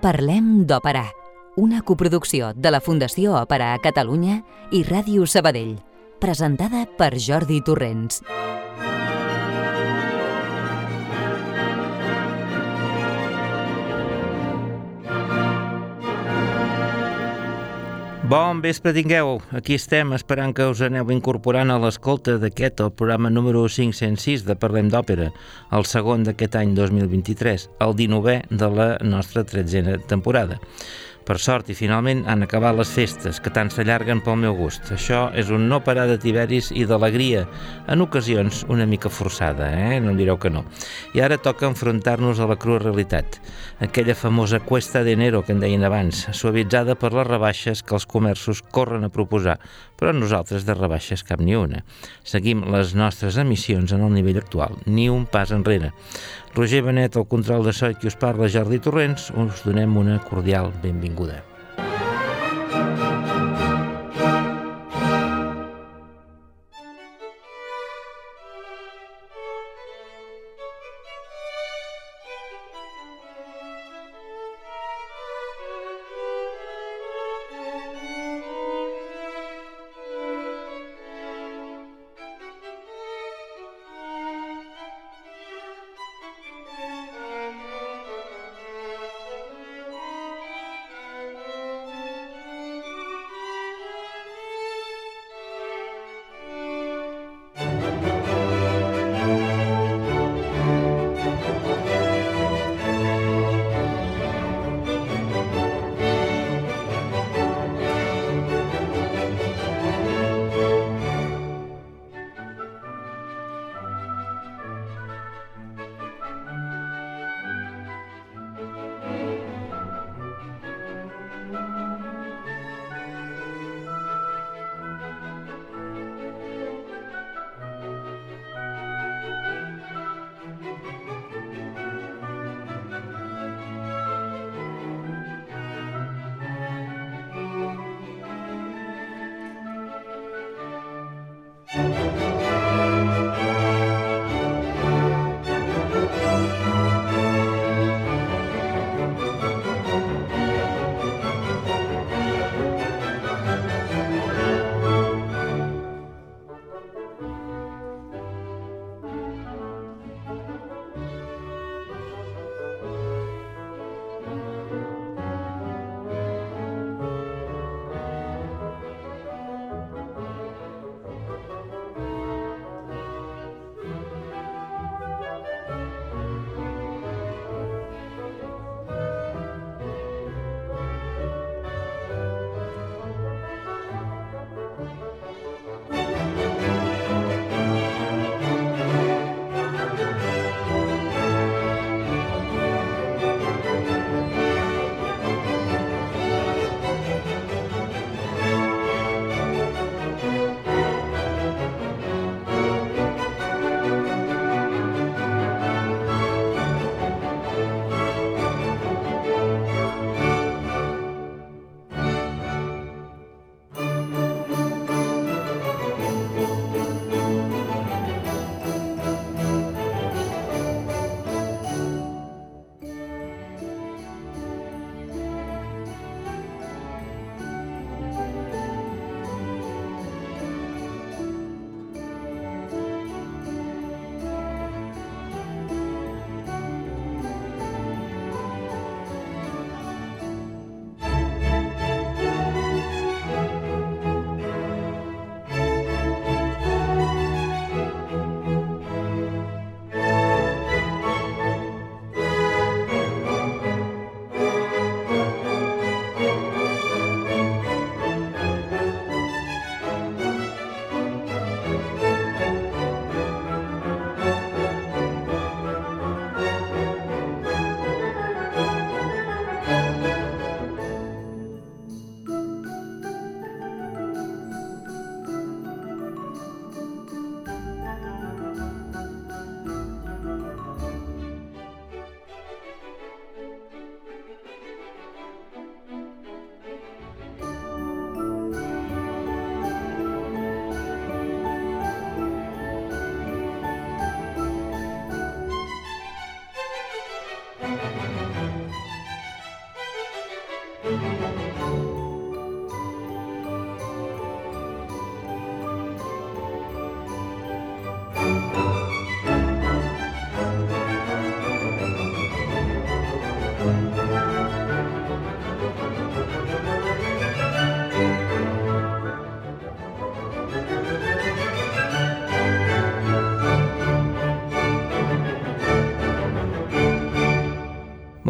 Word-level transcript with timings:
Parlem 0.00 0.62
d'Òpera, 0.64 1.02
una 1.60 1.82
coproducció 1.84 2.54
de 2.56 2.70
la 2.72 2.78
Fundació 2.80 3.34
Òpera 3.36 3.74
a 3.74 3.80
Catalunya 3.84 4.38
i 4.72 4.80
Ràdio 4.86 5.26
Sabadell, 5.28 5.74
presentada 6.24 6.86
per 6.96 7.10
Jordi 7.20 7.60
Torrents. 7.66 8.22
Bon 18.30 18.60
vespre 18.62 18.92
tingueu. 18.94 19.40
Aquí 19.58 19.74
estem 19.74 20.12
esperant 20.14 20.52
que 20.54 20.68
us 20.70 20.78
aneu 20.86 21.08
incorporant 21.10 21.72
a 21.74 21.78
l'escolta 21.82 22.36
d'aquest, 22.38 22.78
el 22.84 22.92
programa 22.94 23.26
número 23.26 23.64
506 23.66 24.44
de 24.46 24.54
Parlem 24.54 24.86
d'Òpera, 24.92 25.32
el 25.74 25.86
segon 25.90 26.22
d'aquest 26.22 26.54
any 26.60 26.76
2023, 26.76 27.66
el 27.82 27.96
19è 27.98 28.36
de 28.62 28.68
la 28.70 28.86
nostra 29.02 29.42
tretzena 29.42 29.98
temporada. 30.12 30.60
Per 31.28 31.36
sort, 31.38 31.68
i 31.70 31.76
finalment 31.76 32.22
han 32.30 32.42
acabat 32.42 32.74
les 32.78 32.90
festes, 32.90 33.38
que 33.44 33.52
tant 33.54 33.68
s'allarguen 33.70 34.22
pel 34.24 34.38
meu 34.40 34.54
gust. 34.56 34.88
Això 34.94 35.26
és 35.36 35.50
un 35.52 35.68
no 35.70 35.82
parar 35.84 36.06
de 36.08 36.16
tiberis 36.18 36.70
i 36.72 36.86
d'alegria, 36.88 37.44
en 37.92 38.00
ocasions 38.02 38.64
una 38.72 38.86
mica 38.88 39.12
forçada, 39.12 39.68
eh? 39.70 40.00
no 40.00 40.14
em 40.14 40.18
direu 40.18 40.40
que 40.40 40.50
no. 40.50 40.64
I 41.14 41.22
ara 41.22 41.38
toca 41.38 41.68
enfrontar-nos 41.68 42.40
a 42.40 42.48
la 42.50 42.56
crua 42.58 42.80
realitat, 42.82 43.38
aquella 43.84 44.16
famosa 44.16 44.62
cuesta 44.64 45.04
d'enero 45.04 45.44
que 45.44 45.52
en 45.52 45.60
deien 45.60 45.84
abans, 45.84 46.26
suavitzada 46.32 46.96
per 46.96 47.12
les 47.14 47.28
rebaixes 47.28 47.84
que 47.84 47.94
els 47.98 48.08
comerços 48.08 48.64
corren 48.72 49.04
a 49.04 49.12
proposar, 49.12 49.58
però 50.00 50.14
nosaltres 50.16 50.64
de 50.66 50.74
rebaixes 50.74 51.22
cap 51.28 51.44
ni 51.44 51.54
una. 51.58 51.84
Seguim 52.24 52.64
les 52.72 52.96
nostres 52.96 53.36
emissions 53.42 53.92
en 53.92 54.06
el 54.06 54.16
nivell 54.16 54.40
actual, 54.40 54.80
ni 54.86 55.10
un 55.12 55.28
pas 55.28 55.52
enrere. 55.52 55.92
Roger 56.56 56.82
Benet, 56.88 57.20
el 57.20 57.28
control 57.28 57.68
de 57.68 57.76
so 57.76 57.92
i 57.92 58.00
qui 58.00 58.10
us 58.10 58.18
parla, 58.18 58.50
Jordi 58.50 58.80
Torrents, 58.82 59.30
us 59.36 59.62
donem 59.68 60.00
una 60.00 60.18
cordial 60.24 60.72
benvinguda. 60.82 61.49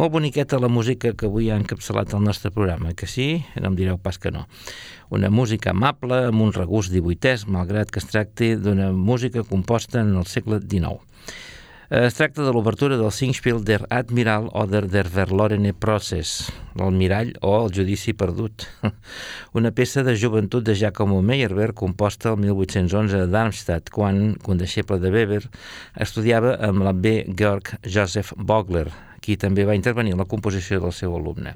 Molt 0.01 0.15
boniqueta 0.15 0.57
la 0.57 0.65
música 0.65 1.11
que 1.13 1.27
avui 1.27 1.51
ha 1.53 1.55
encapçalat 1.61 2.15
el 2.17 2.23
nostre 2.25 2.49
programa, 2.49 2.95
que 2.97 3.05
sí? 3.05 3.43
No 3.61 3.69
em 3.69 3.75
direu 3.77 3.99
pas 4.01 4.17
que 4.17 4.31
no. 4.33 4.47
Una 5.13 5.29
música 5.29 5.75
amable, 5.75 6.17
amb 6.31 6.41
un 6.41 6.49
regust 6.55 6.89
divuitès, 6.89 7.43
malgrat 7.45 7.91
que 7.93 8.01
es 8.01 8.07
tracti 8.09 8.55
d'una 8.57 8.87
música 8.97 9.43
composta 9.45 10.01
en 10.01 10.15
el 10.17 10.25
segle 10.25 10.57
XIX. 10.63 10.97
Es 11.99 12.17
tracta 12.17 12.41
de 12.41 12.49
l'obertura 12.55 12.97
del 12.97 13.13
Singspiel 13.13 13.61
der 13.67 13.85
Admiral 13.93 14.47
oder 14.57 14.87
der 14.89 15.11
Verlorene 15.11 15.75
Process, 15.85 16.49
l'Almirall 16.81 17.35
o 17.45 17.53
el 17.59 17.69
Judici 17.77 18.15
Perdut, 18.17 18.65
una 19.61 19.69
peça 19.69 20.01
de 20.07 20.17
joventut 20.17 20.65
de 20.65 20.79
Giacomo 20.81 21.21
Meyerbeer 21.21 21.75
composta 21.77 22.33
el 22.33 22.41
1811 22.47 23.21
a 23.21 23.29
Darmstadt, 23.29 23.93
quan, 23.93 24.33
condeixeble 24.41 24.97
de 24.97 25.13
Weber, 25.13 25.43
estudiava 25.93 26.57
amb 26.57 26.89
la 26.89 26.97
B. 26.97 27.19
Georg 27.37 27.75
Joseph 27.85 28.33
Bogler, 28.33 28.89
qui 29.21 29.37
també 29.37 29.65
va 29.69 29.77
intervenir 29.77 30.15
en 30.15 30.23
la 30.23 30.29
composició 30.29 30.81
del 30.81 30.93
seu 30.97 31.15
alumne. 31.15 31.55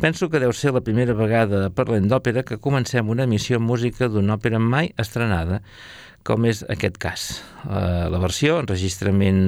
Penso 0.00 0.28
que 0.28 0.40
deu 0.40 0.52
ser 0.52 0.74
la 0.76 0.84
primera 0.84 1.14
vegada 1.16 1.70
parlant 1.72 2.08
d'òpera 2.10 2.44
que 2.44 2.60
comencem 2.60 3.08
una 3.08 3.24
emissió 3.24 3.56
amb 3.56 3.70
música 3.70 4.10
d'una 4.12 4.36
òpera 4.36 4.60
mai 4.60 4.90
estrenada, 5.00 5.62
com 6.26 6.44
és 6.44 6.64
aquest 6.68 6.98
cas. 7.00 7.26
Uh, 7.64 8.10
la 8.12 8.20
versió, 8.20 8.58
enregistrament 8.60 9.40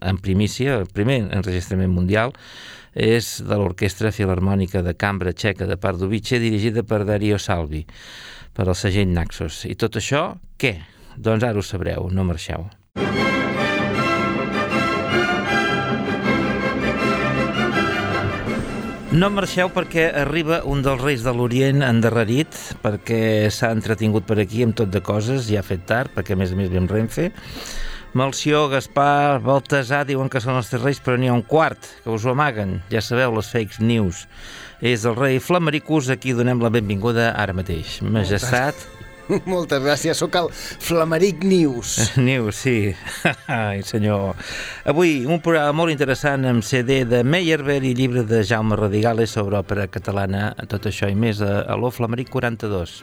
en 0.00 0.20
primícia, 0.22 0.76
el 0.78 0.86
primer 0.94 1.24
enregistrament 1.34 1.90
mundial, 1.90 2.34
és 2.94 3.38
de 3.46 3.58
l'Orquestra 3.58 4.12
Filarmònica 4.14 4.84
de 4.86 4.94
Cambra 4.98 5.32
Txeca 5.34 5.66
de 5.66 5.78
Pardubice, 5.80 6.38
dirigida 6.42 6.84
per 6.86 7.04
Dario 7.08 7.38
Salvi, 7.38 7.84
per 8.54 8.68
al 8.68 8.76
segell 8.78 9.10
Naxos. 9.14 9.64
I 9.66 9.74
tot 9.78 9.98
això, 9.98 10.26
què? 10.60 10.76
Doncs 11.16 11.46
ara 11.46 11.58
ho 11.58 11.66
sabreu, 11.66 12.10
no 12.14 12.26
marxeu. 12.26 12.68
No 19.10 19.26
marxeu 19.34 19.72
perquè 19.74 20.04
arriba 20.20 20.60
un 20.70 20.84
dels 20.86 21.00
reis 21.02 21.24
de 21.26 21.32
l'Orient 21.34 21.82
endarrerit, 21.82 22.54
perquè 22.78 23.48
s'ha 23.50 23.72
entretingut 23.74 24.22
per 24.28 24.36
aquí 24.38 24.62
amb 24.62 24.76
tot 24.78 24.92
de 24.94 25.00
coses, 25.02 25.48
ja 25.50 25.64
ha 25.64 25.66
fet 25.66 25.82
tard, 25.88 26.12
perquè 26.14 26.36
a 26.36 26.38
més 26.38 26.52
a 26.54 26.58
més 26.58 26.70
ve 26.70 26.78
amb 26.78 26.94
Renfe. 26.94 27.32
Malció, 28.14 28.68
Gaspar, 28.70 29.40
Baltasar 29.42 30.04
diuen 30.06 30.30
que 30.30 30.38
són 30.42 30.60
els 30.60 30.70
tres 30.70 30.84
reis, 30.86 31.02
però 31.02 31.18
n'hi 31.18 31.26
ha 31.26 31.34
un 31.34 31.42
quart, 31.42 31.90
que 32.04 32.14
us 32.14 32.22
ho 32.22 32.36
amaguen. 32.36 32.78
Ja 32.94 33.02
sabeu, 33.02 33.34
les 33.34 33.50
fake 33.50 33.82
news. 33.82 34.28
És 34.78 35.02
el 35.02 35.18
rei 35.18 35.42
Flamaricus, 35.42 36.14
a 36.14 36.18
qui 36.18 36.30
donem 36.38 36.62
la 36.62 36.70
benvinguda 36.70 37.32
ara 37.34 37.56
mateix. 37.56 37.98
Majestat... 38.06 38.78
Moltes 38.78 38.99
Moltes 39.50 39.82
gràcies, 39.82 40.18
sóc 40.18 40.36
el 40.40 40.50
Flameric 40.52 41.44
News. 41.46 41.96
News, 42.28 42.62
sí. 42.64 42.94
Ai, 43.46 43.82
senyor. 43.86 44.34
Avui 44.90 45.24
un 45.26 45.42
programa 45.44 45.76
molt 45.82 45.94
interessant 45.94 46.46
amb 46.50 46.66
CD 46.66 47.02
de 47.08 47.22
Meyerbeer 47.24 47.84
i 47.86 47.94
llibre 47.98 48.26
de 48.26 48.42
Jaume 48.46 48.78
Radigales 48.78 49.36
sobre 49.36 49.60
òpera 49.60 49.88
catalana, 49.92 50.50
tot 50.70 50.90
això 50.90 51.10
i 51.10 51.18
més 51.18 51.42
a, 51.44 51.62
a 51.66 51.78
l'O 51.78 51.92
Flameric 51.94 52.32
42. 52.34 53.00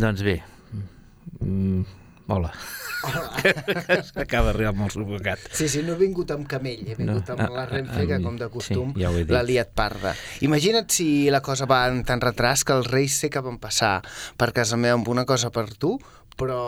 Doncs 0.00 0.22
bé, 0.24 0.38
mm, 1.44 1.82
Hola. 2.30 2.52
Hola. 3.02 3.30
Acaba 4.20 4.50
d'arribar 4.50 4.74
molt 4.76 4.92
sufocat. 4.94 5.40
Sí, 5.56 5.66
sí, 5.72 5.80
no 5.82 5.96
he 5.96 5.98
vingut 5.98 6.30
amb 6.30 6.44
camell, 6.48 6.82
he 6.84 6.94
vingut 6.94 7.30
no. 7.32 7.34
amb 7.34 7.56
la 7.56 7.64
Renfe, 7.66 8.04
que 8.06 8.18
com 8.22 8.36
de 8.38 8.46
costum 8.52 8.92
sí, 8.92 9.02
ja 9.02 9.10
l'ha 9.10 9.40
liat 9.48 9.72
parda. 9.74 10.12
Imagina't 10.46 10.92
si 10.92 11.08
la 11.32 11.40
cosa 11.42 11.66
va 11.70 11.80
en 11.90 12.04
tant 12.06 12.22
retras 12.22 12.62
que 12.62 12.76
els 12.76 12.90
reis 12.92 13.16
sé 13.24 13.32
que 13.32 13.42
van 13.42 13.56
passar 13.58 13.96
per 14.38 14.52
casa 14.54 14.78
meva 14.78 15.00
amb 15.00 15.08
una 15.10 15.24
cosa 15.26 15.50
per 15.50 15.66
tu, 15.72 15.96
però, 16.38 16.60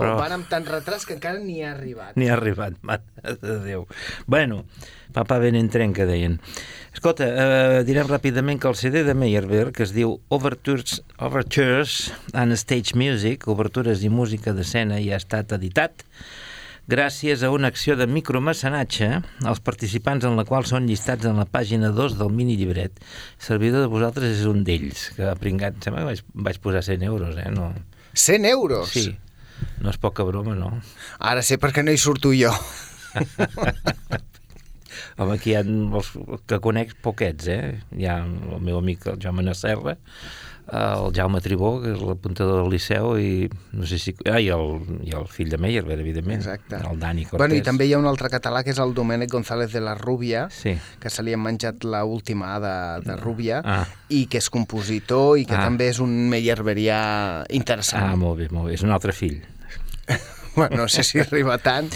però... 0.00 0.16
van 0.20 0.34
amb 0.38 0.50
tant 0.50 0.66
retras 0.68 1.06
que 1.06 1.16
encara 1.16 1.40
ni 1.42 1.60
ha 1.64 1.72
arribat. 1.74 2.16
Ni 2.20 2.28
ha 2.28 2.36
arribat, 2.36 2.76
mare 2.82 3.36
de 3.42 3.56
Déu. 3.64 3.86
Bueno, 4.26 4.64
papa 5.16 5.38
ben 5.42 5.58
entren, 5.58 5.94
que 5.96 6.06
deien. 6.08 6.38
Escolta, 6.94 7.26
eh, 7.28 7.80
direm 7.86 8.10
ràpidament 8.10 8.60
que 8.60 8.68
el 8.70 8.78
CD 8.78 9.04
de 9.06 9.14
Meyerbeer, 9.14 9.70
que 9.72 9.84
es 9.86 9.94
diu 9.96 10.18
Overtures, 10.28 11.00
Overtures 11.18 12.12
and 12.34 12.58
Stage 12.58 12.98
Music, 12.98 13.48
Obertures 13.48 14.04
i 14.04 14.12
Música 14.12 14.54
d'Escena, 14.56 15.00
ja 15.04 15.16
ha 15.18 15.22
estat 15.22 15.54
editat 15.56 16.06
gràcies 16.90 17.44
a 17.46 17.50
una 17.54 17.68
acció 17.70 17.94
de 17.96 18.06
micromecenatge, 18.10 19.10
els 19.46 19.60
participants 19.62 20.26
en 20.26 20.34
la 20.38 20.44
qual 20.48 20.66
són 20.66 20.88
llistats 20.90 21.28
en 21.28 21.38
la 21.38 21.46
pàgina 21.46 21.92
2 21.94 22.16
del 22.18 22.32
mini 22.34 22.56
llibret. 22.58 22.98
El 23.38 23.46
servidor 23.46 23.84
de 23.84 23.92
vosaltres 23.92 24.40
és 24.40 24.48
un 24.50 24.64
d'ells, 24.66 25.10
que 25.14 25.28
ha 25.30 25.36
pringat, 25.38 25.78
sembla 25.84 26.02
que 26.02 26.10
vaig, 26.10 26.24
vaig 26.48 26.60
posar 26.64 26.82
100 26.86 27.06
euros, 27.06 27.38
eh? 27.38 27.46
No. 27.54 27.70
100 28.14 28.44
euros? 28.50 28.90
Sí, 28.90 29.18
no 29.80 29.90
és 29.92 29.98
poca 30.00 30.24
broma, 30.26 30.54
no. 30.58 30.72
Ara 31.18 31.42
sé 31.46 31.58
per 31.60 31.72
què 31.76 31.84
no 31.84 31.92
hi 31.94 32.00
surto 32.00 32.32
jo. 32.36 32.52
Home, 35.20 35.34
aquí 35.34 35.52
hi 35.52 35.56
ha 35.58 35.64
els 35.64 36.10
que 36.48 36.60
conec 36.64 36.94
poquets, 37.04 37.48
eh? 37.52 37.80
Hi 37.96 38.06
ha 38.08 38.20
el 38.24 38.60
meu 38.64 38.78
amic, 38.80 39.06
el 39.10 39.18
Jaume 39.22 39.44
Nasserra, 39.44 39.96
el 40.72 41.12
Jaume 41.14 41.40
Tribó, 41.42 41.72
que 41.82 41.92
és 41.94 42.02
l'apuntador 42.04 42.60
del 42.62 42.70
Liceu, 42.72 43.14
i 43.18 43.48
no 43.76 43.88
sé 43.88 43.98
si... 44.02 44.14
Ah, 44.30 44.38
i 44.40 44.50
el, 44.54 44.76
i 45.06 45.14
el 45.16 45.26
fill 45.30 45.50
de 45.50 45.58
Meyer, 45.60 45.82
evidentment. 45.96 46.40
Exacte. 46.40 46.78
El 46.78 47.00
Dani 47.00 47.26
Cortés. 47.26 47.42
Bueno, 47.42 47.58
i 47.58 47.64
també 47.66 47.88
hi 47.88 47.94
ha 47.96 48.00
un 48.00 48.08
altre 48.10 48.30
català, 48.32 48.62
que 48.66 48.74
és 48.74 48.80
el 48.82 48.94
Domènec 48.96 49.32
González 49.32 49.74
de 49.74 49.82
la 49.84 49.96
Rúbia, 49.98 50.46
sí. 50.54 50.76
que 51.02 51.12
se 51.12 51.24
li 51.26 51.34
ha 51.34 51.40
menjat 51.40 51.84
la 51.84 52.04
última 52.06 52.54
de, 52.62 52.76
de 53.06 53.18
Rúbia, 53.20 53.60
ah. 53.64 53.84
i 54.08 54.24
que 54.30 54.40
és 54.42 54.50
compositor, 54.52 55.36
i 55.40 55.46
que 55.48 55.58
ah. 55.58 55.66
també 55.66 55.90
és 55.90 56.00
un 56.02 56.14
meyerberià 56.30 57.00
interessant. 57.50 58.12
Ah, 58.12 58.18
molt 58.20 58.42
bé, 58.42 58.50
molt 58.54 58.70
bé. 58.70 58.78
És 58.78 58.86
un 58.86 58.94
altre 58.94 59.16
fill. 59.16 59.40
bueno, 60.58 60.84
no 60.84 60.88
sé 60.88 61.04
si 61.06 61.22
arriba 61.22 61.58
tant. 61.58 61.90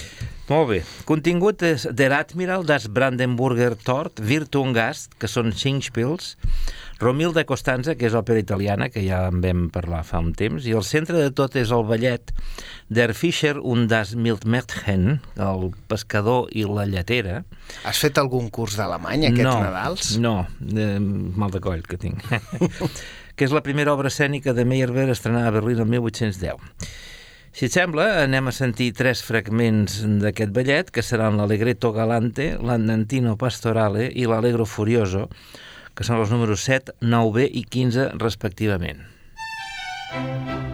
Molt 0.45 0.69
bé. 0.69 0.83
Contingut 1.09 1.62
és 1.64 1.87
Der 1.97 2.11
Admiral 2.12 2.66
das 2.69 2.85
Brandenburger 2.93 3.73
Tort, 3.81 4.21
Virtungast, 4.21 5.14
que 5.16 5.31
són 5.31 5.54
cinc 5.57 5.88
pils, 5.97 6.35
Romilda 7.01 7.43
Costanza, 7.45 7.97
que 7.99 8.07
és 8.07 8.15
òpera 8.15 8.41
italiana, 8.43 8.89
que 8.93 9.03
ja 9.03 9.25
en 9.31 9.41
vam 9.43 9.65
parlar 9.75 10.05
fa 10.07 10.21
un 10.23 10.33
temps, 10.37 10.67
i 10.67 10.75
el 10.77 10.85
centre 10.87 11.19
de 11.19 11.33
tot 11.35 11.57
és 11.59 11.73
el 11.75 11.83
ballet 11.89 12.31
Der 12.89 13.15
Fischer 13.19 13.59
und 13.59 13.91
das 13.91 14.15
Mildmädchen, 14.15 15.19
el 15.41 15.67
pescador 15.91 16.47
i 16.55 16.63
la 16.69 16.87
lletera. 16.87 17.43
Has 17.85 18.03
fet 18.05 18.21
algun 18.23 18.51
curs 18.55 18.79
d'alemany 18.79 19.29
aquests 19.31 19.51
no, 19.51 19.57
Nadals? 19.65 20.13
No, 20.23 20.37
eh, 20.71 21.01
mal 21.01 21.55
de 21.55 21.63
coll 21.65 21.83
que 21.89 21.99
tinc. 21.99 22.23
que 23.37 23.49
és 23.49 23.55
la 23.55 23.65
primera 23.67 23.93
obra 23.95 24.13
escènica 24.13 24.55
de 24.55 24.67
Meyerbeer 24.69 25.11
estrenada 25.11 25.51
a 25.51 25.57
Berlín 25.57 25.83
el 25.83 25.91
1810. 25.91 26.63
Si 27.55 27.69
et 27.69 27.75
sembla, 27.75 28.07
anem 28.25 28.51
a 28.51 28.53
sentir 28.55 28.89
tres 28.99 29.21
fragments 29.23 30.01
d'aquest 30.23 30.51
ballet, 30.55 30.89
que 30.91 31.05
seran 31.07 31.37
l'Allegretto 31.39 31.93
Galante, 31.95 32.57
l'Andantino 32.59 33.37
Pastorale 33.39 34.09
i 34.11 34.27
l'Allegro 34.27 34.67
Furioso, 34.67 35.29
que 35.95 36.07
són 36.07 36.21
els 36.21 36.35
números 36.35 36.67
7, 36.67 36.99
9b 37.01 37.49
i 37.51 37.65
15 37.71 38.13
respectivament. 38.19 39.05
Música 40.15 40.74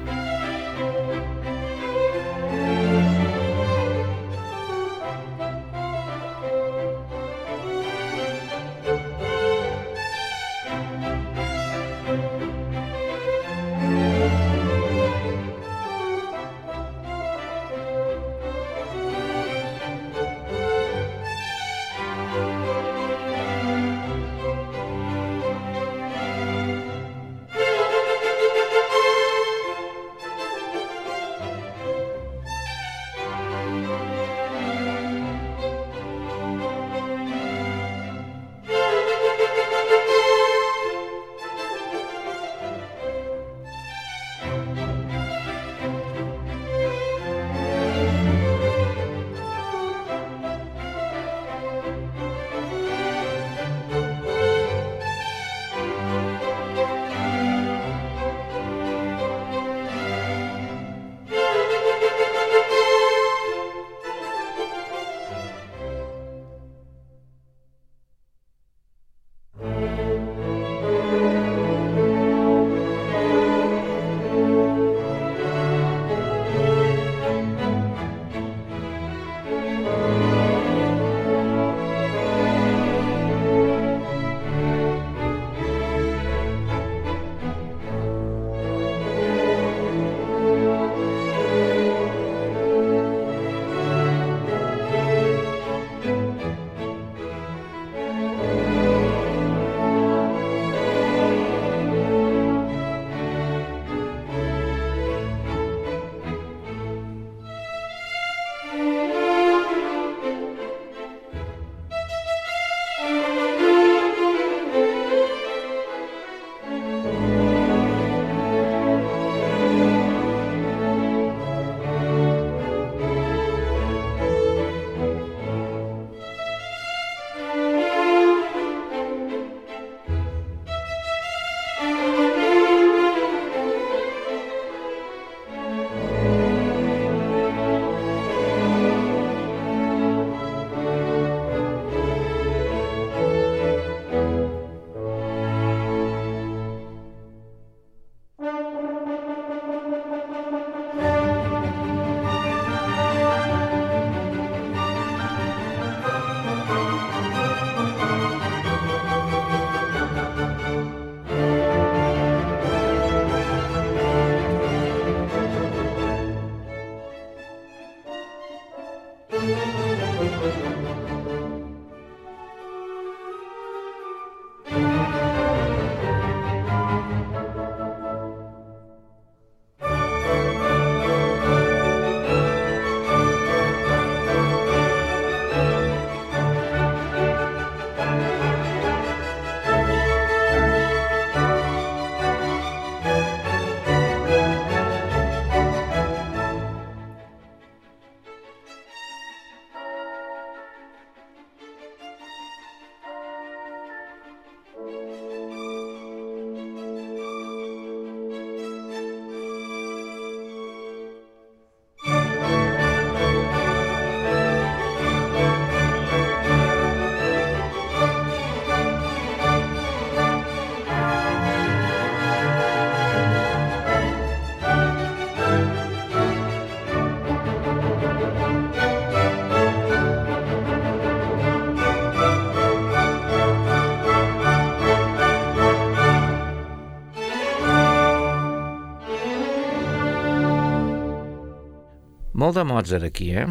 Molt 242.51 242.59
de 242.59 242.65
Mozart 242.67 243.05
aquí, 243.07 243.29
eh? 243.31 243.45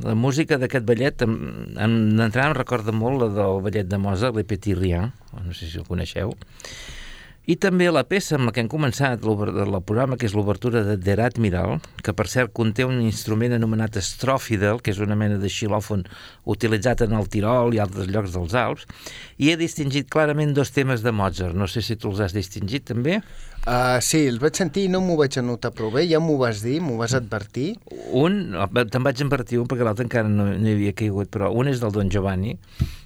La 0.00 0.14
música 0.16 0.56
d'aquest 0.56 0.86
ballet, 0.88 1.20
d'entrada 1.20 2.46
em 2.48 2.54
recorda 2.56 2.94
molt 2.96 3.20
la 3.20 3.26
del 3.34 3.58
ballet 3.66 3.84
de 3.84 3.98
Mozart, 4.00 4.32
Le 4.32 4.46
Petit 4.48 4.78
Rien, 4.78 5.10
no 5.44 5.52
sé 5.52 5.68
si 5.68 5.76
el 5.76 5.84
coneixeu, 5.84 6.32
i 7.44 7.58
també 7.60 7.90
la 7.92 8.06
peça 8.08 8.38
amb 8.38 8.48
la 8.48 8.54
que 8.56 8.62
hem 8.64 8.70
començat 8.72 9.20
el 9.28 9.36
programa, 9.84 10.16
que 10.16 10.24
és 10.24 10.32
l'obertura 10.32 10.80
de 10.86 10.96
Derat 10.96 11.36
Miral, 11.36 11.82
que 12.00 12.14
per 12.16 12.24
cert 12.32 12.54
conté 12.56 12.86
un 12.88 12.96
instrument 13.04 13.52
anomenat 13.52 14.00
estròfidel, 14.00 14.80
que 14.80 14.90
és 14.96 15.02
una 15.04 15.18
mena 15.20 15.36
de 15.36 15.52
xilòfon 15.52 16.06
utilitzat 16.48 17.04
en 17.04 17.12
el 17.20 17.28
Tirol 17.28 17.76
i 17.76 17.82
altres 17.84 18.08
llocs 18.08 18.32
dels 18.34 18.56
Alps, 18.56 18.88
i 19.36 19.52
he 19.52 19.60
distingit 19.60 20.08
clarament 20.08 20.56
dos 20.56 20.72
temes 20.72 21.04
de 21.04 21.12
Mozart. 21.12 21.52
No 21.52 21.68
sé 21.68 21.84
si 21.84 22.00
tu 22.00 22.08
els 22.14 22.24
has 22.24 22.32
distingit 22.32 22.88
també. 22.88 23.20
Uh, 23.66 23.98
sí, 23.98 24.20
els 24.30 24.38
vaig 24.38 24.54
sentir 24.54 24.84
i 24.86 24.90
no 24.90 25.00
m'ho 25.02 25.16
vaig 25.18 25.36
anotar 25.40 25.72
prou 25.74 25.90
bé. 25.90 26.04
Ja 26.06 26.20
m'ho 26.22 26.36
vas 26.38 26.60
dir, 26.62 26.76
m'ho 26.84 27.00
vas 27.00 27.16
advertir. 27.18 27.72
Un, 28.14 28.54
te'n 28.76 29.06
vaig 29.06 29.22
advertir 29.24 29.58
un 29.58 29.66
perquè 29.70 29.86
l'altre 29.86 30.06
encara 30.06 30.30
no, 30.30 30.46
no 30.54 30.70
hi 30.70 30.76
havia 30.76 30.94
caigut, 30.94 31.32
però 31.34 31.50
un 31.50 31.72
és 31.72 31.82
del 31.82 31.94
Don 31.96 32.12
Giovanni, 32.12 32.54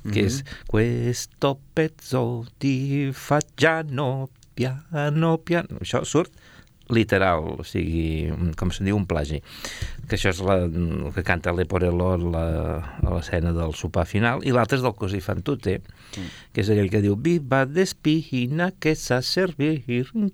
que 0.04 0.10
mm 0.10 0.12
-hmm. 0.12 0.26
és 0.26 0.44
Questo 0.68 1.58
pezzo 1.74 2.44
di 2.60 3.10
facciano 3.12 4.28
piano, 4.54 5.38
piano... 5.38 5.80
Això 5.80 6.04
surt 6.04 6.32
literal, 6.94 7.46
o 7.60 7.66
sigui, 7.66 8.30
com 8.58 8.72
se'n 8.74 8.88
diu, 8.88 8.98
un 8.98 9.06
plagi. 9.10 9.40
Que 10.08 10.18
això 10.18 10.32
és 10.34 10.42
la, 10.44 10.58
el 10.66 11.10
que 11.14 11.24
canta 11.26 11.54
l'Eporello 11.54 12.12
a 12.12 12.16
l'escena 12.20 13.54
del 13.56 13.74
sopar 13.78 14.06
final, 14.10 14.44
i 14.46 14.54
l'altre 14.54 14.80
és 14.80 14.86
del 14.86 14.96
Così 14.98 15.22
fan 15.24 15.44
tutte, 15.46 15.78
mm. 15.80 16.30
que 16.54 16.64
és 16.64 16.72
aquell 16.72 16.92
que 16.92 17.02
diu 17.04 17.18
Viva 17.20 17.64
despina 17.66 18.70
que 18.78 18.94
sa 18.98 19.20
servir, 19.22 19.82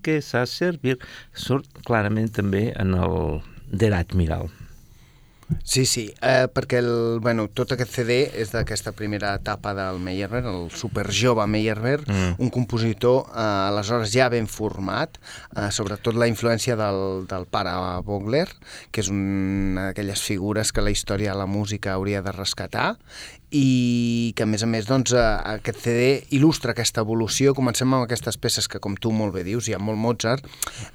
que 0.03 0.21
sa 0.25 0.47
servir. 0.51 0.99
Surt 1.33 1.83
clarament 1.87 2.33
també 2.37 2.71
en 2.77 2.97
el 2.97 3.43
Derat 3.71 4.15
Miral. 4.15 4.51
Sí, 5.63 5.85
sí, 5.87 6.13
eh, 6.23 6.49
perquè 6.51 6.81
el, 6.83 7.21
bueno, 7.23 7.45
tot 7.55 7.71
aquest 7.75 7.93
CD 7.95 8.17
és 8.35 8.51
d'aquesta 8.51 8.91
primera 8.99 9.33
etapa 9.39 9.75
del 9.79 10.01
Meyerbeer, 10.03 10.43
el 10.51 10.73
superjove 10.75 11.47
Meyerbeer, 11.47 12.01
mm. 12.03 12.33
un 12.43 12.51
compositor 12.51 13.29
eh, 13.29 13.45
aleshores 13.69 14.11
ja 14.11 14.27
ben 14.33 14.49
format, 14.51 15.21
eh, 15.55 15.69
sobretot 15.71 16.19
la 16.19 16.27
influència 16.27 16.75
del, 16.79 17.29
del 17.31 17.47
pare 17.47 17.77
Vogler, 18.07 18.49
que 18.91 19.05
és 19.05 19.13
una 19.13 19.91
d'aquelles 19.91 20.23
figures 20.27 20.75
que 20.75 20.83
la 20.83 20.95
història 20.95 21.31
de 21.35 21.39
la 21.39 21.47
música 21.47 21.95
hauria 21.95 22.25
de 22.27 22.35
rescatar, 22.35 22.97
i 23.55 24.33
que 24.35 24.43
a 24.43 24.49
més 24.49 24.63
a 24.65 24.67
més 24.67 24.89
doncs, 24.89 25.13
aquest 25.15 25.85
CD 25.85 26.07
il·lustra 26.35 26.73
aquesta 26.75 27.05
evolució. 27.05 27.55
Comencem 27.55 27.93
amb 27.95 28.07
aquestes 28.07 28.39
peces 28.43 28.67
que, 28.67 28.81
com 28.83 28.97
tu 28.99 29.13
molt 29.15 29.37
bé 29.37 29.45
dius, 29.47 29.69
hi 29.69 29.77
ha 29.77 29.79
molt 29.79 30.01
Mozart. 30.03 30.47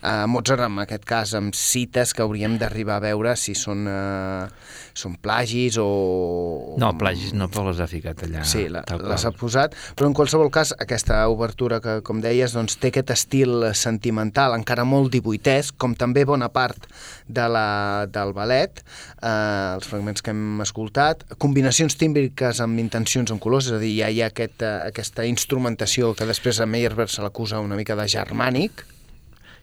Uh, 0.02 0.28
Mozart, 0.28 0.66
en 0.68 0.82
aquest 0.84 1.06
cas, 1.08 1.32
amb 1.38 1.56
cites 1.56 2.12
que 2.14 2.26
hauríem 2.26 2.58
d'arribar 2.60 2.98
a 3.00 3.06
veure 3.06 3.36
si 3.40 3.56
són, 3.56 3.86
uh, 3.88 4.50
són 4.98 5.16
plagis 5.24 5.78
o... 5.80 6.76
No, 6.82 6.92
plagis 7.00 7.32
no, 7.38 7.48
però 7.52 7.70
les 7.70 7.80
ha 7.80 7.88
ficat 7.88 8.26
allà. 8.28 8.44
Sí, 8.48 8.66
la, 8.72 8.84
les 9.00 9.26
ha 9.26 9.32
posat, 9.32 9.78
però 9.96 10.12
en 10.12 10.18
qualsevol 10.18 10.52
cas 10.52 10.76
aquesta 10.76 11.24
obertura 11.32 11.80
que, 11.84 12.00
com 12.04 12.20
deies, 12.24 12.52
doncs, 12.58 12.76
té 12.84 12.92
aquest 12.92 13.16
estil 13.16 13.72
sentimental, 13.80 14.58
encara 14.60 14.84
molt 14.84 15.14
divuitès, 15.16 15.72
com 15.72 15.96
també 15.96 16.28
bona 16.28 16.52
part 16.52 16.90
de 17.32 17.48
la, 17.48 17.66
del 18.12 18.36
ballet, 18.36 18.84
uh, 19.24 19.80
els 19.80 19.88
fragments 19.88 20.20
que 20.20 20.36
hem 20.36 20.60
escoltat, 20.68 21.24
combinacions 21.40 21.96
tímbriques 21.96 22.41
músiques 22.42 22.62
amb 22.62 22.80
intencions 22.80 23.32
en 23.32 23.40
colors, 23.40 23.68
és 23.68 23.76
a 23.76 23.80
dir, 23.80 23.92
ja 24.00 24.10
hi 24.10 24.22
ha 24.22 24.30
aquest, 24.32 24.64
uh, 24.64 24.88
aquesta 24.88 25.26
instrumentació 25.26 26.16
que 26.16 26.26
després 26.26 26.60
a 26.60 26.66
Meyerbeer 26.66 27.10
se 27.10 27.22
l'acusa 27.22 27.60
una 27.62 27.76
mica 27.76 27.96
de 27.96 28.08
germànic. 28.08 28.86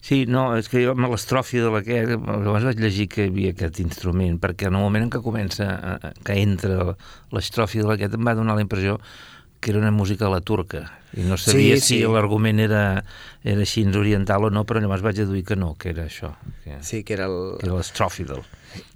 Sí, 0.01 0.27
no, 0.27 0.55
és 0.57 0.69
que 0.69 0.85
jo 0.85 0.93
amb 0.95 1.11
l'estròfia 1.11 1.65
de 1.65 1.73
la 1.75 1.83
que 1.83 2.05
llavors 2.07 2.65
vaig 2.65 2.79
llegir 2.79 3.09
que 3.09 3.25
hi 3.25 3.33
havia 3.33 3.51
aquest 3.51 3.81
instrument, 3.83 4.39
perquè 4.39 4.69
en 4.69 4.77
el 4.79 4.85
moment 4.85 5.09
en 5.09 5.11
què 5.11 5.21
comença, 5.21 5.67
eh, 5.67 6.13
que 6.23 6.39
entra 6.39 6.95
l'estròfia 7.35 7.83
de 7.83 7.89
la 7.89 7.97
que 7.99 8.07
em 8.07 8.25
va 8.25 8.37
donar 8.39 8.55
la 8.55 8.63
impressió 8.63 9.01
que 9.59 9.73
era 9.73 9.81
una 9.81 9.91
música 9.91 10.27
a 10.27 10.31
la 10.31 10.41
turca 10.41 10.85
i 11.17 11.25
no 11.25 11.39
sabia 11.41 11.79
sí, 11.79 11.81
si 11.81 11.99
sí. 12.01 12.05
l'argument 12.05 12.61
era, 12.61 12.85
era 13.43 13.65
així 13.65 13.87
oriental 13.89 14.49
o 14.49 14.53
no, 14.53 14.65
però 14.69 14.83
llavors 14.83 15.05
vaig 15.07 15.23
deduir 15.23 15.45
que 15.49 15.57
no, 15.57 15.75
que 15.79 15.95
era 15.95 16.05
això. 16.09 16.35
Que, 16.65 16.81
sí, 16.85 17.03
que 17.05 17.17
era 17.17 17.29
l'estròfidel. 17.29 18.45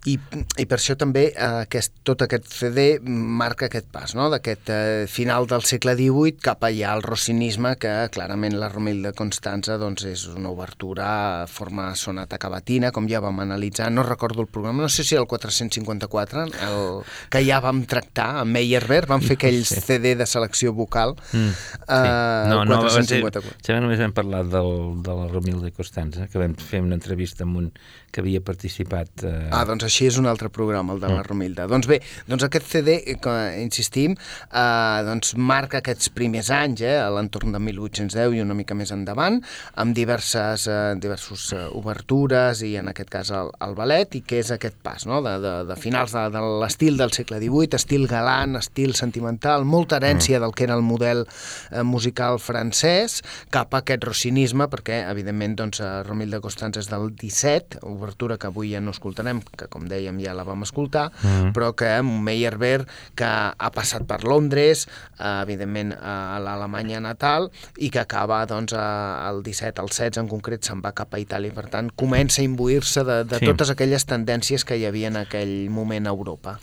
I, 0.03 0.17
I 0.59 0.65
per 0.67 0.77
això 0.81 0.97
també 0.99 1.29
eh, 1.31 1.49
aquest, 1.63 1.93
tot 2.07 2.25
aquest 2.25 2.49
CD 2.51 2.85
marca 3.03 3.69
aquest 3.69 3.87
pas, 3.95 4.13
no? 4.19 4.27
d'aquest 4.33 4.71
eh, 4.75 5.05
final 5.11 5.47
del 5.51 5.63
segle 5.67 5.95
XVIII 5.99 6.41
cap 6.43 6.65
allà 6.67 6.91
al 6.93 7.05
rossinisme, 7.07 7.77
que 7.81 7.93
clarament 8.15 8.57
la 8.59 8.69
Romilda 8.73 9.13
Constanza 9.17 9.79
doncs, 9.79 10.05
és 10.11 10.25
una 10.33 10.51
obertura 10.51 11.07
a 11.43 11.47
forma 11.51 11.87
sonata 11.99 12.41
cavatina, 12.43 12.91
com 12.95 13.07
ja 13.11 13.23
vam 13.23 13.41
analitzar, 13.45 13.93
no 13.95 14.05
recordo 14.07 14.43
el 14.43 14.51
programa, 14.51 14.83
no 14.83 14.91
sé 14.91 15.07
si 15.07 15.17
el 15.19 15.29
454, 15.31 16.47
el, 16.67 16.83
que 17.31 17.45
ja 17.47 17.63
vam 17.63 17.85
tractar 17.87 18.43
amb 18.43 18.59
Meyerbeer, 18.59 19.07
vam 19.11 19.23
fer 19.23 19.37
aquell. 19.39 19.63
CD 19.63 20.17
de 20.19 20.27
selecció 20.27 20.75
vocal, 20.75 21.15
mm, 21.33 21.55
eh, 21.87 22.02
no, 22.51 22.63
no, 22.65 22.79
454. 22.83 23.57
Ser, 23.63 23.81
només 23.83 24.01
vam 24.03 24.15
parlar 24.17 24.45
del, 24.51 24.73
de 25.05 25.17
la 25.19 25.29
Romilda 25.31 25.73
Constanza, 25.75 26.29
que 26.31 26.41
vam 26.41 26.57
fer 26.59 26.83
una 26.85 26.99
entrevista 26.99 27.47
amb 27.47 27.63
un 27.63 27.73
que 28.13 28.21
havia 28.21 28.43
participat... 28.45 29.25
Eh... 29.25 29.49
Ah, 29.51 29.65
doncs 29.67 29.87
així 29.89 30.07
és 30.11 30.19
un 30.21 30.29
altre 30.29 30.51
programa, 30.53 30.93
el 30.95 31.01
de 31.01 31.09
la 31.09 31.23
mm. 31.23 31.27
Romilda. 31.31 31.67
Doncs 31.71 31.89
bé, 31.89 31.99
doncs 32.29 32.45
aquest 32.45 32.69
CD, 32.69 32.99
que 33.25 33.37
insistim, 33.63 34.15
eh, 34.53 34.99
doncs 35.07 35.33
marca 35.41 35.81
aquests 35.81 36.13
primers 36.15 36.53
anys, 36.53 36.85
eh, 36.85 36.99
a 37.01 37.09
l'entorn 37.15 37.57
de 37.57 37.63
1810 37.65 38.37
i 38.37 38.45
una 38.45 38.57
mica 38.59 38.77
més 38.79 38.93
endavant, 38.95 39.41
amb 39.81 39.97
diverses, 39.97 40.69
eh, 40.69 40.93
diversos 41.01 41.49
eh, 41.57 41.65
obertures 41.73 42.61
i 42.69 42.75
en 42.83 42.93
aquest 42.93 43.11
cas 43.13 43.33
el, 43.33 43.51
el 43.65 43.77
ballet, 43.79 44.19
i 44.21 44.23
que 44.29 44.43
és 44.45 44.53
aquest 44.53 44.77
pas, 44.85 45.09
no?, 45.09 45.23
de, 45.25 45.39
de, 45.43 45.55
de 45.73 45.79
finals 45.81 46.13
de, 46.13 46.27
de 46.37 46.45
l'estil 46.63 47.01
del 47.01 47.17
segle 47.17 47.41
XVIII, 47.41 47.81
estil 47.81 48.07
galant, 48.11 48.61
estil 48.61 48.93
sentimental, 48.99 49.65
molta 49.65 49.97
herència 49.97 50.37
mm. 50.37 50.45
del 50.45 50.57
que 50.59 50.69
era 50.69 50.77
el 50.77 50.85
model 50.85 51.25
eh, 51.25 51.81
musical 51.93 52.41
francès, 52.43 53.21
cap 53.53 53.75
a 53.77 53.83
aquest 53.83 54.05
rossinisme, 54.09 54.69
perquè, 54.73 55.03
evidentment, 55.11 55.59
doncs, 55.61 55.83
Romilda 56.09 56.41
Constança 56.45 56.81
és 56.83 56.91
del 56.91 57.11
17, 57.19 57.83
obertura 57.89 58.39
que 58.41 58.49
avui 58.49 58.73
ja 58.73 58.81
no 58.81 58.95
escoltarem, 58.95 59.43
que 59.59 59.69
com 59.73 59.87
dèiem 59.91 60.21
ja 60.25 60.35
la 60.37 60.47
vam 60.49 60.65
escoltar, 60.67 61.11
mm 61.13 61.29
-hmm. 61.29 61.53
però 61.53 61.73
que 61.77 61.91
Meyerbeer, 62.03 62.87
que 63.15 63.27
ha 63.27 63.71
passat 63.75 64.07
per 64.07 64.25
Londres, 64.25 64.89
eh, 65.19 65.43
evidentment 65.43 65.93
a 66.01 66.39
l'Alemanya 66.41 67.01
natal, 67.01 67.51
i 67.79 67.91
que 67.91 68.01
acaba 68.01 68.45
doncs, 68.47 68.73
el 68.73 69.43
17, 69.43 69.81
el 69.83 69.89
16 69.89 70.17
en 70.19 70.29
concret, 70.29 70.65
se'n 70.65 70.81
va 70.81 70.93
cap 70.93 71.15
a 71.15 71.19
Itàlia, 71.19 71.53
per 71.53 71.69
tant 71.69 71.91
comença 71.95 72.41
a 72.43 72.45
imbuir-se 72.45 73.05
de, 73.05 73.25
de 73.25 73.39
sí. 73.39 73.47
totes 73.47 73.71
aquelles 73.71 74.07
tendències 74.09 74.65
que 74.65 74.79
hi 74.79 74.87
havia 74.89 75.09
en 75.13 75.21
aquell 75.23 75.71
moment 75.71 76.07
a 76.07 76.15
Europa. 76.15 76.59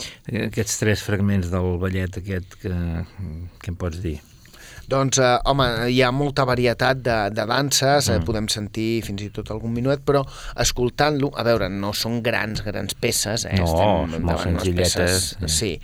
Aquests 0.49 0.79
tres 0.81 1.03
fragments 1.05 1.51
del 1.53 1.77
ballet 1.81 2.21
aquest, 2.21 2.59
que, 2.61 2.73
què 3.59 3.73
em 3.73 3.79
pots 3.79 4.01
dir? 4.03 4.19
Doncs, 4.89 5.19
eh, 5.21 5.35
home, 5.51 5.67
hi 5.93 5.99
ha 6.01 6.09
molta 6.15 6.45
varietat 6.49 7.01
de, 7.05 7.17
de 7.35 7.45
danses, 7.49 8.09
eh, 8.09 8.15
mm. 8.15 8.21
eh, 8.21 8.25
podem 8.25 8.49
sentir 8.51 8.89
fins 9.05 9.25
i 9.25 9.29
tot 9.33 9.51
algun 9.53 9.73
minuet, 9.75 10.01
però 10.05 10.23
escoltant-lo, 10.59 11.31
a 11.37 11.45
veure, 11.45 11.69
no 11.69 11.93
són 11.93 12.23
grans, 12.25 12.63
grans 12.65 12.97
peces, 12.97 13.45
eh? 13.49 13.59
No, 13.59 13.69
Estem 13.69 14.25
molt 14.25 14.45
senzilletes. 14.47 14.95
Peces, 14.97 15.59
sí, 15.59 15.75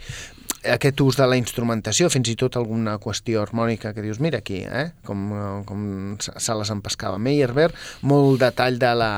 aquest 0.72 1.00
ús 1.04 1.16
de 1.18 1.26
la 1.28 1.38
instrumentació, 1.38 2.08
fins 2.12 2.28
i 2.32 2.36
tot 2.38 2.56
alguna 2.58 2.96
qüestió 3.02 3.42
harmònica 3.42 3.92
que 3.94 4.04
dius, 4.04 4.20
mira 4.22 4.40
aquí, 4.42 4.62
eh? 4.64 4.90
com, 5.06 5.26
com 5.68 5.80
se 6.20 6.56
les 6.58 6.72
empescava 6.74 7.20
Meyerbeer, 7.22 7.70
molt 8.08 8.40
detall 8.42 8.78
de 8.82 8.92
la, 8.98 9.10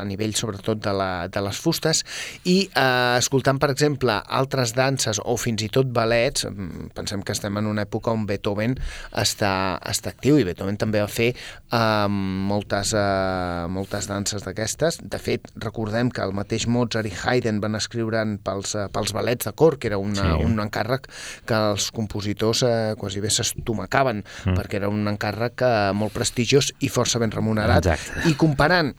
a 0.00 0.04
nivell 0.08 0.34
sobretot 0.38 0.80
de, 0.82 0.94
la, 0.96 1.10
de 1.32 1.42
les 1.44 1.58
fustes, 1.58 2.02
i 2.48 2.58
eh, 2.68 3.18
escoltant, 3.18 3.60
per 3.62 3.72
exemple, 3.74 4.16
altres 4.28 4.74
danses 4.78 5.20
o 5.22 5.36
fins 5.40 5.64
i 5.66 5.70
tot 5.72 5.90
ballets, 5.92 6.46
mm, 6.48 6.92
pensem 6.96 7.24
que 7.24 7.34
estem 7.36 7.58
en 7.60 7.70
una 7.70 7.86
època 7.86 8.14
on 8.14 8.26
Beethoven 8.28 8.76
està, 9.10 9.52
està 9.88 10.12
actiu, 10.12 10.38
i 10.38 10.46
Beethoven 10.48 10.78
també 10.80 11.02
va 11.02 11.10
fer 11.10 11.32
eh, 11.32 12.08
moltes, 12.52 12.94
eh, 12.98 13.66
moltes 13.72 14.08
danses 14.10 14.46
d'aquestes. 14.46 15.00
De 15.02 15.20
fet, 15.22 15.50
recordem 15.56 16.10
que 16.12 16.24
el 16.24 16.34
mateix 16.36 16.68
Mozart 16.70 17.08
i 17.08 17.14
Haydn 17.16 17.60
van 17.62 17.78
escriure 17.78 18.22
pels, 18.44 18.76
eh, 18.76 18.88
pels 18.92 19.14
ballets 19.16 19.48
de 19.48 19.54
cor, 19.56 19.78
que 19.78 19.90
era 19.90 19.98
una, 19.98 20.36
sí. 20.36 20.44
un 20.46 20.60
encàrrec 20.62 20.91
encàrrec 20.92 21.08
que 21.46 21.60
els 21.72 21.90
compositors 21.94 22.62
eh, 22.66 22.94
quasi 22.98 23.20
bé 23.20 23.30
s'estomacaven, 23.30 24.22
mm. 24.22 24.56
perquè 24.56 24.80
era 24.80 24.90
un 24.92 25.06
encàrrec 25.08 25.62
eh, 25.62 25.92
molt 25.94 26.12
prestigiós 26.12 26.72
i 26.80 26.88
força 26.88 27.18
ben 27.18 27.32
remunerat. 27.32 27.86
Exacte. 27.86 28.28
I 28.28 28.36
comparant 28.36 28.92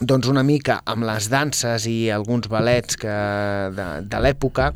doncs 0.00 0.28
una 0.28 0.42
mica 0.44 0.82
amb 0.84 1.06
les 1.08 1.30
danses 1.32 1.86
i 1.88 2.10
alguns 2.12 2.50
ballets 2.52 2.98
que 3.00 3.12
de, 3.72 3.86
de 4.04 4.18
l'època 4.20 4.68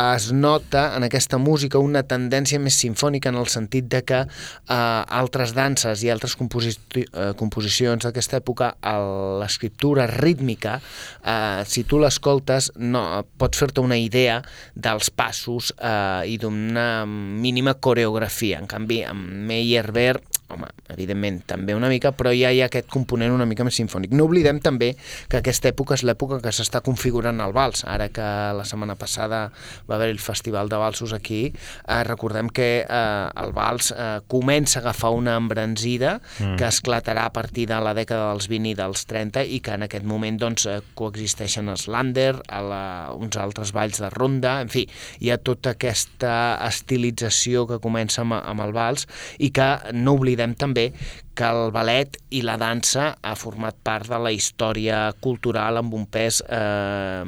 es 0.00 0.30
nota 0.32 0.86
en 0.96 1.04
aquesta 1.04 1.36
música 1.36 1.80
una 1.82 2.00
tendència 2.08 2.60
més 2.62 2.78
sinfònica 2.80 3.28
en 3.28 3.36
el 3.36 3.50
sentit 3.52 3.90
de 3.92 4.00
que 4.06 4.22
eh, 4.24 4.76
altres 5.20 5.52
danses 5.56 6.04
i 6.06 6.10
altres 6.12 6.38
composi 6.40 6.72
eh, 6.72 7.34
composicions 7.36 8.06
d'aquesta 8.06 8.40
època 8.40 8.72
l'escriptura 9.42 10.06
rítmica 10.08 10.78
eh, 10.78 11.60
si 11.68 11.84
tu 11.84 12.00
l'escoltes 12.00 12.70
no, 12.80 13.04
pots 13.36 13.60
fer-te 13.60 13.84
una 13.84 14.00
idea 14.00 14.40
dels 14.72 15.12
passos 15.12 15.74
eh, 15.76 16.32
i 16.32 16.38
d'una 16.40 17.04
mínima 17.06 17.76
coreografia. 17.76 18.60
En 18.62 18.70
canvi 18.70 19.02
amb 19.04 19.28
Meyerbeer 19.50 20.16
home, 20.52 20.68
evidentment, 20.92 21.40
també 21.48 21.74
una 21.74 21.88
mica, 21.90 22.12
però 22.16 22.30
ja 22.34 22.50
hi 22.54 22.60
ha 22.62 22.68
aquest 22.70 22.88
component 22.92 23.34
una 23.34 23.46
mica 23.48 23.64
més 23.66 23.76
sinfònic. 23.78 24.12
No 24.14 24.26
oblidem 24.28 24.60
també 24.62 24.92
que 25.30 25.40
aquesta 25.40 25.70
època 25.72 25.96
és 25.96 26.04
l'època 26.06 26.38
que 26.44 26.52
s'està 26.54 26.82
configurant 26.86 27.40
el 27.42 27.54
vals. 27.56 27.84
Ara 27.88 28.08
que 28.14 28.26
la 28.56 28.66
setmana 28.68 28.96
passada 28.98 29.46
va 29.88 29.96
haver 29.96 30.10
el 30.12 30.20
Festival 30.22 30.70
de 30.70 30.78
Valsos 30.80 31.12
aquí, 31.16 31.42
eh, 31.50 32.02
recordem 32.06 32.50
que 32.50 32.68
eh, 32.82 33.42
el 33.42 33.52
vals 33.56 33.92
eh, 33.92 34.20
comença 34.30 34.78
a 34.80 34.82
agafar 34.84 35.12
una 35.16 35.36
embranzida 35.36 36.20
mm. 36.38 36.56
que 36.60 36.68
esclatarà 36.68 37.26
a 37.26 37.34
partir 37.34 37.66
de 37.70 37.80
la 37.82 37.94
dècada 37.96 38.30
dels 38.32 38.48
20 38.52 38.72
i 38.72 38.76
dels 38.78 39.06
30 39.10 39.46
i 39.50 39.60
que 39.64 39.74
en 39.74 39.86
aquest 39.86 40.06
moment 40.06 40.38
doncs, 40.38 40.68
eh, 40.70 40.78
coexisteixen 40.94 41.70
els 41.72 41.88
Lander, 41.90 42.36
a 42.48 42.62
la, 42.62 42.82
uns 43.16 43.38
altres 43.40 43.72
balls 43.74 44.00
de 44.02 44.10
ronda, 44.14 44.60
en 44.62 44.70
fi, 44.72 44.86
hi 45.20 45.32
ha 45.32 45.40
tota 45.42 45.74
aquesta 45.74 46.56
estilització 46.66 47.66
que 47.66 47.80
comença 47.82 48.22
amb, 48.22 48.38
amb 48.38 48.62
el 48.64 48.74
vals 48.76 49.06
i 49.42 49.50
que 49.54 49.68
no 49.96 50.16
oblidem 50.16 50.35
també 50.58 50.90
que 51.36 51.44
el 51.44 51.70
ballet 51.72 52.16
i 52.32 52.40
la 52.46 52.56
dansa 52.56 53.10
ha 53.20 53.34
format 53.36 53.76
part 53.84 54.08
de 54.08 54.18
la 54.22 54.32
història 54.32 55.12
cultural 55.20 55.76
amb 55.82 55.94
un 55.94 56.06
pes 56.08 56.40
eh, 56.48 57.24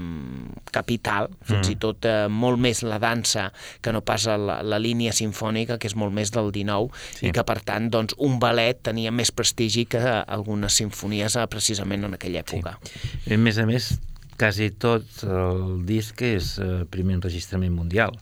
capital, 0.72 1.28
fins 1.44 1.66
mm. 1.66 1.72
i 1.74 1.78
tot 1.82 2.08
eh, 2.08 2.26
molt 2.32 2.60
més 2.60 2.82
la 2.86 3.00
dansa 3.02 3.48
que 3.84 3.92
no 3.92 4.00
pas 4.00 4.24
la, 4.30 4.60
la 4.64 4.80
línia 4.80 5.12
sinfònica, 5.12 5.76
que 5.76 5.90
és 5.90 5.96
molt 5.98 6.14
més 6.16 6.32
del 6.32 6.52
19, 6.54 6.88
sí. 7.18 7.28
i 7.28 7.34
que 7.36 7.44
per 7.44 7.58
tant 7.68 7.90
doncs, 7.92 8.16
un 8.24 8.38
ballet 8.40 8.80
tenia 8.88 9.12
més 9.12 9.32
prestigi 9.32 9.84
que 9.90 10.00
algunes 10.20 10.80
sinfonies 10.80 11.36
eh, 11.36 11.48
precisament 11.52 12.08
en 12.08 12.16
aquella 12.16 12.44
època. 12.46 12.78
Sí. 12.84 13.34
A 13.34 13.40
més 13.40 13.60
a 13.60 13.66
més, 13.68 13.92
quasi 14.38 14.70
tot 14.70 15.04
el 15.26 15.84
disc 15.88 16.22
és 16.24 16.56
eh, 16.62 16.86
primer 16.88 17.18
enregistrament 17.18 17.76
mundial. 17.76 18.16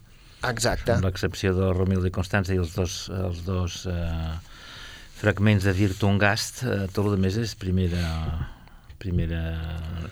Exacte. 0.46 0.94
Amb 0.94 1.06
l'excepció 1.06 1.54
de 1.56 1.70
Romil 1.74 2.02
de 2.04 2.12
Constança 2.14 2.54
i 2.54 2.60
els 2.60 2.74
dos, 2.76 3.06
els 3.12 3.42
dos 3.46 3.84
eh, 3.90 4.34
fragments 5.16 5.64
de 5.64 5.72
Virtuum 5.76 6.18
Gast, 6.20 6.62
eh, 6.64 6.84
tot 6.92 7.08
el 7.08 7.16
més 7.20 7.38
és 7.40 7.54
primera, 7.58 8.04
primera, 9.00 9.40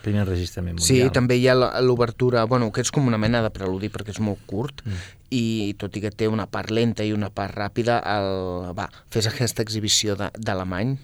primer 0.04 0.24
enregistrament 0.24 0.78
mundial. 0.78 0.88
Sí, 0.88 1.12
també 1.12 1.36
hi 1.40 1.48
ha 1.48 1.56
l'obertura, 1.84 2.46
bueno, 2.48 2.70
que 2.72 2.84
és 2.84 2.92
com 2.94 3.10
una 3.10 3.20
mena 3.20 3.42
de 3.44 3.52
preludi 3.52 3.92
perquè 3.92 4.16
és 4.16 4.22
molt 4.24 4.42
curt, 4.48 4.84
mm 4.86 5.23
i 5.30 5.74
tot 5.78 5.96
i 5.96 6.02
que 6.04 6.10
té 6.12 6.28
una 6.28 6.46
part 6.50 6.70
lenta 6.74 7.04
i 7.04 7.12
una 7.14 7.30
part 7.34 7.54
ràpida, 7.56 7.98
el, 8.14 8.72
va, 8.76 8.88
fes 9.12 9.28
aquesta 9.30 9.64
exhibició 9.64 10.16
d'alemany, 10.16 10.94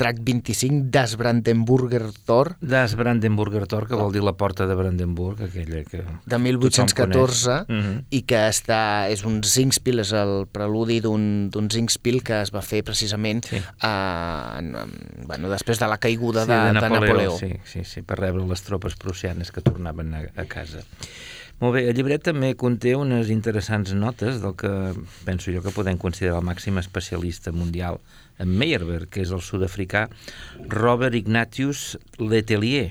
track 0.00 0.22
25, 0.24 0.88
Das 0.94 1.16
Brandenburger 1.20 2.04
Tor. 2.26 2.54
Das 2.60 2.96
Brandenburger 2.98 3.66
Tor, 3.70 3.88
que 3.88 3.98
vol 3.98 4.12
dir 4.14 4.24
la 4.24 4.36
porta 4.38 4.66
de 4.66 4.74
Brandenburg, 4.78 5.42
aquella 5.48 5.82
que 5.84 6.04
De 6.26 6.38
1814, 6.38 7.64
mm 7.68 7.80
-hmm. 7.80 8.04
i 8.10 8.22
que 8.22 8.48
està, 8.48 9.08
és 9.10 9.24
un 9.24 9.42
Zingspiel, 9.42 10.00
és 10.00 10.12
el 10.12 10.46
preludi 10.50 11.00
d'un 11.00 11.68
Zingspiel 11.70 12.22
que 12.22 12.40
es 12.42 12.52
va 12.54 12.62
fer 12.62 12.82
precisament 12.82 13.44
sí. 13.44 13.62
a, 13.80 14.56
en, 14.58 14.74
bueno, 15.26 15.48
després 15.48 15.78
de 15.78 15.86
la 15.86 15.98
caiguda 15.98 16.44
sí, 16.44 16.50
de, 16.50 16.58
de, 16.58 16.72
Napoleó, 16.72 17.00
de 17.00 17.06
Napoleó. 17.06 17.38
Sí, 17.38 17.52
sí, 17.64 17.84
sí, 17.84 18.02
per 18.02 18.18
rebre 18.18 18.46
les 18.46 18.62
tropes 18.62 18.96
prussianes 18.96 19.52
que 19.52 19.60
tornaven 19.60 20.14
a, 20.14 20.22
a 20.36 20.44
casa. 20.44 20.84
Molt 21.56 21.72
bé, 21.72 21.86
el 21.88 21.96
llibret 21.96 22.20
també 22.20 22.50
conté 22.60 22.90
unes 23.00 23.30
interessants 23.32 23.94
notes 23.96 24.42
del 24.42 24.52
que 24.60 24.70
penso 25.24 25.54
jo 25.54 25.62
que 25.64 25.72
podem 25.72 25.96
considerar 25.96 26.42
el 26.42 26.44
màxim 26.44 26.76
especialista 26.76 27.48
mundial 27.48 27.96
en 28.36 28.52
Meyerbeer, 28.60 29.06
que 29.08 29.22
és 29.24 29.32
el 29.32 29.40
sud-africà 29.40 30.02
Robert 30.68 31.16
Ignatius 31.16 31.94
Letelier, 32.20 32.90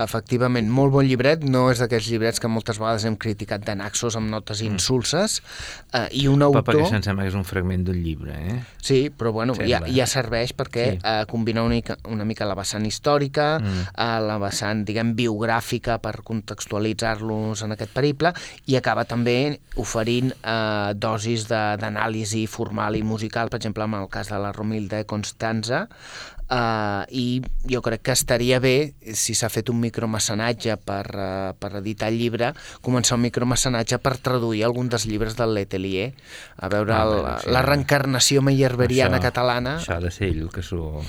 efectivament, 0.00 0.66
molt 0.70 0.92
bon 0.94 1.06
llibret, 1.06 1.44
no 1.46 1.68
és 1.70 1.80
d'aquests 1.82 2.10
llibrets 2.10 2.42
que 2.42 2.50
moltes 2.50 2.80
vegades 2.82 3.04
hem 3.06 3.16
criticat 3.20 3.62
de 3.66 3.76
Naxos 3.78 4.16
amb 4.18 4.30
notes 4.32 4.62
mm. 4.62 4.74
insulses, 4.74 5.38
eh, 5.92 6.06
i 6.18 6.26
un 6.30 6.42
autor... 6.42 6.64
Perquè 6.66 6.88
se'ns 6.90 7.06
sembla 7.06 7.26
que 7.26 7.32
és 7.32 7.38
un 7.38 7.46
fragment 7.46 7.84
d'un 7.86 8.00
llibre, 8.02 8.34
eh? 8.34 8.56
Sí, 8.82 8.98
però 9.14 9.32
bueno, 9.36 9.54
ja, 9.60 9.80
ja 9.86 10.06
serveix 10.10 10.54
perquè 10.56 10.86
sí. 10.96 10.98
eh, 10.98 11.24
combina 11.30 11.62
una 11.62 11.78
mica, 11.78 11.98
una 12.10 12.26
mica 12.26 12.48
la 12.48 12.56
vessant 12.58 12.86
històrica, 12.88 13.48
mm. 13.62 13.86
eh, 13.94 14.18
la 14.26 14.38
vessant, 14.42 14.84
diguem, 14.88 15.14
biogràfica 15.18 16.00
per 16.02 16.16
contextualitzar-los 16.26 17.64
en 17.66 17.76
aquest 17.76 17.94
periple, 17.94 18.34
i 18.66 18.78
acaba 18.80 19.06
també 19.08 19.36
oferint 19.80 20.32
eh, 20.34 20.94
dosis 20.98 21.46
d'anàlisi 21.50 22.44
formal 22.50 22.98
i 22.98 23.04
musical, 23.06 23.52
per 23.52 23.62
exemple, 23.62 23.86
en 23.86 23.98
el 24.00 24.10
cas 24.10 24.32
de 24.32 24.42
la 24.42 24.52
Romilda 24.56 25.04
Constanza, 25.08 25.84
Uh, 26.44 27.08
i 27.08 27.40
jo 27.70 27.80
crec 27.80 28.02
que 28.04 28.12
estaria 28.12 28.58
bé, 28.60 28.92
si 29.16 29.32
s'ha 29.32 29.48
fet 29.48 29.70
un 29.72 29.78
micromecenatge 29.80 30.76
per, 30.76 31.06
uh, 31.16 31.54
per 31.56 31.70
editar 31.80 32.10
el 32.12 32.18
llibre, 32.20 32.50
començar 32.84 33.16
un 33.16 33.24
micromecenatge 33.24 33.96
per 34.04 34.18
traduir 34.20 34.60
algun 34.66 34.90
dels 34.92 35.06
llibres 35.08 35.38
del 35.38 35.54
Letelier, 35.56 36.10
a 36.60 36.68
veure 36.68 36.92
ah, 36.92 37.00
el, 37.06 37.16
sí, 37.46 37.54
la 37.56 37.64
reencarnació 37.64 38.44
meyerberiana 38.44 39.22
catalana. 39.24 39.78
Això 39.80 39.96
ha 39.96 40.04
de 40.04 40.12
ser 40.12 40.28
ell, 40.34 40.44
que 40.52 40.60
s'ho 40.60 41.00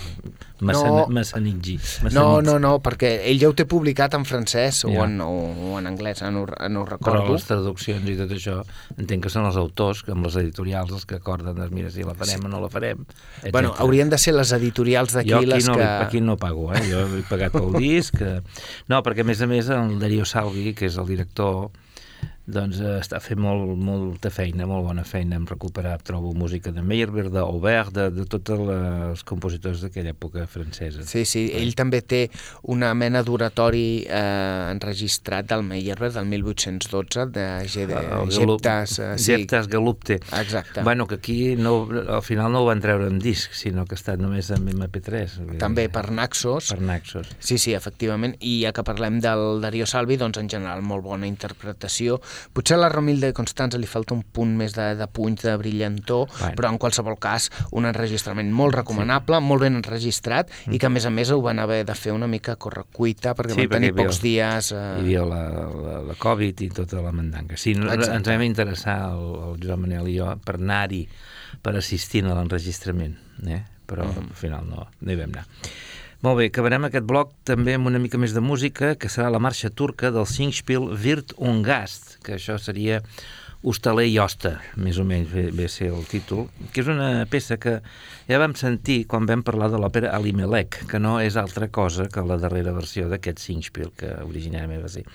no, 0.62 1.08
mecenitgi. 1.12 1.76
No, 2.16 2.42
no, 2.46 2.56
no, 2.62 2.78
perquè 2.84 3.12
ell 3.28 3.40
ja 3.42 3.50
ho 3.50 3.56
té 3.58 3.66
publicat 3.70 4.16
en 4.16 4.26
francès 4.28 4.84
ja. 4.86 4.92
o, 4.92 5.04
en, 5.04 5.18
o, 5.24 5.32
o 5.72 5.80
en 5.80 5.90
anglès, 5.90 6.22
eh, 6.24 6.32
no, 6.32 6.46
no 6.46 6.84
ho 6.84 6.88
recordo. 6.88 7.26
Però 7.26 7.36
les 7.36 7.48
traduccions 7.48 8.08
i 8.12 8.16
tot 8.20 8.32
això, 8.36 8.58
entenc 8.96 9.28
que 9.28 9.34
són 9.34 9.48
els 9.50 9.60
autors, 9.60 10.06
amb 10.12 10.28
les 10.28 10.40
editorials, 10.46 10.94
els 10.96 11.08
que 11.10 11.20
acorden, 11.20 11.60
mira, 11.76 11.92
si 11.92 12.08
la 12.08 12.16
farem 12.18 12.40
sí. 12.40 12.48
o 12.48 12.52
no 12.52 12.62
la 12.64 12.72
farem. 12.72 13.04
Etc. 13.42 13.52
Bueno, 13.52 13.74
haurien 13.84 14.12
de 14.14 14.20
ser 14.22 14.36
les 14.38 14.54
editorials 14.56 15.16
de 15.18 15.26
jo 15.28 15.42
aquí 15.42 15.52
les 15.52 15.68
no, 15.68 15.80
que... 15.80 15.90
aquí 16.08 16.22
no 16.22 16.38
pago, 16.42 16.70
eh? 16.74 16.84
jo 16.88 17.06
he 17.20 17.24
pagat 17.30 17.56
pel 17.56 17.74
disc. 17.80 18.22
No, 18.92 19.02
perquè 19.06 19.26
a 19.26 19.28
més 19.28 19.42
a 19.44 19.50
més 19.50 19.72
el 19.74 19.98
Darío 20.00 20.28
Salvi, 20.30 20.74
que 20.78 20.88
és 20.88 21.00
el 21.02 21.10
director, 21.10 21.68
doncs 22.46 22.80
eh, 22.80 22.98
està 23.02 23.20
fent 23.24 23.40
molt, 23.42 23.72
molta 23.82 24.30
feina, 24.34 24.68
molt 24.70 24.86
bona 24.86 25.04
feina 25.08 25.38
en 25.40 25.48
recuperar, 25.50 25.98
trobo, 26.06 26.34
música 26.38 26.72
de 26.74 26.84
Meyerbeer, 26.86 27.32
d'Aubert, 27.34 27.94
de, 27.96 28.10
de 28.14 28.26
tots 28.30 28.54
els 28.54 29.24
compositors 29.26 29.82
d'aquella 29.86 30.14
època 30.14 30.46
francesa. 30.50 31.06
Sí, 31.10 31.26
sí, 31.26 31.48
ell 31.58 31.74
també 31.78 32.04
té 32.06 32.26
una 32.72 32.94
mena 32.98 33.24
d'oratori 33.26 34.06
eh, 34.06 34.72
enregistrat 34.72 35.50
del 35.50 35.66
Meyerbeer 35.66 36.14
del 36.20 36.30
1812, 36.30 37.28
de 37.34 37.48
G 37.66 37.88
de 37.90 38.04
Geptas... 38.36 39.00
Eh, 39.00 39.10
sí. 39.18 39.34
Geptas 39.34 39.70
Galupte. 39.72 40.20
Exacte. 40.22 40.84
Bueno, 40.84 41.08
que 41.08 41.16
aquí 41.16 41.56
no, 41.56 41.88
al 41.90 42.24
final 42.24 42.52
no 42.52 42.62
ho 42.62 42.70
van 42.70 42.84
treure 42.84 43.10
en 43.10 43.18
disc, 43.20 43.54
sinó 43.58 43.88
que 43.90 43.98
estat 43.98 44.22
només 44.22 44.52
en 44.54 44.70
MP3. 44.70 45.58
També 45.62 45.88
per 45.90 46.08
Naxos. 46.14 46.70
Per 46.76 46.82
Naxos. 46.84 47.34
Sí, 47.40 47.58
sí, 47.58 47.74
efectivament. 47.74 48.38
I 48.46 48.60
ja 48.66 48.74
que 48.76 48.86
parlem 48.86 49.18
del 49.24 49.64
Darío 49.64 49.90
Salvi, 49.90 50.20
doncs 50.22 50.38
en 50.42 50.52
general 50.52 50.86
molt 50.86 51.06
bona 51.06 51.30
interpretació 51.30 52.22
Potser 52.56 52.78
a 52.78 52.82
la 52.84 52.90
Romilda 52.94 53.30
de 53.30 53.36
Constanza 53.38 53.80
li 53.82 53.90
falta 53.90 54.16
un 54.16 54.24
punt 54.24 54.56
més 54.58 54.76
de, 54.76 54.92
de 55.00 55.08
punys 55.12 55.46
de 55.46 55.56
brillantor, 55.60 56.30
bueno. 56.32 56.56
però 56.58 56.72
en 56.74 56.80
qualsevol 56.82 57.18
cas 57.22 57.50
un 57.76 57.88
enregistrament 57.90 58.52
molt 58.56 58.76
recomanable, 58.78 59.40
sí. 59.40 59.48
molt 59.50 59.66
ben 59.66 59.80
enregistrat 59.80 60.52
mm. 60.52 60.76
i 60.76 60.82
que 60.82 60.90
a 60.90 60.94
més 60.94 61.08
a 61.08 61.14
més 61.14 61.32
ho 61.34 61.40
van 61.44 61.62
haver 61.64 61.84
de 61.88 61.98
fer 61.98 62.16
una 62.16 62.30
mica 62.32 62.58
correcuita 62.62 63.36
perquè 63.38 63.58
sí, 63.58 63.68
van 63.68 63.80
tenir 63.80 63.94
pocs 63.98 64.22
dies... 64.24 64.72
Eh... 64.76 64.84
Hi 64.96 65.06
havia 65.06 65.26
la, 65.30 65.44
la, 65.76 66.00
la 66.12 66.18
Covid 66.20 66.66
i 66.66 66.72
tota 66.76 67.04
la 67.06 67.14
mandanga. 67.16 67.60
Sí, 67.60 67.76
Exacte. 67.76 68.12
ens 68.16 68.32
vam 68.32 68.46
interessar, 68.48 68.98
el, 69.14 69.32
el 69.50 69.62
Joan 69.64 69.86
Manel 69.86 70.12
i 70.12 70.20
jo, 70.20 70.32
per 70.46 70.58
anar-hi, 70.60 71.06
per 71.66 71.76
assistir 71.80 72.26
a 72.26 72.36
l'enregistrament, 72.36 73.18
eh? 73.48 73.64
però 73.86 74.08
mm. 74.08 74.30
al 74.32 74.40
final 74.40 74.66
no, 74.70 74.88
no 75.02 75.14
hi 75.14 75.20
vam 75.20 75.36
anar. 75.36 75.46
Molt 76.26 76.40
bé, 76.40 76.46
acabarem 76.50 76.88
aquest 76.88 77.06
bloc 77.06 77.36
també 77.46 77.76
amb 77.78 77.86
una 77.86 78.00
mica 78.02 78.18
més 78.18 78.32
de 78.34 78.42
música, 78.42 78.96
que 78.98 79.12
serà 79.14 79.28
la 79.30 79.38
marxa 79.38 79.70
turca 79.70 80.10
del 80.10 80.26
Singspiel 80.26 80.88
Wirt 81.04 81.36
und 81.38 81.62
Gast, 81.68 82.16
que 82.26 82.40
això 82.40 82.56
seria 82.58 83.04
Hostaler 83.64 84.06
i 84.12 84.18
Hosta, 84.22 84.56
més 84.78 85.00
o 85.02 85.06
menys 85.08 85.32
ve, 85.32 85.48
ve 85.56 85.68
ser 85.72 85.92
el 85.94 86.04
títol, 86.10 86.46
que 86.74 86.84
és 86.84 86.90
una 86.92 87.26
peça 87.30 87.58
que 87.62 87.80
ja 88.28 88.40
vam 88.42 88.56
sentir 88.60 89.04
quan 89.10 89.26
vam 89.30 89.44
parlar 89.46 89.72
de 89.74 89.80
l'òpera 89.82 90.12
Alimelec, 90.18 90.84
que 90.92 91.00
no 91.02 91.18
és 91.24 91.38
altra 91.40 91.70
cosa 91.74 92.10
que 92.12 92.24
la 92.26 92.38
darrera 92.42 92.76
versió 92.76 93.10
d'aquest 93.10 93.42
Singspiel, 93.42 93.94
que 93.98 94.12
originàriament 94.26 94.84
va 94.84 94.92
ser 94.92 95.06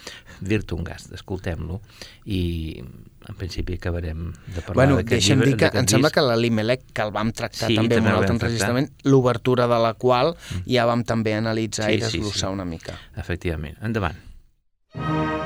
Virtungast. 0.41 1.13
Escoltem-lo 1.19 1.81
i 2.27 2.43
en 2.81 3.37
principi 3.37 3.77
acabarem 3.77 4.31
de 4.33 4.63
parlar 4.63 4.79
bueno, 4.79 5.01
d'aquest 5.01 5.29
llibre. 5.29 5.51
Dir 5.53 5.59
que 5.61 5.73
em 5.83 5.91
sembla 5.91 6.13
que 6.15 6.25
l'Alimelec, 6.25 6.87
que 6.95 7.05
el 7.07 7.13
vam 7.15 7.35
tractar 7.37 7.69
sí, 7.71 7.77
també 7.79 8.01
en 8.01 8.09
un 8.09 8.15
altre 8.15 8.35
enregistrament, 8.37 8.91
l'obertura 9.07 9.69
de 9.71 9.83
la 9.85 9.93
qual 10.01 10.35
mm. 10.35 10.65
ja 10.71 10.89
vam 10.91 11.05
també 11.07 11.37
analitzar 11.39 11.91
sí, 11.91 11.99
i 11.99 12.03
desglossar 12.07 12.49
sí, 12.49 12.49
sí. 12.49 12.55
una 12.57 12.67
mica. 12.69 12.97
Efectivament. 13.21 13.79
Endavant. 13.85 15.39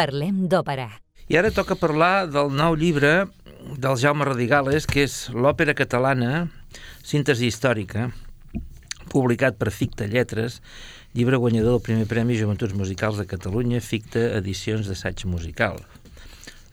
Parlem 0.00 0.46
d'òpera. 0.48 0.86
I 1.28 1.36
ara 1.36 1.50
toca 1.52 1.76
parlar 1.76 2.24
del 2.32 2.48
nou 2.56 2.72
llibre 2.72 3.26
del 3.76 3.98
Jaume 4.00 4.24
Radigales, 4.24 4.86
que 4.88 5.04
és 5.04 5.16
l'òpera 5.36 5.74
catalana, 5.76 6.46
síntesi 7.04 7.50
històrica, 7.50 8.06
publicat 9.12 9.58
per 9.60 9.68
Ficta 9.76 10.08
Lletres, 10.08 10.62
llibre 11.12 11.36
guanyador 11.42 11.76
del 11.76 11.84
primer 11.84 12.08
Premi 12.08 12.38
Joventuts 12.40 12.72
Musicals 12.78 13.20
de 13.20 13.28
Catalunya, 13.28 13.84
Ficta 13.84 14.22
Edicions 14.38 14.88
d'Assaig 14.88 15.26
Musical. 15.28 15.82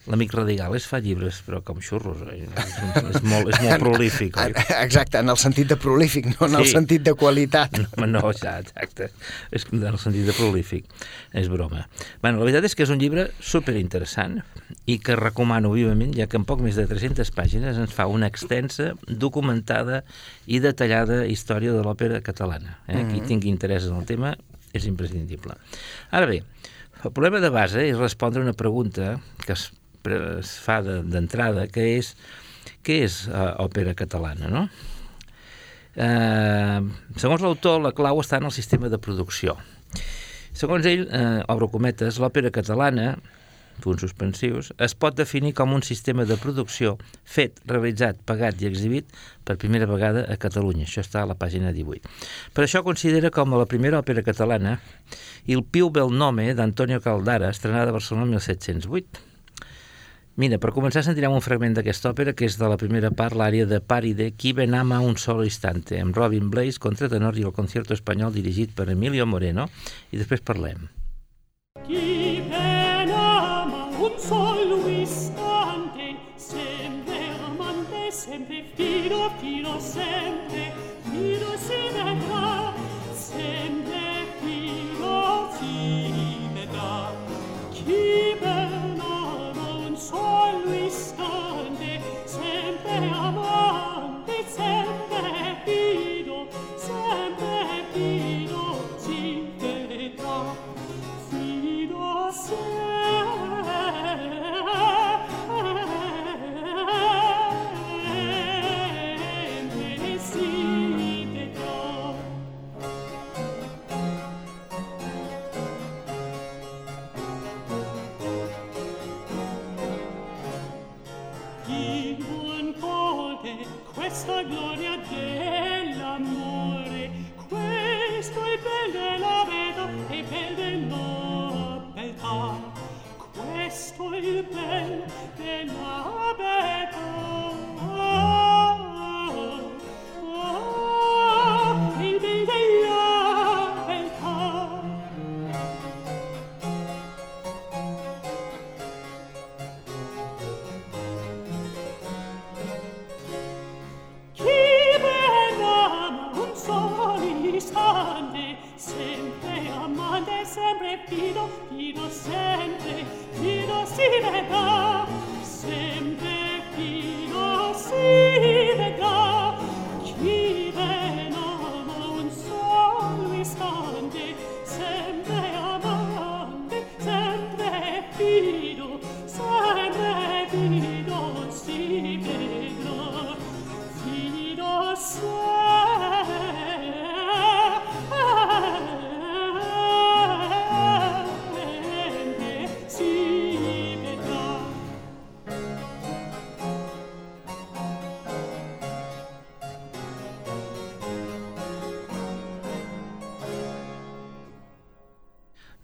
L'amic 0.07 0.31
Radigales 0.33 0.85
fa 0.87 1.01
llibres, 1.03 1.41
però 1.43 1.59
com 1.67 1.81
xurros, 1.83 2.21
eh? 2.31 2.37
és, 2.47 2.77
és, 3.15 3.21
molt, 3.27 3.49
és 3.51 3.61
molt 3.65 3.81
prolífic, 3.85 4.37
oi? 4.39 4.53
Exacte, 4.81 5.19
en 5.19 5.29
el 5.33 5.37
sentit 5.41 5.67
de 5.67 5.75
prolífic, 5.79 6.29
no 6.37 6.47
en 6.47 6.55
el 6.61 6.65
Sí. 6.65 6.71
sentit 6.77 7.03
de 7.03 7.13
qualitat. 7.13 7.75
No, 7.97 8.05
no, 8.07 8.21
ja, 8.37 8.57
exacte. 8.61 9.09
És 9.51 9.65
en 9.71 9.83
el 9.89 9.97
sentit 9.99 10.25
de 10.29 10.33
prolífic. 10.37 10.85
És 11.35 11.49
broma. 11.51 11.87
Bueno, 12.21 12.39
la 12.39 12.45
veritat 12.47 12.67
és 12.69 12.75
que 12.77 12.85
és 12.85 12.91
un 12.93 12.99
llibre 13.01 13.27
superinteressant 13.43 14.39
i 14.87 14.97
que 15.03 15.15
recomano 15.19 15.71
vivament, 15.73 16.13
ja 16.15 16.27
que 16.31 16.37
en 16.39 16.45
poc 16.47 16.61
més 16.63 16.77
de 16.79 16.85
300 16.87 17.31
pàgines 17.35 17.75
ens 17.81 17.91
fa 17.95 18.05
una 18.07 18.29
extensa, 18.31 18.93
documentada 19.07 20.03
i 20.47 20.61
detallada 20.63 21.25
història 21.27 21.73
de 21.75 21.81
l'òpera 21.83 22.21
catalana. 22.23 22.77
Eh? 22.87 23.03
Qui 23.11 23.19
tingui 23.27 23.51
interès 23.51 23.89
en 23.89 23.97
el 23.99 24.05
tema 24.07 24.35
és 24.77 24.85
imprescindible. 24.87 25.55
Ara 26.15 26.27
bé, 26.29 26.41
el 27.03 27.11
problema 27.11 27.41
de 27.43 27.51
base 27.53 27.83
és 27.89 27.97
respondre 27.99 28.41
una 28.43 28.55
pregunta 28.57 29.17
que 29.45 29.53
es, 29.57 29.67
es 30.39 30.57
fa 30.63 30.81
de- 30.85 31.01
d'entrada, 31.03 31.67
que 31.67 31.97
és 31.97 32.13
què 32.83 33.01
és 33.03 33.25
uh, 33.27 33.55
òpera 33.63 33.93
catalana, 33.97 34.47
no? 34.47 34.67
Eh, 35.97 36.81
segons 37.17 37.41
l'autor, 37.41 37.81
la 37.81 37.91
clau 37.97 38.19
està 38.21 38.37
en 38.37 38.45
el 38.47 38.53
sistema 38.53 38.89
de 38.89 38.99
producció. 39.01 39.57
Segons 40.57 40.85
ell, 40.89 41.07
eh, 41.09 41.41
obro 41.49 41.67
cometes, 41.73 42.19
l'òpera 42.21 42.51
catalana, 42.53 43.15
punts 43.81 44.01
suspensius, 44.01 44.71
es 44.81 44.95
pot 44.97 45.17
definir 45.17 45.53
com 45.57 45.73
un 45.73 45.83
sistema 45.85 46.25
de 46.25 46.37
producció 46.41 46.95
fet, 47.25 47.59
realitzat, 47.69 48.17
pagat 48.25 48.61
i 48.61 48.69
exhibit 48.69 49.09
per 49.45 49.57
primera 49.61 49.85
vegada 49.89 50.25
a 50.29 50.37
Catalunya. 50.41 50.85
Això 50.85 51.03
està 51.05 51.21
a 51.21 51.29
la 51.29 51.35
pàgina 51.37 51.73
18. 51.73 52.09
Per 52.53 52.65
això 52.65 52.83
considera 52.85 53.29
com 53.33 53.53
la 53.53 53.67
primera 53.69 53.99
òpera 54.01 54.23
catalana 54.25 54.79
Il 55.47 55.61
più 55.63 55.89
bel 55.93 56.09
nome 56.11 56.53
d'Antonio 56.53 56.99
Caldara, 57.01 57.49
estrenada 57.49 57.89
a 57.89 57.95
Barcelona 57.95 58.25
el 58.25 58.31
1708. 58.37 59.21
Mira, 60.37 60.59
per 60.61 60.69
començar 60.69 61.01
sentirem 61.01 61.33
un 61.33 61.41
fragment 61.41 61.73
d'aquesta 61.73 62.11
òpera 62.11 62.35
que 62.37 62.45
és 62.45 62.59
de 62.61 62.67
la 62.69 62.77
primera 62.77 63.09
part, 63.09 63.33
l'àrea 63.33 63.65
de 63.65 63.79
Paride, 63.81 64.27
Qui 64.37 64.51
ben 64.59 64.75
ama 64.77 64.99
un 65.01 65.17
solo 65.17 65.47
instante, 65.47 65.97
amb 65.97 66.19
Robin 66.19 66.51
Blaze, 66.53 66.77
contratenor 66.83 67.39
i 67.41 67.47
el 67.49 67.55
concierto 67.57 67.97
espanyol 67.97 68.37
dirigit 68.37 68.77
per 68.77 68.85
Emilio 68.93 69.25
Moreno, 69.25 69.65
i 70.13 70.21
després 70.21 70.45
parlem. 70.45 70.85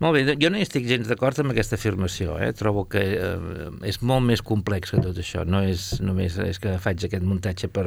Molt 0.03 0.17
bé, 0.17 0.35
jo 0.35 0.49
no 0.51 0.59
hi 0.59 0.65
estic 0.65 0.83
gens 0.89 1.07
d'acord 1.07 1.37
amb 1.39 1.53
aquesta 1.53 1.77
afirmació, 1.79 2.35
eh? 2.43 2.49
trobo 2.59 2.83
que 2.91 3.03
eh, 3.15 3.69
és 3.87 4.01
molt 4.03 4.25
més 4.27 4.43
complex 4.43 4.91
que 4.91 4.99
tot 4.99 5.21
això, 5.21 5.45
no 5.47 5.61
és 5.63 6.01
només 6.03 6.35
és 6.43 6.59
que 6.59 6.75
faig 6.83 7.05
aquest 7.07 7.23
muntatge 7.23 7.69
per, 7.71 7.85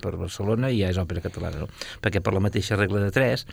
per 0.00 0.14
Barcelona 0.16 0.72
i 0.72 0.80
ja 0.80 0.88
és 0.94 1.00
òpera 1.02 1.20
catalana, 1.26 1.66
no? 1.66 1.68
perquè 2.00 2.24
per 2.24 2.32
la 2.32 2.40
mateixa 2.40 2.78
regla 2.80 3.04
de 3.04 3.12
tres, 3.12 3.44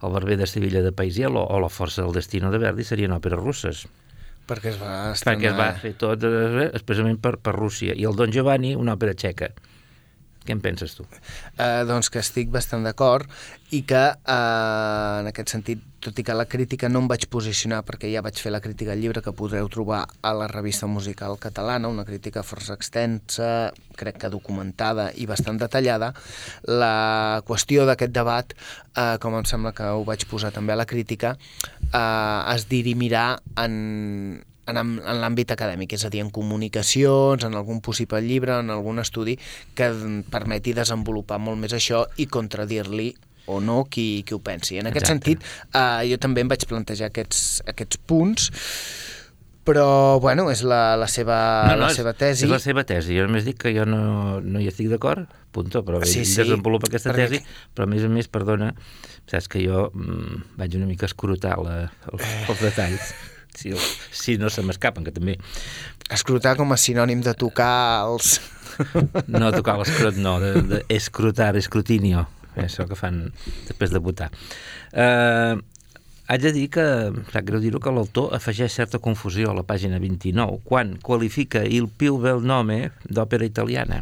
el 0.00 0.16
Barber 0.16 0.38
de 0.40 0.48
Sevilla 0.48 0.80
de 0.86 0.94
Paisiel 0.96 1.36
o, 1.36 1.44
o 1.44 1.60
la 1.60 1.68
Força 1.68 2.06
del 2.06 2.16
Destino 2.16 2.54
de 2.54 2.62
Verdi 2.62 2.88
serien 2.88 3.12
òperes 3.16 3.44
russes, 3.44 3.84
Perquè 4.48 4.70
es 4.72 4.78
va 4.80 4.92
perquè 5.12 5.50
es 5.50 5.56
va 5.58 5.66
estrenar... 5.68 5.80
fer 5.82 5.90
tot 6.00 6.22
eh, 6.24 6.70
especialment 6.78 7.18
per, 7.20 7.34
per 7.44 7.52
Rússia, 7.52 7.92
i 7.92 8.06
el 8.08 8.16
Don 8.16 8.32
Giovanni 8.32 8.72
una 8.80 8.94
òpera 8.96 9.12
txeca. 9.12 9.50
Què 10.48 10.54
en 10.56 10.62
penses 10.64 10.94
tu? 10.96 11.04
Eh, 11.60 11.84
doncs 11.84 12.08
que 12.08 12.22
estic 12.24 12.48
bastant 12.48 12.86
d'acord 12.86 13.28
i 13.76 13.82
que 13.84 14.00
eh, 14.16 15.18
en 15.20 15.28
aquest 15.28 15.52
sentit, 15.52 15.82
tot 16.00 16.16
i 16.16 16.24
que 16.24 16.32
la 16.32 16.46
crítica 16.48 16.88
no 16.88 17.02
em 17.02 17.10
vaig 17.10 17.26
posicionar 17.28 17.82
perquè 17.84 18.08
ja 18.08 18.22
vaig 18.24 18.40
fer 18.40 18.54
la 18.54 18.62
crítica 18.64 18.94
al 18.94 19.02
llibre 19.02 19.20
que 19.20 19.34
podreu 19.36 19.68
trobar 19.68 20.06
a 20.24 20.32
la 20.32 20.48
revista 20.48 20.88
musical 20.88 21.36
catalana, 21.36 21.92
una 21.92 22.06
crítica 22.08 22.46
força 22.46 22.78
extensa, 22.80 23.74
crec 24.00 24.22
que 24.22 24.32
documentada 24.32 25.10
i 25.20 25.28
bastant 25.28 25.60
detallada, 25.60 26.14
la 26.64 27.42
qüestió 27.44 27.84
d'aquest 27.84 28.16
debat, 28.16 28.56
eh, 28.96 29.18
com 29.20 29.36
em 29.36 29.44
sembla 29.44 29.76
que 29.76 29.92
ho 29.92 30.06
vaig 30.08 30.24
posar 30.32 30.54
també 30.56 30.72
a 30.72 30.80
la 30.80 30.88
crítica, 30.88 31.36
eh, 31.92 32.54
es 32.56 32.70
dirimirà 32.72 33.34
en, 33.60 34.40
en, 34.68 34.76
en 35.00 35.20
l'àmbit 35.22 35.50
acadèmic, 35.54 35.94
és 35.96 36.04
a 36.04 36.10
dir, 36.12 36.20
en 36.24 36.30
comunicacions, 36.34 37.44
en 37.48 37.54
algun 37.58 37.80
possible 37.80 38.20
llibre, 38.22 38.58
en 38.60 38.70
algun 38.74 39.00
estudi 39.02 39.38
que 39.74 39.90
permeti 40.30 40.74
desenvolupar 40.76 41.40
molt 41.40 41.58
més 41.58 41.72
això 41.76 42.04
i 42.20 42.26
contradir-li 42.26 43.10
o 43.48 43.62
no 43.64 43.84
qui, 43.88 44.22
qui 44.28 44.34
ho 44.36 44.42
pensi. 44.44 44.76
En 44.76 44.90
aquest 44.90 45.06
Exacte. 45.06 45.32
sentit, 45.32 45.44
eh, 45.72 46.08
jo 46.10 46.18
també 46.20 46.42
em 46.44 46.48
vaig 46.52 46.66
plantejar 46.68 47.08
aquests, 47.08 47.62
aquests 47.66 47.96
punts, 48.04 48.50
però, 49.68 50.18
bueno, 50.20 50.46
és 50.50 50.62
la, 50.64 50.96
la, 50.96 51.06
seva, 51.12 51.38
la 51.76 51.88
és- 51.90 51.96
seva 52.00 52.12
tesi. 52.16 52.44
És 52.46 52.50
la 52.50 52.58
seva 52.60 52.84
tesi. 52.88 53.16
Jo 53.18 53.26
només 53.26 53.44
dic 53.44 53.58
que 53.60 53.72
jo 53.76 53.84
no, 53.88 54.40
no 54.40 54.60
hi 54.60 54.68
estic 54.70 54.88
d'acord, 54.88 55.26
punto, 55.52 55.82
però 55.84 56.00
Sí, 56.04 56.20
ell 56.22 56.28
sí, 56.28 56.38
desenvolupa 56.40 56.88
aquesta 56.88 57.12
perquè- 57.12 57.28
tesi, 57.40 57.42
però 57.76 57.84
a 57.84 57.90
més 57.92 58.04
a 58.04 58.08
més, 58.12 58.28
perdona, 58.32 58.70
saps 59.28 59.48
que 59.52 59.60
jo 59.64 59.90
mm, 59.92 60.56
vaig 60.56 60.76
una 60.76 60.86
mica 60.88 61.04
escrutar 61.08 61.58
la, 61.60 61.82
els, 62.12 62.24
els 62.48 62.62
detalls. 62.68 63.12
si, 63.58 63.74
si 64.14 64.38
no 64.38 64.50
se 64.52 64.62
m'escapen, 64.62 65.06
que 65.06 65.14
també 65.14 65.38
Escrutar 66.08 66.54
com 66.56 66.72
a 66.72 66.78
sinònim 66.80 67.20
de 67.20 67.34
tocar 67.36 68.06
els... 68.08 68.38
no 69.28 69.50
tocar 69.52 69.76
l'escrot, 69.76 70.16
no, 70.16 70.38
de, 70.40 70.52
de 70.64 70.78
escrutar, 70.94 71.50
escrutinio, 71.60 72.24
això 72.56 72.86
que 72.88 72.96
fan 72.96 73.26
després 73.68 73.92
de 73.92 74.00
votar. 74.00 74.30
Eh, 74.96 75.58
haig 76.32 76.46
de 76.46 76.52
dir 76.56 76.64
que, 76.72 76.86
sap 77.34 77.44
greu 77.44 77.60
dir-ho, 77.60 77.82
que 77.84 77.92
l'autor 77.92 78.32
afegeix 78.38 78.72
certa 78.80 79.02
confusió 79.04 79.52
a 79.52 79.58
la 79.58 79.66
pàgina 79.68 80.00
29 80.00 80.62
quan 80.64 80.96
qualifica 81.04 81.66
il 81.66 81.90
più 81.92 82.16
bel 82.24 82.40
nome 82.40 82.86
d'òpera 83.04 83.44
italiana. 83.48 84.00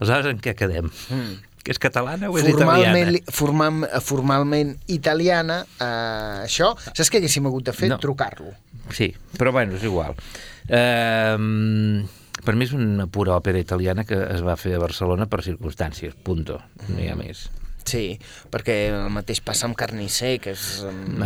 Aleshores, 0.00 0.32
en 0.34 0.42
què 0.42 0.56
quedem? 0.58 0.90
Mm. 1.14 1.45
És 1.66 1.80
catalana 1.82 2.30
o 2.30 2.38
és 2.38 2.46
Formalment, 2.46 3.10
italiana? 3.16 3.32
formal, 3.34 3.86
formalment 4.04 4.76
italiana, 4.92 5.60
eh, 5.80 6.44
això, 6.46 6.72
saps 6.86 7.10
què 7.10 7.18
haguéssim 7.20 7.46
hagut 7.46 7.66
de 7.66 7.74
fer? 7.76 7.90
No. 7.90 7.98
Trucar-lo. 8.02 8.52
Sí, 8.94 9.10
però 9.36 9.52
bueno, 9.52 9.74
és 9.74 9.82
igual. 9.82 10.14
Eh, 10.68 11.36
per 12.46 12.54
mi 12.54 12.66
és 12.68 12.72
una 12.76 13.08
pura 13.10 13.34
òpera 13.34 13.58
italiana 13.58 14.04
que 14.06 14.14
es 14.14 14.42
va 14.46 14.54
fer 14.60 14.76
a 14.76 14.82
Barcelona 14.82 15.26
per 15.26 15.42
circumstàncies, 15.42 16.14
punto, 16.22 16.60
no 16.88 17.00
hi 17.02 17.08
ha 17.10 17.16
més. 17.18 17.48
Sí, 17.86 18.16
perquè 18.50 18.74
el 18.90 19.10
mateix 19.14 19.38
passa 19.46 19.68
amb 19.68 19.76
Carnisser, 19.78 20.40
que 20.42 20.50
és... 20.56 20.62
um, 20.82 21.20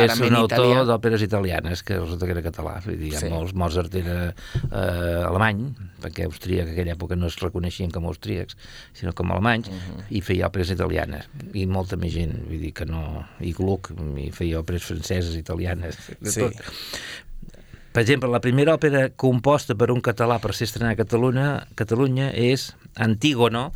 El 0.00 0.08
és 0.08 0.20
un 0.24 0.36
autor 0.38 0.62
italià. 0.64 0.84
d'òperes 0.88 1.24
italianes 1.26 1.82
que 1.84 1.98
resulta 1.98 2.24
que 2.24 2.32
era 2.32 2.42
català, 2.46 2.78
vull 2.86 2.96
dir, 2.96 3.10
Sí. 3.12 3.26
sí. 3.26 3.28
molts, 3.28 3.52
Mozart 3.52 3.94
era 4.00 4.30
eh, 4.30 5.28
alemany, 5.28 5.66
perquè 6.00 6.24
austríac 6.24 6.68
en 6.68 6.72
aquella 6.72 6.94
època 6.96 7.16
no 7.20 7.28
es 7.28 7.36
reconeixien 7.42 7.92
com 7.92 8.06
a 8.06 8.08
austríacs, 8.14 8.56
sinó 8.96 9.12
com 9.12 9.30
a 9.30 9.36
alemanys, 9.36 9.68
uh 9.68 9.74
-huh. 9.74 10.04
i 10.16 10.20
feia 10.22 10.48
òperes 10.48 10.70
italianes, 10.72 11.28
i 11.52 11.66
molta 11.66 11.96
més 12.00 12.12
gent, 12.14 12.32
vull 12.48 12.60
dir 12.60 12.72
que 12.72 12.86
no... 12.86 13.26
i 13.40 13.52
Gluck, 13.52 13.90
i 14.16 14.30
feia 14.32 14.58
òperes 14.60 14.82
franceses, 14.82 15.36
italianes, 15.36 15.96
de 16.20 16.30
Sí. 16.30 16.40
tot. 16.40 16.54
Per 17.92 18.02
exemple, 18.02 18.28
la 18.28 18.40
primera 18.40 18.74
òpera 18.74 19.10
composta 19.14 19.76
per 19.76 19.92
un 19.92 20.00
català 20.02 20.40
per 20.40 20.52
ser 20.52 20.64
estrenada 20.66 20.94
a 20.94 20.96
Catalunya, 20.96 21.66
Catalunya 21.76 22.32
és 22.34 22.74
Antígono, 22.96 23.72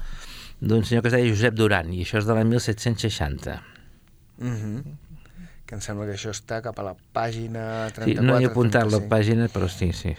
d'un 0.61 0.85
senyor 0.85 1.03
que 1.03 1.09
es 1.09 1.15
deia 1.15 1.31
Josep 1.35 1.55
Duran, 1.55 1.93
i 1.95 2.03
això 2.05 2.19
és 2.19 2.27
de 2.27 2.35
l'any 2.35 2.49
1760. 2.49 3.61
Mhm. 4.39 4.83
Que 5.69 5.75
em 5.77 5.81
sembla 5.85 6.07
que 6.09 6.15
això 6.17 6.31
està 6.33 6.63
cap 6.65 6.79
a 6.81 6.83
la 6.87 6.95
pàgina 7.13 7.91
34... 7.93 8.07
Sí, 8.09 8.15
no 8.25 8.39
he 8.41 8.47
apuntat 8.49 8.87
la 8.89 8.99
35. 9.03 9.09
pàgina, 9.13 9.49
però 9.53 9.69
sí, 9.69 9.93
sí. 9.93 10.15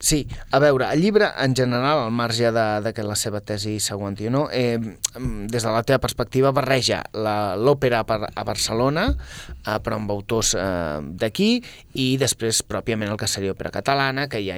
Sí, 0.00 0.22
a 0.56 0.58
veure, 0.62 0.86
el 0.94 1.02
llibre 1.02 1.26
en 1.44 1.52
general, 1.54 1.98
al 2.06 2.10
marge 2.14 2.48
de, 2.56 2.62
de 2.80 2.92
que 2.96 3.02
la 3.04 3.12
seva 3.20 3.42
tesi 3.44 3.74
s'aguanti 3.84 4.28
o 4.28 4.30
no, 4.32 4.46
eh, 4.50 4.78
des 4.80 5.60
de 5.66 5.68
la 5.74 5.82
teva 5.84 5.98
perspectiva 6.00 6.52
barreja 6.56 7.02
la- 7.12 7.52
l'òpera 7.54 8.00
per- 8.08 8.30
a 8.34 8.44
Barcelona, 8.48 9.10
eh, 9.12 9.76
però 9.84 9.98
amb 10.00 10.10
autors 10.14 10.54
eh, 10.56 11.02
d'aquí, 11.20 11.62
i 12.00 12.16
després 12.16 12.62
pròpiament 12.64 13.10
el 13.12 13.18
que 13.20 13.28
seria 13.28 13.52
òpera 13.52 13.74
catalana, 13.74 14.24
que 14.26 14.40
ja 14.46 14.56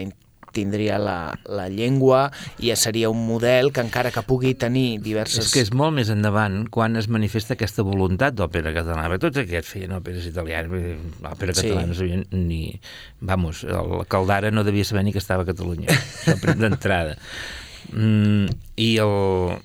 tindria 0.52 0.98
la, 0.98 1.16
la 1.48 1.68
llengua 1.68 2.28
i 2.58 2.70
ja 2.70 2.76
seria 2.76 3.11
un 3.11 3.20
model 3.26 3.72
que 3.72 3.82
encara 3.84 4.11
que 4.14 4.22
pugui 4.26 4.54
tenir 4.58 4.98
diverses... 5.04 5.46
És 5.46 5.52
que 5.54 5.62
és 5.66 5.72
molt 5.72 5.94
més 5.96 6.11
endavant 6.14 6.64
quan 6.74 6.96
es 7.00 7.08
manifesta 7.12 7.54
aquesta 7.56 7.84
voluntat 7.87 8.34
d'òpera 8.38 8.72
catalana. 8.76 9.08
Perquè 9.12 9.24
tots 9.28 9.42
aquests 9.44 9.74
feien 9.76 9.94
òperes 9.98 10.26
italianes, 10.30 10.98
l'òpera 11.22 11.54
Sí. 11.54 11.66
catalana 11.68 11.87
no 11.92 11.98
sabien 11.98 12.26
ni... 12.32 12.62
Vamos, 13.20 13.64
el 13.64 14.06
Caldara 14.08 14.50
no 14.54 14.64
devia 14.64 14.84
saber 14.84 15.04
ni 15.04 15.12
que 15.12 15.18
estava 15.22 15.42
a 15.42 15.48
Catalunya, 15.48 15.88
d'entrada. 16.61 17.16
Mm, 17.92 18.46
I 18.76 18.90
el- 18.98 19.58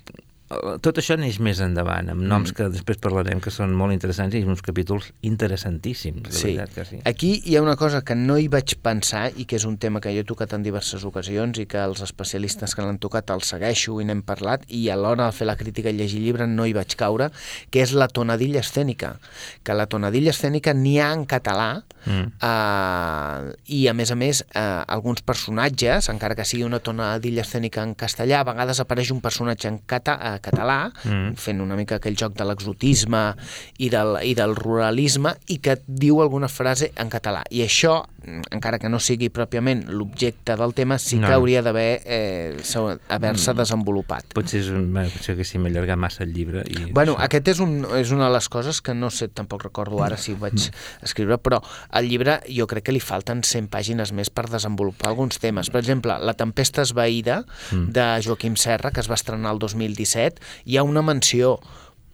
tot 0.84 0.98
això 1.00 1.16
neix 1.18 1.38
més 1.40 1.58
endavant, 1.64 2.10
amb 2.12 2.20
noms 2.22 2.52
que 2.52 2.68
després 2.68 2.98
parlarem 3.02 3.40
que 3.40 3.50
són 3.50 3.72
molt 3.74 3.92
interessants 3.94 4.34
i 4.36 4.42
uns 4.44 4.60
capítols 4.62 5.08
interessantíssims, 5.22 6.22
de 6.28 6.32
Sí. 6.36 6.44
veritat 6.56 6.74
que 6.74 6.84
sí. 6.84 6.98
Aquí 7.04 7.42
hi 7.44 7.56
ha 7.56 7.62
una 7.62 7.76
cosa 7.76 8.02
que 8.02 8.14
no 8.14 8.36
hi 8.38 8.48
vaig 8.48 8.74
pensar 8.82 9.32
i 9.36 9.46
que 9.46 9.56
és 9.56 9.64
un 9.64 9.78
tema 9.78 10.00
que 10.00 10.12
jo 10.12 10.20
he 10.20 10.24
tocat 10.24 10.52
en 10.52 10.62
diverses 10.62 11.02
ocasions 11.04 11.58
i 11.58 11.66
que 11.66 11.78
els 11.82 12.00
especialistes 12.02 12.74
que 12.74 12.82
l'han 12.82 12.98
tocat 12.98 13.30
el 13.30 13.42
segueixo 13.42 14.00
i 14.00 14.04
n'hem 14.04 14.22
parlat 14.22 14.62
i 14.68 14.88
a 14.90 14.96
l'hora 14.96 15.26
de 15.26 15.32
fer 15.32 15.46
la 15.46 15.56
crítica 15.56 15.90
i 15.90 15.94
llegir 15.94 16.20
llibre 16.20 16.46
no 16.46 16.66
hi 16.66 16.72
vaig 16.72 16.94
caure, 16.94 17.30
que 17.70 17.80
és 17.82 17.92
la 17.92 18.08
tonadilla 18.08 18.60
escènica. 18.60 19.16
Que 19.64 19.74
la 19.74 19.86
tonadilla 19.86 20.30
escènica 20.30 20.74
n'hi 20.74 20.98
ha 21.00 21.12
en 21.12 21.24
català 21.26 21.82
Mm. 22.04 22.32
eh, 22.42 23.54
i 23.72 23.86
a 23.88 23.94
més 23.94 24.10
a 24.10 24.14
més 24.14 24.42
eh, 24.54 24.60
alguns 24.86 25.22
personatges, 25.22 26.10
encara 26.12 26.34
que 26.36 26.44
sigui 26.44 26.62
una 26.66 26.80
tonadilla 26.84 27.40
escènica 27.40 27.82
en 27.82 27.94
castellà, 27.94 28.40
a 28.42 28.44
vegades 28.44 28.80
apareix 28.82 29.10
un 29.14 29.22
personatge 29.24 29.68
en 29.68 29.78
cata, 29.86 30.18
eh, 30.33 30.33
català 30.42 30.90
Mm. 31.04 31.34
fent 31.36 31.60
una 31.60 31.76
mica 31.76 31.96
aquell 31.96 32.16
joc 32.16 32.34
de 32.34 32.44
l'exotisme 32.44 33.34
i, 33.78 33.88
del, 33.90 34.18
i 34.22 34.34
del 34.34 34.54
ruralisme 34.56 35.34
i 35.48 35.58
que 35.58 35.72
et 35.78 35.82
diu 35.86 36.20
alguna 36.22 36.48
frase 36.48 36.92
en 36.96 37.10
català. 37.12 37.42
I 37.50 37.62
això, 37.64 38.04
encara 38.50 38.78
que 38.78 38.88
no 38.88 38.98
sigui 39.00 39.28
pròpiament 39.28 39.84
l'objecte 39.88 40.56
del 40.56 40.72
tema, 40.74 40.98
sí 40.98 41.16
que 41.16 41.26
No. 41.28 41.32
hauria 41.34 41.62
d'haver 41.62 42.02
eh, 42.04 42.56
se- 42.62 42.98
haver-se 43.08 43.54
desenvolupat. 43.54 44.32
Potser, 44.34 44.60
és 44.60 44.68
un, 44.70 44.92
bé, 44.94 45.06
potser 45.12 45.36
que 45.36 45.44
si 45.44 45.58
m'allargar 45.58 45.96
massa 45.96 46.24
el 46.24 46.32
llibre. 46.34 46.64
I 46.68 46.90
Bueno, 46.92 47.14
això. 47.16 47.24
aquest 47.28 47.48
és, 47.48 47.60
un, 47.60 47.86
és 47.98 48.10
una 48.10 48.26
de 48.28 48.34
les 48.34 48.48
coses 48.48 48.80
que 48.82 48.94
no 48.94 49.10
sé, 49.10 49.28
tampoc 49.28 49.62
recordo 49.64 50.02
ara 50.02 50.16
si 50.16 50.32
ho 50.32 50.36
vaig 50.40 50.70
escriure, 51.02 51.38
però 51.38 51.60
al 51.90 52.08
llibre 52.08 52.40
jo 52.48 52.66
crec 52.66 52.84
que 52.84 52.92
li 52.92 53.00
falten 53.00 53.42
100 53.42 53.68
pàgines 53.68 54.12
més 54.12 54.30
per 54.30 54.48
desenvolupar 54.50 55.08
alguns 55.10 55.38
temes. 55.38 55.70
Per 55.70 55.80
exemple, 55.80 56.18
La 56.24 56.34
tempesta 56.34 56.82
esvaïda, 56.82 57.44
de 57.70 58.20
Joaquim 58.24 58.56
Serra, 58.56 58.90
que 58.90 59.00
es 59.00 59.10
va 59.10 59.14
estrenar 59.14 59.52
el 59.52 59.58
2017, 59.58 60.40
hi 60.64 60.76
ha 60.76 60.82
una 60.82 61.02
menció 61.02 61.58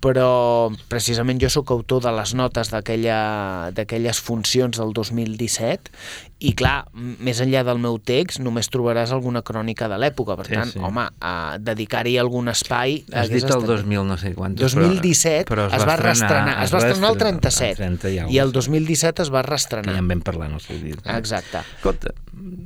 però 0.01 0.73
precisament 0.89 1.41
jo 1.43 1.51
sóc 1.53 1.71
autor 1.75 2.03
de 2.07 2.13
les 2.17 2.33
notes 2.35 2.73
d'aquelles 2.73 4.21
funcions 4.25 4.81
del 4.81 4.95
2017 4.97 5.93
i 6.41 6.55
clar, 6.57 6.87
més 6.95 7.41
enllà 7.45 7.61
del 7.69 7.79
meu 7.83 7.99
text 8.01 8.41
només 8.41 8.71
trobaràs 8.73 9.11
alguna 9.13 9.43
crònica 9.45 9.89
de 9.93 9.99
l'època 10.01 10.37
per 10.39 10.47
Sí, 10.49 10.55
tant, 10.57 10.71
sí. 10.73 10.79
home, 10.81 11.05
a 11.21 11.59
dedicar-hi 11.61 12.17
algun 12.19 12.49
espai 12.49 13.03
Has 13.13 13.29
dit 13.29 13.43
el 13.45 13.51
estat- 13.51 13.67
2000 13.69 14.07
no 14.09 14.17
sé 14.17 14.33
quantos, 14.35 14.73
2017 14.73 15.45
però, 15.45 15.67
però 15.69 15.77
es 15.77 15.85
va 15.87 15.97
reestrenar, 16.01 16.57
es 16.65 16.73
va 16.73 16.79
estrenar 16.81 17.11
el 17.13 17.19
reestrenar 17.21 17.41
37 17.43 17.71
el 17.71 17.99
30 17.99 18.09
i 18.09 18.17
el 18.17 18.25
alguna 18.25 18.45
cosa, 18.47 18.71
2017 18.71 19.23
es 19.23 19.31
va 19.35 19.43
que 19.43 19.51
reestrenar. 19.51 19.95
ja 19.95 19.99
en 20.01 20.09
vam 20.09 20.21
parlar 20.23 20.49
en 20.49 20.55
el 20.55 20.61
seu 20.61 20.79
dia. 20.81 20.97
Exacte. 21.19 21.59
Escolta, 21.77 22.15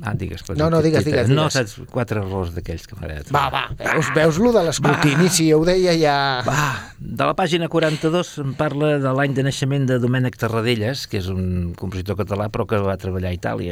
ah, 0.03 0.13
digues. 0.13 0.43
pues, 0.43 0.57
No, 0.59 0.69
no, 0.69 0.81
digues, 0.81 1.03
digues, 1.05 1.27
No 1.27 1.49
digues. 1.49 1.53
saps 1.53 1.75
quatre 1.91 2.19
errors 2.21 2.53
d'aquells 2.55 2.85
que 2.87 2.95
m'agrada. 2.95 3.25
Va, 3.33 3.49
va, 3.49 3.63
veus, 3.79 4.11
veus 4.15 4.37
lo 4.39 4.51
de 4.53 4.63
l'escrutini, 4.69 5.27
si 5.29 5.49
jo 5.51 5.59
ho 5.59 5.65
deia 5.65 5.95
ja... 5.99 6.17
Va, 6.47 6.93
de 6.99 7.25
la 7.25 7.33
pàgina 7.35 7.67
42 7.67 8.37
em 8.43 8.53
parla 8.53 8.99
de 9.01 9.11
l'any 9.17 9.33
de 9.33 9.43
naixement 9.43 9.85
de 9.89 9.97
Domènec 9.99 10.37
Tarradellas, 10.37 11.07
que 11.07 11.17
és 11.17 11.27
un 11.33 11.73
compositor 11.75 12.15
català 12.21 12.47
però 12.53 12.67
que 12.69 12.77
va 12.77 12.95
treballar 13.01 13.29
a 13.31 13.33
Itàlia, 13.33 13.64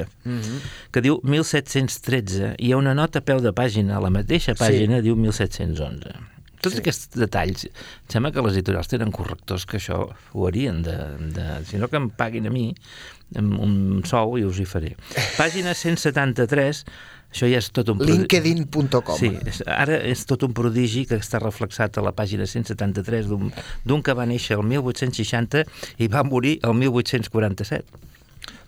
que 0.93 1.01
diu 1.05 1.19
1713, 1.23 2.53
i 2.57 2.67
hi 2.67 2.73
ha 2.73 2.77
una 2.79 2.93
nota 2.97 3.19
a 3.21 3.25
peu 3.25 3.41
de 3.43 3.51
pàgina, 3.55 3.97
a 3.97 4.03
la 4.03 4.11
mateixa 4.13 4.55
pàgina 4.59 5.01
diu 5.05 5.15
1711. 5.19 6.13
Tots 6.63 6.77
sí. 6.77 6.79
aquests 6.79 7.09
detalls, 7.19 7.65
em 7.67 8.11
sembla 8.13 8.31
que 8.31 8.43
les 8.45 8.53
editorials 8.55 8.87
tenen 8.87 9.09
correctors 9.11 9.65
que 9.67 9.81
això 9.81 9.97
ho 10.07 10.45
harien 10.47 10.77
de, 10.85 10.93
de... 11.35 11.47
Si 11.67 11.75
no 11.81 11.89
que 11.91 11.99
em 11.99 12.07
paguin 12.09 12.47
a 12.47 12.53
mi 12.53 12.69
amb 13.35 13.57
un 13.59 13.73
sou 14.07 14.37
i 14.39 14.45
us 14.47 14.61
hi 14.61 14.67
faré. 14.69 14.93
Pàgina 15.35 15.73
173, 15.75 16.83
això 17.33 17.49
ja 17.51 17.59
és 17.59 17.67
tot 17.75 17.89
un... 17.91 17.97
prodi- 17.99 18.15
linkedin.com 18.21 19.17
Sí, 19.19 19.33
ara 19.65 19.97
és 20.07 20.23
tot 20.29 20.45
un 20.47 20.53
prodigi 20.55 21.03
que 21.09 21.17
està 21.19 21.41
reflexat 21.43 21.97
a 21.99 22.05
la 22.05 22.13
pàgina 22.15 22.47
173 22.47 23.27
d'un 23.27 23.51
d'un 23.83 24.05
que 24.05 24.15
va 24.15 24.23
néixer 24.29 24.55
el 24.55 24.63
1860 24.69 25.65
i 25.99 26.07
va 26.13 26.23
morir 26.23 26.59
el 26.63 26.77
1847. 26.79 27.83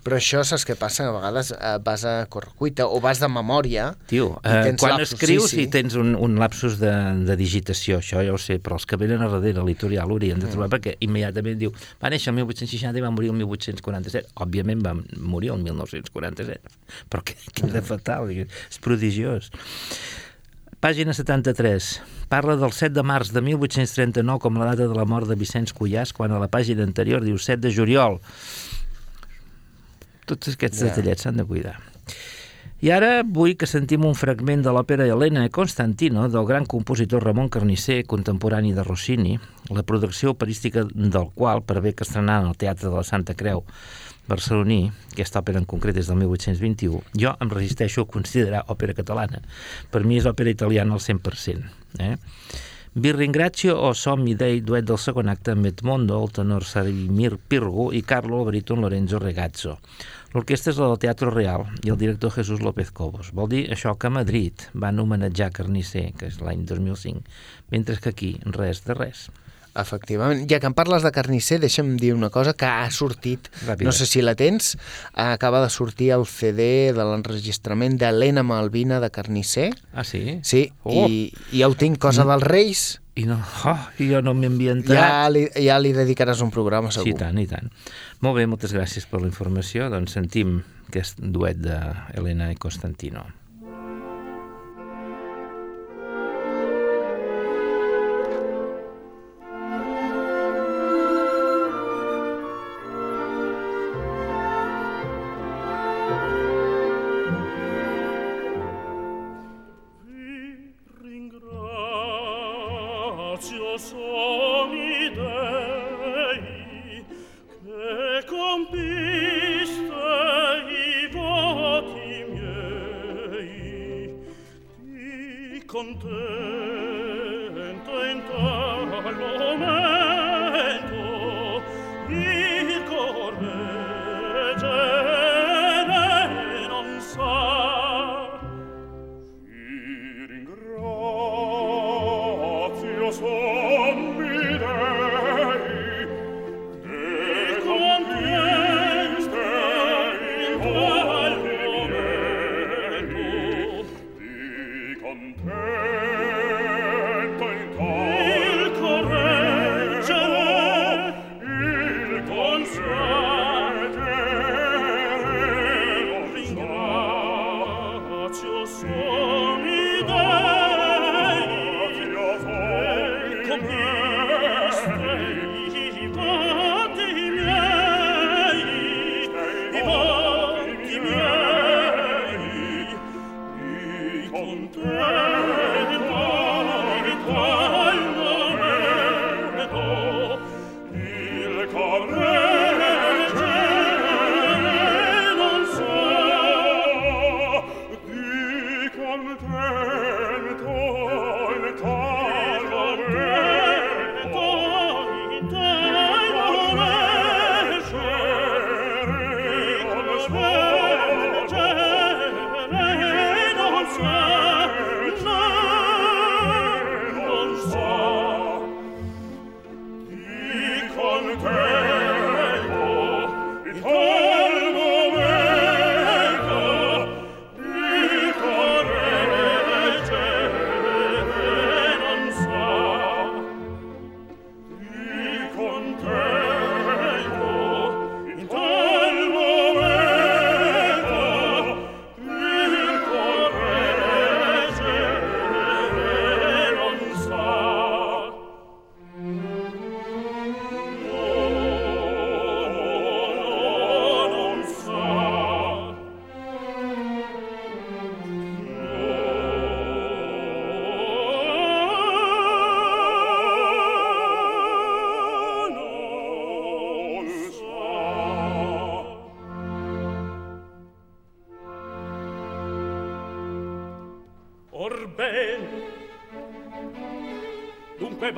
Però 0.06 0.20
això 0.20 0.44
saps 0.46 0.68
què 0.70 0.76
passa? 0.78 1.08
A 1.10 1.14
vegades 1.16 1.50
eh, 1.56 1.70
vas 1.82 2.04
a 2.06 2.14
correcuita 2.30 2.86
o 2.86 3.00
vas 3.02 3.18
de 3.22 3.30
memòria 3.32 3.88
Tio, 4.06 4.36
eh, 4.46 4.76
quan 4.78 5.00
lapsus. 5.00 5.16
escrius 5.16 5.48
sí, 5.50 5.56
sí. 5.56 5.64
i 5.66 5.72
tens 5.74 5.96
un, 5.98 6.14
un 6.14 6.36
lapsus 6.38 6.78
de, 6.78 6.92
de 7.26 7.38
digitació, 7.40 7.98
això 8.04 8.22
ja 8.22 8.36
ho 8.36 8.38
sé, 8.42 8.60
però 8.62 8.78
els 8.78 8.86
que 8.86 9.00
venen 9.02 9.24
a 9.26 9.32
darrere, 9.34 9.64
l'editorial, 9.64 10.14
haurien 10.14 10.44
de 10.44 10.52
trobar, 10.52 10.70
perquè 10.76 10.94
immediatament 11.06 11.58
diu, 11.64 11.74
va 12.04 12.14
néixer 12.14 12.30
el 12.30 12.38
1860 12.38 13.02
i 13.02 13.06
va 13.06 13.10
morir 13.16 13.32
el 13.34 13.40
1847. 13.42 14.36
Òbviament 14.46 14.86
va 14.86 14.94
morir 15.18 15.56
el 15.56 15.66
1947, 15.66 16.78
però 17.10 17.26
que 17.26 17.40
queda 17.58 17.82
fatal, 17.86 18.30
és 18.30 18.84
prodigiós. 18.86 19.50
Pàgina 20.86 21.16
73. 21.18 21.90
Parla 22.30 22.60
del 22.62 22.74
7 22.78 22.94
de 22.94 23.02
març 23.02 23.32
de 23.34 23.42
1839 23.42 24.38
com 24.44 24.62
la 24.62 24.70
data 24.70 24.86
de 24.86 24.94
la 24.94 25.06
mort 25.10 25.26
de 25.26 25.38
Vicenç 25.40 25.74
Cuyàs, 25.74 26.14
quan 26.14 26.30
a 26.30 26.38
la 26.38 26.50
pàgina 26.52 26.86
anterior 26.86 27.26
diu 27.26 27.40
7 27.42 27.64
de 27.64 27.72
juliol. 27.74 28.20
Tots 30.26 30.56
aquests 30.56 30.82
Ja. 30.82 30.90
detallets 30.90 31.22
s'han 31.22 31.38
de 31.38 31.46
cuidar. 31.46 31.80
I 32.82 32.92
ara 32.92 33.24
vull 33.24 33.56
que 33.58 33.66
sentim 33.66 34.04
un 34.06 34.16
fragment 34.16 34.62
de 34.62 34.70
l'òpera 34.70 35.08
Helena 35.08 35.46
e 35.46 35.50
Constantino 35.50 36.28
del 36.30 36.46
gran 36.46 36.66
compositor 36.66 37.24
Ramon 37.24 37.50
Carnisser, 37.50 38.06
contemporani 38.06 38.74
de 38.74 38.84
Rossini, 38.84 39.40
la 39.70 39.84
producció 39.84 40.32
operística 40.32 40.84
del 40.84 41.30
qual 41.34 41.64
prevé 41.64 41.94
que 41.96 42.04
estrenant 42.04 42.46
al 42.46 42.58
Teatre 42.58 42.90
de 42.90 42.96
la 42.96 43.04
Santa 43.04 43.34
Creu 43.34 43.64
barceloní, 44.28 44.92
aquesta 45.14 45.40
òpera 45.40 45.62
en 45.62 45.66
concret 45.70 45.98
és 46.02 46.08
del 46.10 46.18
1821, 46.18 47.02
jo 47.14 47.36
em 47.40 47.50
resisteixo 47.50 48.02
a 48.02 48.10
considerar 48.10 48.64
òpera 48.74 48.96
catalana. 48.98 49.42
Per 49.92 50.04
mi 50.04 50.18
és 50.18 50.26
òpera 50.26 50.50
italiana 50.50 50.94
al 50.94 51.00
100%. 51.00 51.70
Eh? 52.00 52.18
Vi 52.98 53.12
ringrazio 53.12 53.74
o 53.76 53.94
Sommi 53.94 54.36
dei 54.40 54.62
acte 55.28 55.52
amb 55.52 55.66
Edmondo, 55.66 56.16
el 56.24 56.32
tenor 56.32 56.64
Sarimir 56.64 57.36
Pirgo 57.50 57.92
i 57.92 58.02
Carlo 58.02 58.46
Baríton 58.46 58.80
Lorenzo 58.80 59.20
Regazzo. 59.20 59.80
L'orquestra 60.32 60.72
és 60.72 60.80
la 60.80 60.88
del 60.88 61.02
Teatre 61.04 61.30
Real 61.30 61.66
i 61.84 61.92
el 61.92 61.98
director 62.00 62.32
Jesús 62.32 62.62
López 62.64 62.94
Cobos. 62.96 63.34
Vol 63.36 63.50
dir 63.52 63.66
això 63.68 63.98
que 64.00 64.08
a 64.08 64.16
Madrid 64.16 64.64
van 64.74 65.04
homenatjar 65.04 65.52
Carnisser, 65.52 66.14
que 66.16 66.30
és 66.32 66.40
l'any 66.40 66.64
2005, 66.64 67.28
mentre 67.76 68.00
que 68.00 68.16
aquí 68.16 68.32
res 68.46 68.86
de 68.88 68.96
res. 68.96 69.28
Efectivament. 69.76 70.46
Ja 70.50 70.62
que 70.64 70.70
em 70.70 70.74
parles 70.74 71.04
de 71.04 71.12
carnisser, 71.12 71.60
deixa'm 71.60 71.98
dir 72.00 72.14
una 72.16 72.30
cosa 72.32 72.54
que 72.56 72.66
ha 72.66 72.90
sortit, 72.92 73.50
Ràpida. 73.68 73.84
no 73.84 73.92
sé 73.92 74.06
si 74.08 74.22
la 74.24 74.34
tens, 74.40 74.78
acaba 75.14 75.62
de 75.62 75.70
sortir 75.70 76.12
el 76.16 76.26
CD 76.26 76.94
de 76.96 77.04
l'enregistrament 77.04 77.98
d'Helena 78.00 78.44
Malvina 78.44 79.02
de 79.04 79.10
carnisser. 79.12 79.74
Ah, 79.94 80.04
sí? 80.04 80.40
Sí, 80.44 80.72
Oh. 80.84 81.08
i, 81.10 81.34
i 81.52 81.60
ja 81.60 81.68
ho 81.68 81.76
tinc, 81.76 82.00
Cosa 82.00 82.24
dels 82.24 82.44
Reis. 82.44 83.02
I 83.16 83.24
no, 83.26 83.38
oh, 83.66 83.80
jo 84.00 84.20
no 84.22 84.34
m'he 84.36 84.48
ambientat. 84.48 84.96
Ja 84.96 85.30
li, 85.32 85.46
ja 85.64 85.78
li 85.80 85.94
dedicaràs 85.96 86.42
un 86.44 86.52
programa, 86.52 86.90
Sí, 86.92 87.00
segur. 87.00 87.14
i 87.16 87.20
tant, 87.20 87.38
i 87.40 87.48
tant. 87.48 87.70
Molt 88.20 88.36
bé, 88.36 88.46
moltes 88.48 88.74
gràcies 88.76 89.06
per 89.08 89.22
la 89.22 89.28
informació. 89.28 89.90
Doncs 89.90 90.12
sentim 90.18 90.58
aquest 90.90 91.20
duet 91.20 91.58
d'Helena 91.64 92.52
i 92.52 92.56
Constantino. 92.60 93.24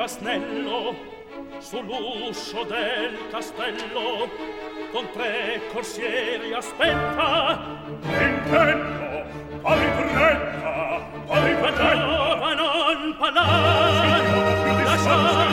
Casnello, 0.08 0.95
sull'uscio 1.60 2.64
del 2.64 3.28
castello, 3.30 4.30
con 4.93 5.05
tre 5.12 5.60
corsieri 5.74 6.53
aspetta. 6.53 7.60
Intendo, 8.03 9.26
pari 9.62 9.91
pretta, 10.14 11.10
pari 11.28 11.55
pretta. 11.55 11.93
Non 12.55 13.18
palan, 13.20 14.86
lasciate 14.86 15.46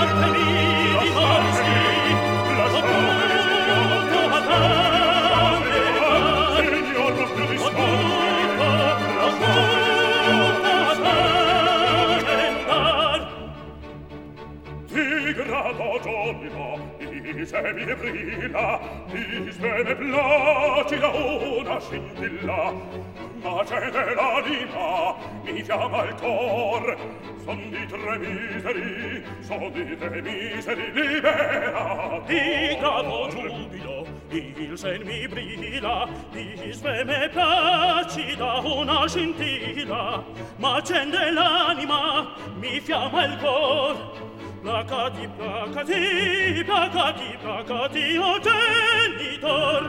stato 15.65 15.99
giovino 16.03 16.79
di 16.99 17.47
se 17.47 17.73
mi 17.73 17.95
brilla 17.95 18.81
di 19.07 19.51
se 19.51 19.83
ne 19.83 19.95
placida 19.95 21.09
una 21.09 21.81
scintilla. 21.81 22.73
Ma 23.41 23.62
c'è 23.65 23.91
dell'anima 23.91 25.17
mi 25.43 25.62
chiama 25.62 26.05
il 26.05 26.15
cor 26.17 26.97
son 27.45 27.71
di 27.71 27.87
tre 27.87 28.19
miseri 28.19 29.23
son 29.41 29.73
di 29.73 29.97
tre 29.97 30.21
miseri 30.23 30.93
libera 30.93 32.23
di 32.27 32.77
grato 32.79 33.29
giubilo 33.29 34.07
il 34.31 34.79
sen 34.79 35.03
mi 35.03 35.29
brilla 35.29 36.09
di 36.31 36.73
se 36.73 37.05
me 37.05 37.29
placida 37.31 38.61
una 38.65 39.07
scintilla. 39.07 40.25
Ma 40.57 40.81
c'è 40.83 41.07
dell'anima 41.07 42.35
mi 42.59 42.81
fiamma 42.81 43.25
il 43.25 43.39
cor 43.39 44.34
Placati, 44.65 45.29
placati, 45.37 46.65
placati, 46.65 47.37
placati, 47.39 48.17
o 48.17 48.41
genitor! 48.41 49.83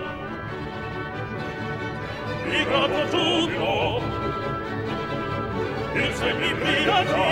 Vibrato 2.43 3.07
giubilo, 3.09 4.01
il 5.93 6.13
semibrigati, 6.13 7.23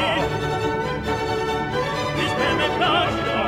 dispeme 2.16 2.68
placida, 2.78 3.42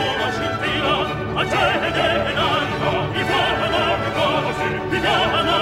una 0.00 0.30
scintilla, 0.32 0.96
accede 1.40 2.32
in 2.32 2.38
alto, 2.38 2.90
mi 3.12 3.22
forma, 3.22 3.66
mi 3.98 4.10
forma, 4.12 4.50
mi 4.88 5.00
forma, 5.00 5.55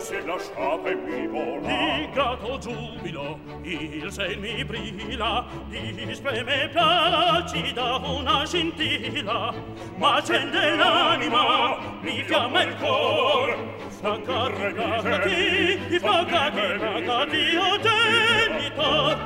se 0.00 0.24
lasciate 0.24 0.94
mi 0.94 1.26
volare. 1.26 1.60
Di 1.60 2.10
grato 2.12 2.58
giubilo, 2.58 3.38
il 3.62 4.10
se 4.10 4.36
mi 4.36 4.64
brilla, 4.64 5.44
disple 5.68 6.42
me 6.42 6.68
placida 6.72 7.96
una 7.96 8.46
scintilla, 8.46 9.52
ma 9.96 10.14
accende 10.16 10.76
l'anima, 10.76 11.76
mi 12.00 12.22
fiamma 12.24 12.62
il 12.62 12.76
cor. 12.76 13.56
sta 13.90 14.18
carregati 14.22 15.00
staccati, 15.00 15.98
staccati, 15.98 16.60
staccati, 16.78 17.56
o 17.56 17.78
genitor, 17.80 19.16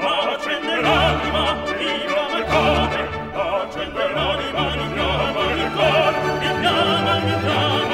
ma 0.00 0.32
accende 0.32 0.80
l'anima, 0.80 1.54
mi 1.76 1.92
fiamma 2.06 2.38
il 2.38 2.44
cor. 2.46 2.90
Accende 3.34 4.12
l'anima, 4.12 4.62
mi 4.76 4.88
fiamma 4.94 5.42
il 5.52 5.70
cor, 5.74 6.12
mi 6.38 6.50
fiamma, 6.60 7.18
mi 7.18 7.34
fiamma, 7.40 7.91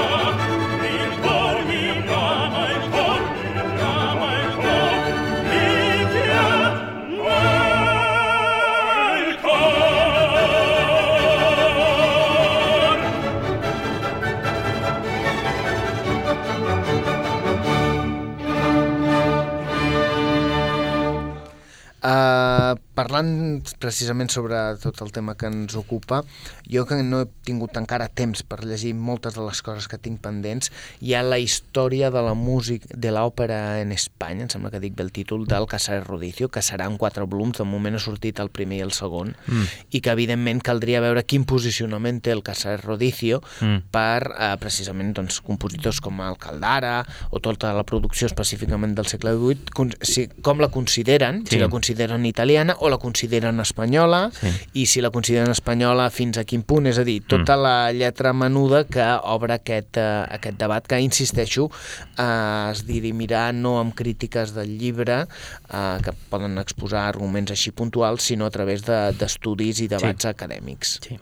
Uh, 22.09 22.75
parlant 22.99 23.63
precisament 23.79 24.33
sobre 24.35 24.59
tot 24.83 24.99
el 25.05 25.13
tema 25.15 25.37
que 25.39 25.47
ens 25.47 25.77
ocupa, 25.79 26.25
jo 26.67 26.85
que 26.89 26.99
no 27.07 27.23
he 27.23 27.29
tingut 27.47 27.77
encara 27.79 28.09
temps 28.11 28.43
per 28.43 28.65
llegir 28.67 28.95
moltes 28.99 29.39
de 29.39 29.45
les 29.47 29.63
coses 29.63 29.87
que 29.89 30.01
tinc 30.03 30.21
pendents, 30.25 30.73
hi 31.01 31.15
ha 31.15 31.23
la 31.23 31.39
història 31.39 32.11
de 32.15 32.23
la 32.27 32.35
música 32.35 32.91
de 32.91 33.13
l'òpera 33.15 33.79
en 33.83 33.93
Espanya, 33.95 34.49
em 34.49 34.53
sembla 34.53 34.73
que 34.75 34.83
dic 34.83 34.97
bé 34.99 35.07
el 35.07 35.13
títol, 35.15 35.47
del 35.49 35.69
Casares 35.71 36.07
Rodicio, 36.07 36.51
que 36.51 36.63
serà 36.65 36.89
en 36.91 36.99
quatre 36.99 37.25
volums, 37.25 37.59
de 37.59 37.67
moment 37.69 37.95
ha 37.95 38.03
sortit 38.03 38.41
el 38.43 38.51
primer 38.51 38.81
i 38.81 38.87
el 38.87 38.93
segon, 38.97 39.35
mm. 39.47 39.79
i 39.95 40.03
que 40.03 40.13
evidentment 40.13 40.61
caldria 40.65 41.03
veure 41.05 41.25
quin 41.29 41.47
posicionament 41.49 42.21
té 42.25 42.35
el 42.35 42.43
Casares 42.43 42.85
Rodicio 42.85 43.43
Mm. 43.61 43.89
per 43.91 44.35
eh, 44.39 44.57
precisament 44.61 45.13
doncs, 45.17 45.41
compositors 45.45 46.01
com 46.05 46.21
el 46.25 46.37
Caldara 46.41 47.03
o 47.31 47.41
tota 47.43 47.73
la 47.75 47.85
producció 47.87 48.27
específicament 48.29 48.95
del 48.97 49.07
segle 49.11 49.35
XVIII, 49.37 49.73
con 49.75 49.93
si, 50.03 50.27
com 50.43 50.61
la 50.63 50.69
consideren, 50.69 51.43
Sí. 51.45 51.57
si 51.57 51.59
la 51.63 51.69
consideren 51.69 52.27
italiana 52.27 52.77
o 52.79 52.88
la 52.89 52.99
consideren 52.99 53.61
espanyola, 53.61 54.31
Sí. 54.33 54.49
i 54.75 54.87
si 54.87 55.01
la 55.01 55.11
consideren 55.11 55.51
espanyola 55.51 56.11
fins 56.11 56.39
a 56.39 56.45
quin 56.45 56.63
punt, 56.63 56.87
és 56.87 56.99
a 56.99 57.05
dir, 57.05 57.23
tota 57.27 57.57
Mm. 57.57 57.63
la 57.63 57.93
lletra 57.93 58.33
menuda 58.33 58.85
que 58.85 59.03
obre 59.25 59.55
aquest, 59.55 59.97
eh, 59.97 60.25
aquest 60.31 60.59
debat, 60.59 60.87
que, 60.87 61.01
insisteixo, 61.01 61.71
eh, 62.19 62.69
es 62.73 62.87
dirimirà 62.87 63.53
no 63.53 63.79
amb 63.81 63.95
crítiques 63.95 64.55
del 64.55 64.79
llibre, 64.79 65.27
eh, 65.73 65.99
que 66.03 66.13
poden 66.31 66.59
exposar 66.59 67.09
arguments 67.09 67.51
així 67.53 67.71
puntuals, 67.71 68.23
sinó 68.23 68.47
a 68.47 68.51
través 68.51 68.83
de- 68.85 69.13
d'estudis 69.13 69.81
i 69.81 69.89
debats 69.89 70.25
acadèmics. 70.25 70.99
Sí. 71.03 71.19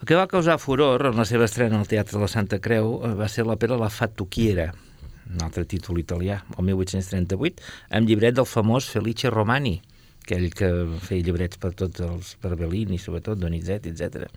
El 0.00 0.06
que 0.06 0.14
va 0.14 0.26
causar 0.26 0.58
furor 0.58 1.06
en 1.10 1.16
la 1.16 1.24
seva 1.26 1.44
estrena 1.44 1.78
al 1.78 1.86
Teatre 1.86 2.16
de 2.16 2.22
la 2.22 2.28
Santa 2.28 2.58
Creu 2.58 3.02
eh, 3.04 3.14
va 3.14 3.28
ser 3.28 3.44
l'òpera 3.44 3.76
La 3.78 3.90
Fattucchiera, 3.90 4.72
un 5.30 5.42
altre 5.44 5.64
títol 5.66 5.98
italià, 5.98 6.42
el 6.58 6.64
1838, 6.64 7.60
amb 7.90 8.08
llibret 8.08 8.34
del 8.34 8.46
famós 8.46 8.88
Felice 8.88 9.28
Romani, 9.30 9.82
aquell 10.22 10.48
que 10.54 10.70
feia 11.06 11.24
llibrets 11.26 11.60
per 11.60 11.72
tots 11.78 12.04
els, 12.06 12.34
per 12.40 12.54
Bellini, 12.58 12.98
sobretot, 13.00 13.40
Donizetti, 13.40 13.92
etc. 13.94 14.28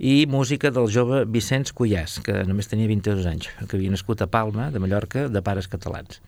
I 0.00 0.24
música 0.32 0.70
del 0.72 0.88
jove 0.88 1.24
Vicenç 1.28 1.74
Cuyàs, 1.76 2.20
que 2.24 2.38
només 2.48 2.70
tenia 2.70 2.88
22 2.88 3.26
anys, 3.28 3.50
que 3.66 3.76
havia 3.76 3.92
nascut 3.92 4.22
a 4.24 4.30
Palma, 4.32 4.70
de 4.72 4.80
Mallorca, 4.80 5.26
de 5.28 5.42
pares 5.44 5.68
catalans. 5.68 6.22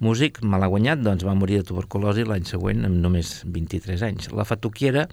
Músic 0.00 0.38
malaguanyat, 0.46 1.02
doncs 1.04 1.26
va 1.26 1.34
morir 1.36 1.58
de 1.60 1.66
tuberculosi 1.68 2.22
l'any 2.24 2.46
següent 2.48 2.86
amb 2.86 3.02
només 3.02 3.40
23 3.44 4.04
anys. 4.06 4.30
La 4.32 4.46
Fattucchiera 4.48 5.08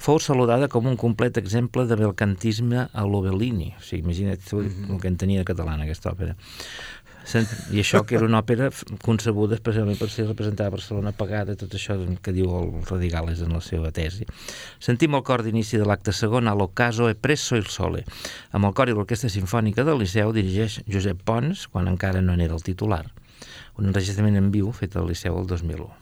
fou 0.00 0.20
saludada 0.22 0.68
com 0.72 0.86
un 0.88 0.94
complet 1.00 1.36
exemple 1.36 1.82
de 1.88 1.96
belcantisme 1.98 2.86
a 2.92 3.02
lo 3.04 3.20
Bellini. 3.24 3.72
O 3.76 3.82
sigui, 3.84 4.04
imagina't 4.04 4.44
tu 4.46 4.62
el 4.62 5.00
que 5.00 5.10
en 5.10 5.18
tenia 5.20 5.42
de 5.42 5.48
català 5.48 5.74
en 5.76 5.82
aquesta 5.84 6.12
òpera. 6.14 6.36
I 7.70 7.80
això 7.82 8.00
que 8.06 8.16
era 8.18 8.26
una 8.26 8.40
òpera 8.42 8.70
concebuda 9.04 9.54
especialment 9.58 9.98
per 10.00 10.08
ser 10.10 10.26
representada 10.26 10.70
a 10.70 10.74
Barcelona 10.74 11.12
pagada, 11.16 11.54
tot 11.58 11.76
això 11.76 11.94
que 12.24 12.34
diu 12.34 12.50
el 12.58 12.72
Radigales 12.88 13.44
en 13.44 13.54
la 13.54 13.62
seva 13.64 13.92
tesi. 13.94 14.26
Sentim 14.82 15.14
el 15.14 15.24
cor 15.26 15.44
d'inici 15.46 15.78
de 15.78 15.86
l'acte 15.86 16.14
segon 16.16 16.48
a 16.48 16.56
l'Ocaso 16.56 17.08
e 17.12 17.14
Presso 17.14 17.60
il 17.60 17.68
Sole. 17.70 18.04
Amb 18.56 18.70
el 18.70 18.74
cor 18.74 18.90
i 18.90 18.96
l'Orquestra 18.96 19.30
Sinfònica 19.30 19.86
del 19.86 20.00
Liceu 20.02 20.34
dirigeix 20.34 20.80
Josep 20.88 21.22
Pons, 21.22 21.68
quan 21.70 21.90
encara 21.92 22.24
no 22.24 22.36
n'era 22.36 22.56
el 22.58 22.66
titular. 22.66 23.04
Un 23.78 23.92
enregistrament 23.92 24.40
en 24.40 24.50
viu 24.54 24.72
fet 24.76 24.96
al 24.96 25.08
Liceu 25.12 25.38
el 25.38 25.46
2001. 25.50 25.99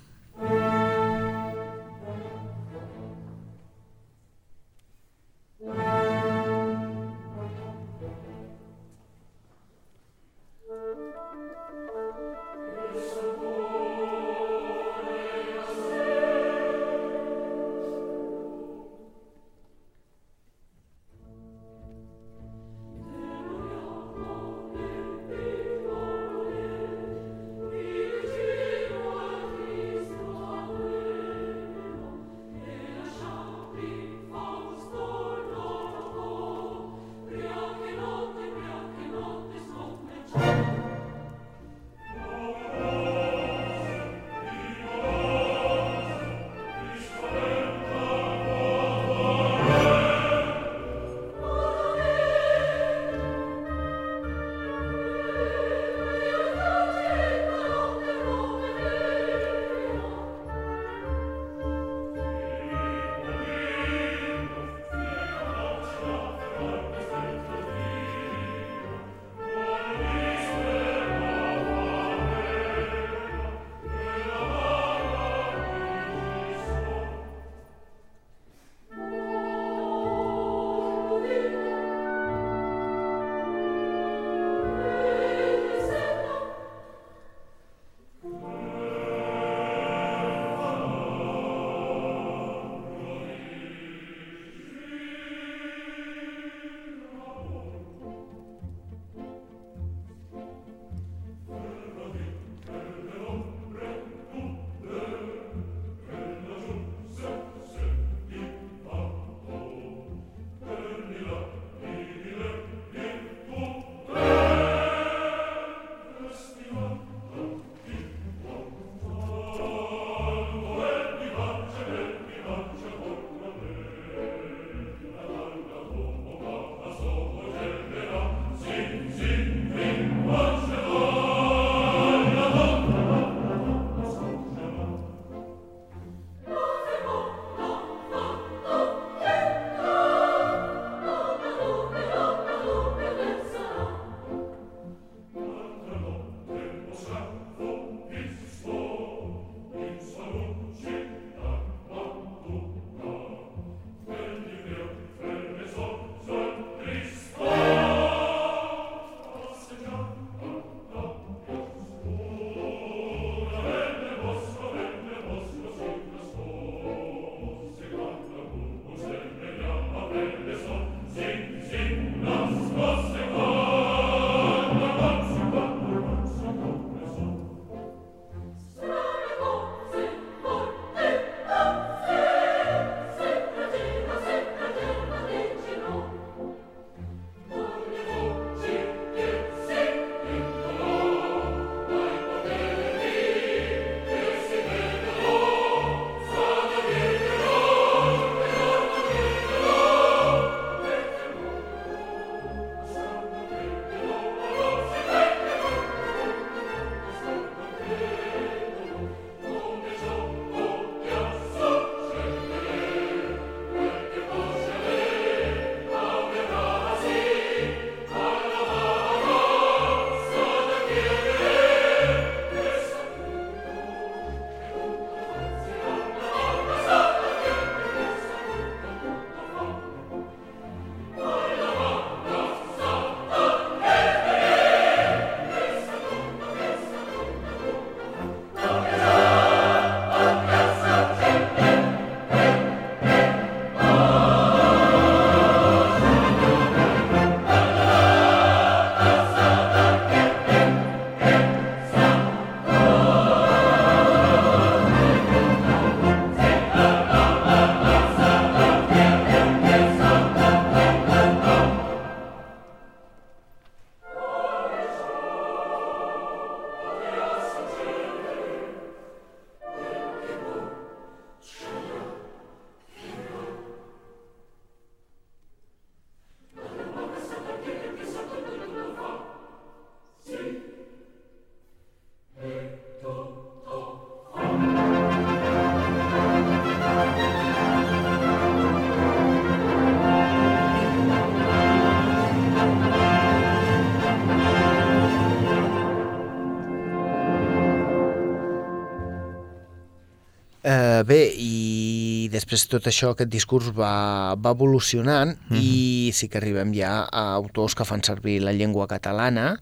Bé, 301.09 301.21
i 301.35 302.29
després 302.33 302.67
tot 302.71 302.87
això, 302.91 303.15
aquest 303.15 303.31
discurs 303.33 303.71
va, 303.77 304.35
va 304.37 304.53
evolucionant 304.57 305.35
mm 305.35 305.57
-hmm. 305.57 305.63
i 305.63 306.13
sí 306.13 306.29
que 306.29 306.39
arribem 306.39 306.75
ja 306.75 307.09
a 307.11 307.35
autors 307.35 307.75
que 307.75 307.85
fan 307.89 308.05
servir 308.05 308.41
la 308.41 308.53
llengua 308.53 308.87
catalana 308.87 309.61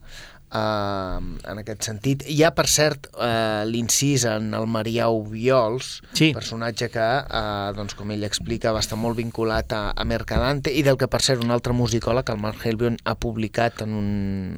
Uh, 0.57 1.21
en 1.51 1.59
aquest 1.61 1.85
sentit. 1.85 2.23
Hi 2.33 2.39
ha, 2.47 2.51
per 2.57 2.65
cert, 2.71 3.09
uh, 3.19 3.65
l'incís 3.69 4.23
en 4.31 4.55
el 4.57 4.65
Marià 4.71 5.09
Ubiols, 5.13 6.01
Sí. 6.17 6.31
personatge 6.33 6.89
que, 6.95 7.05
uh, 7.29 7.73
doncs, 7.77 7.95
com 7.99 8.11
ell 8.15 8.25
explica, 8.25 8.73
va 8.73 8.81
estar 8.81 8.97
molt 8.97 9.19
vinculat 9.19 9.73
a, 9.77 9.83
a 9.93 10.05
Mercadante 10.09 10.73
i 10.73 10.83
del 10.87 10.97
que, 10.97 11.09
per 11.13 11.21
cert, 11.21 11.43
un 11.45 11.53
altre 11.53 11.75
musicòleg, 11.77 12.31
el 12.33 12.41
Mark 12.41 12.65
Helbion, 12.65 12.97
ha 13.05 13.15
publicat 13.21 13.83
en 13.85 13.93
un, 13.99 14.09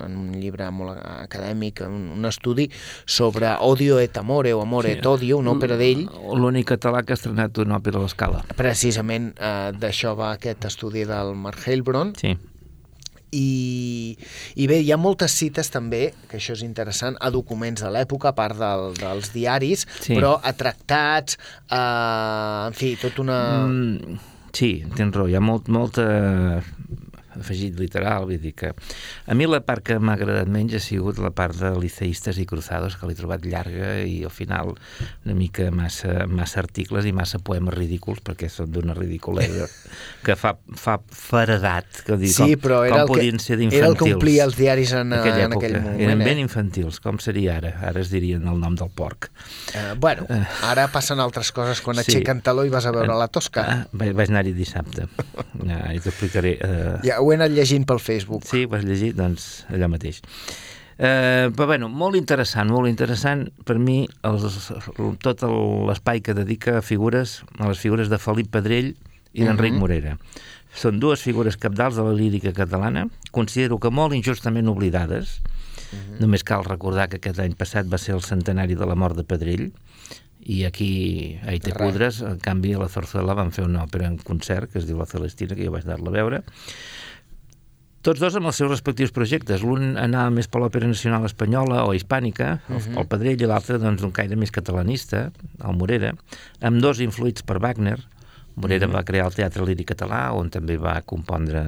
en 0.05 0.17
un 0.23 0.29
llibre 0.39 0.69
molt 0.71 0.99
acadèmic, 1.03 1.83
un, 1.89 2.13
un 2.19 2.29
estudi 2.31 2.69
sobre 3.07 3.51
Odio 3.61 3.99
et 3.99 4.17
Amore 4.23 4.53
o 4.55 4.63
Amore 4.63 4.93
Sí. 4.93 4.99
et 5.01 5.07
Odio, 5.07 5.39
una 5.43 5.57
òpera 5.57 5.77
d'ell, 5.81 6.07
L'únic 6.39 6.69
català 6.77 7.03
que 7.03 7.17
ha 7.17 7.19
estrenat 7.19 7.59
una 7.59 7.81
òpera 7.81 7.99
a 7.99 8.05
l'escala. 8.07 8.45
precisament 8.57 9.33
uh, 9.41 9.73
d'això 9.75 10.15
va 10.19 10.31
aquest 10.37 10.65
estudi 10.71 11.05
del 11.09 11.35
Mark 11.35 11.67
Heilbron, 11.67 12.15
Sí. 12.21 12.37
I, 13.33 14.17
i 14.57 14.67
bé, 14.71 14.81
hi 14.85 14.93
ha 14.93 14.99
moltes 15.01 15.35
cites 15.37 15.71
també, 15.75 16.13
que 16.31 16.39
això 16.41 16.55
és 16.57 16.63
interessant, 16.67 17.17
a 17.21 17.31
documents 17.35 17.83
de 17.85 17.91
l'època, 17.93 18.33
a 18.33 18.37
part 18.39 18.57
del, 18.59 18.93
dels 18.99 19.33
diaris, 19.35 19.87
Sí. 20.01 20.15
però 20.17 20.37
a 20.43 20.53
tractats, 20.57 21.39
a, 21.71 21.83
en 22.71 22.77
fi, 22.79 22.95
tot 23.01 23.19
una... 23.23 23.39
Mm, 23.67 24.19
sí, 24.53 24.73
tens 24.97 25.15
raó, 25.15 25.29
hi 25.29 25.37
ha 25.37 25.43
molt, 25.45 25.69
molta 25.69 26.07
afegit 27.41 27.79
literal, 27.81 28.27
vull 28.29 28.41
dir 28.43 28.53
que... 28.59 28.73
A 29.27 29.35
mi 29.39 29.47
la 29.49 29.61
part 29.65 29.85
que 29.87 29.99
m'ha 29.99 30.15
agradat 30.19 30.49
menys 30.51 30.75
ha 30.79 30.81
sigut 30.83 31.19
la 31.23 31.31
part 31.31 31.57
de 31.61 31.71
liceistes 31.81 32.39
i 32.39 32.47
cruzados, 32.49 32.97
que 32.99 33.07
l'he 33.09 33.17
trobat 33.19 33.45
llarga 33.47 33.99
i 34.05 34.23
al 34.27 34.33
final 34.35 34.75
una 35.25 35.35
mica 35.39 35.71
massa, 35.75 36.27
massa 36.27 36.61
articles 36.63 37.07
i 37.09 37.13
massa 37.13 37.39
poemes 37.39 37.75
ridículs, 37.75 38.21
perquè 38.25 38.49
són 38.53 38.73
d'una 38.75 38.95
ridiculesa 38.97 39.69
que 40.27 40.37
fa, 40.37 40.55
fa 40.77 40.99
faredat, 41.09 42.03
que 42.07 42.17
dir, 42.21 42.33
Sí, 42.35 42.53
com, 42.55 42.63
però 42.67 42.81
era 42.87 43.03
com 43.05 43.15
podien 43.15 43.39
que, 43.39 43.45
ser 43.45 43.57
era 43.59 43.65
el 43.65 43.71
d'infantils. 43.71 43.99
que 44.03 44.15
omplia 44.19 44.45
els 44.49 44.57
diaris 44.59 44.93
en, 44.99 45.13
en 45.13 45.19
aquella 45.21 45.45
en 45.47 45.53
època. 45.53 45.67
aquell 45.67 45.79
moment. 45.83 46.01
Eren 46.09 46.23
eh? 46.23 46.29
ben 46.31 46.43
infantils, 46.43 47.01
com 47.05 47.19
seria 47.23 47.57
ara? 47.59 47.73
Ara 47.89 48.03
es 48.03 48.11
dirien 48.13 48.47
el 48.51 48.59
nom 48.61 48.77
del 48.79 48.91
porc. 48.95 49.31
Eh, 49.75 49.95
bueno, 50.01 50.27
ara 50.67 50.89
passen 50.93 51.21
altres 51.23 51.53
coses 51.53 51.81
quan 51.85 51.99
Sí. 51.99 52.05
aixequen 52.07 52.41
taló 52.47 52.63
i 52.65 52.71
vas 52.71 52.87
a 52.87 52.93
veure 52.95 53.15
la 53.19 53.27
Tosca. 53.29 53.65
Ah, 53.69 53.79
vaig, 53.93 54.15
anar-hi 54.29 54.53
dissabte. 54.57 55.09
Ja, 55.69 55.91
I 55.93 55.99
t'explicaré. 56.01 56.53
Uh, 56.65 57.01
Ja 57.05 57.19
ho 57.21 57.28
he 57.33 57.37
anat 57.39 57.51
llegint 57.55 57.87
pel 57.89 57.99
Facebook. 58.01 58.45
Sí, 58.49 58.65
ho 58.65 58.75
has 58.77 58.85
llegit? 58.85 59.17
Doncs 59.19 59.65
allò 59.73 59.89
mateix. 59.89 60.21
Eh, 60.99 61.51
però 61.55 61.67
bueno, 61.71 61.89
molt 61.89 62.17
interessant, 62.19 62.71
molt 62.75 62.89
interessant 62.91 63.45
per 63.65 63.79
mi 63.79 64.01
els, 64.27 64.71
tot 65.23 65.45
l'espai 65.47 66.21
que 66.27 66.35
dedica 66.35 66.79
a 66.79 66.83
figures, 66.83 67.43
a 67.59 67.69
les 67.71 67.79
figures 67.79 68.11
de 68.11 68.19
Felip 68.19 68.51
Pedrell 68.51 68.97
i 69.33 69.45
d'Enric 69.45 69.73
Mhm. 69.75 69.79
Morera. 69.79 70.17
Són 70.75 70.99
dues 71.01 71.23
figures 71.23 71.57
capdals 71.57 71.95
de 71.97 72.03
la 72.03 72.13
lírica 72.13 72.53
catalana, 72.53 73.07
considero 73.31 73.79
que 73.79 73.91
molt 73.91 74.13
injustament 74.15 74.67
oblidades, 74.69 75.41
Mhm. 75.93 76.19
només 76.21 76.43
cal 76.45 76.65
recordar 76.65 77.09
que 77.09 77.17
aquest 77.17 77.39
any 77.39 77.55
passat 77.55 77.87
va 77.87 77.97
ser 77.99 78.15
el 78.15 78.23
centenari 78.23 78.75
de 78.75 78.85
la 78.87 78.95
mort 78.97 79.17
de 79.17 79.23
Pedrell, 79.25 79.73
i 80.41 80.65
aquí 80.65 81.39
a 81.43 81.51
Aite 81.51 81.73
Res. 81.75 81.93
Cudres, 81.93 82.21
en 82.23 82.39
canvi 82.39 82.73
a 82.73 82.79
la 82.79 82.89
Zarzuela 82.89 83.35
van 83.35 83.51
fer 83.53 83.65
una 83.65 83.85
òpera 83.85 84.07
en 84.07 84.17
concert 84.19 84.71
que 84.73 84.79
es 84.79 84.87
diu 84.87 84.97
La 84.99 85.07
Celestina, 85.07 85.55
que 85.55 85.65
jo 85.65 85.71
vaig 85.71 85.85
anar-la 85.85 86.09
a 86.09 86.13
veure, 86.13 86.43
tots 88.03 88.21
dos 88.21 88.37
amb 88.39 88.47
els 88.47 88.57
seus 88.57 88.71
respectius 88.71 89.11
projectes. 89.15 89.63
L'un 89.63 89.97
anava 89.99 90.31
més 90.31 90.47
per 90.49 90.61
l'òpera 90.63 90.87
nacional 90.87 91.25
espanyola 91.27 91.85
o 91.85 91.95
hispànica, 91.95 92.61
el, 92.69 92.77
Mhm. 92.77 92.99
el 92.99 93.07
Pedrell, 93.07 93.43
i 93.43 93.47
l'altre 93.47 93.79
doncs, 93.79 94.05
caire 94.13 94.37
més 94.37 94.51
catalanista, 94.51 95.31
el 95.65 95.77
Morera, 95.77 96.15
amb 96.61 96.81
dos 96.81 97.01
influïts 97.01 97.43
per 97.45 97.59
Wagner. 97.59 97.99
Morera 98.57 98.87
Mhm. 98.87 98.95
va 98.95 99.05
crear 99.05 99.27
el 99.27 99.35
Teatre 99.35 99.65
Líric 99.65 99.93
Català, 99.95 100.33
on 100.35 100.51
també 100.51 100.77
va 100.77 101.01
compondre 101.03 101.61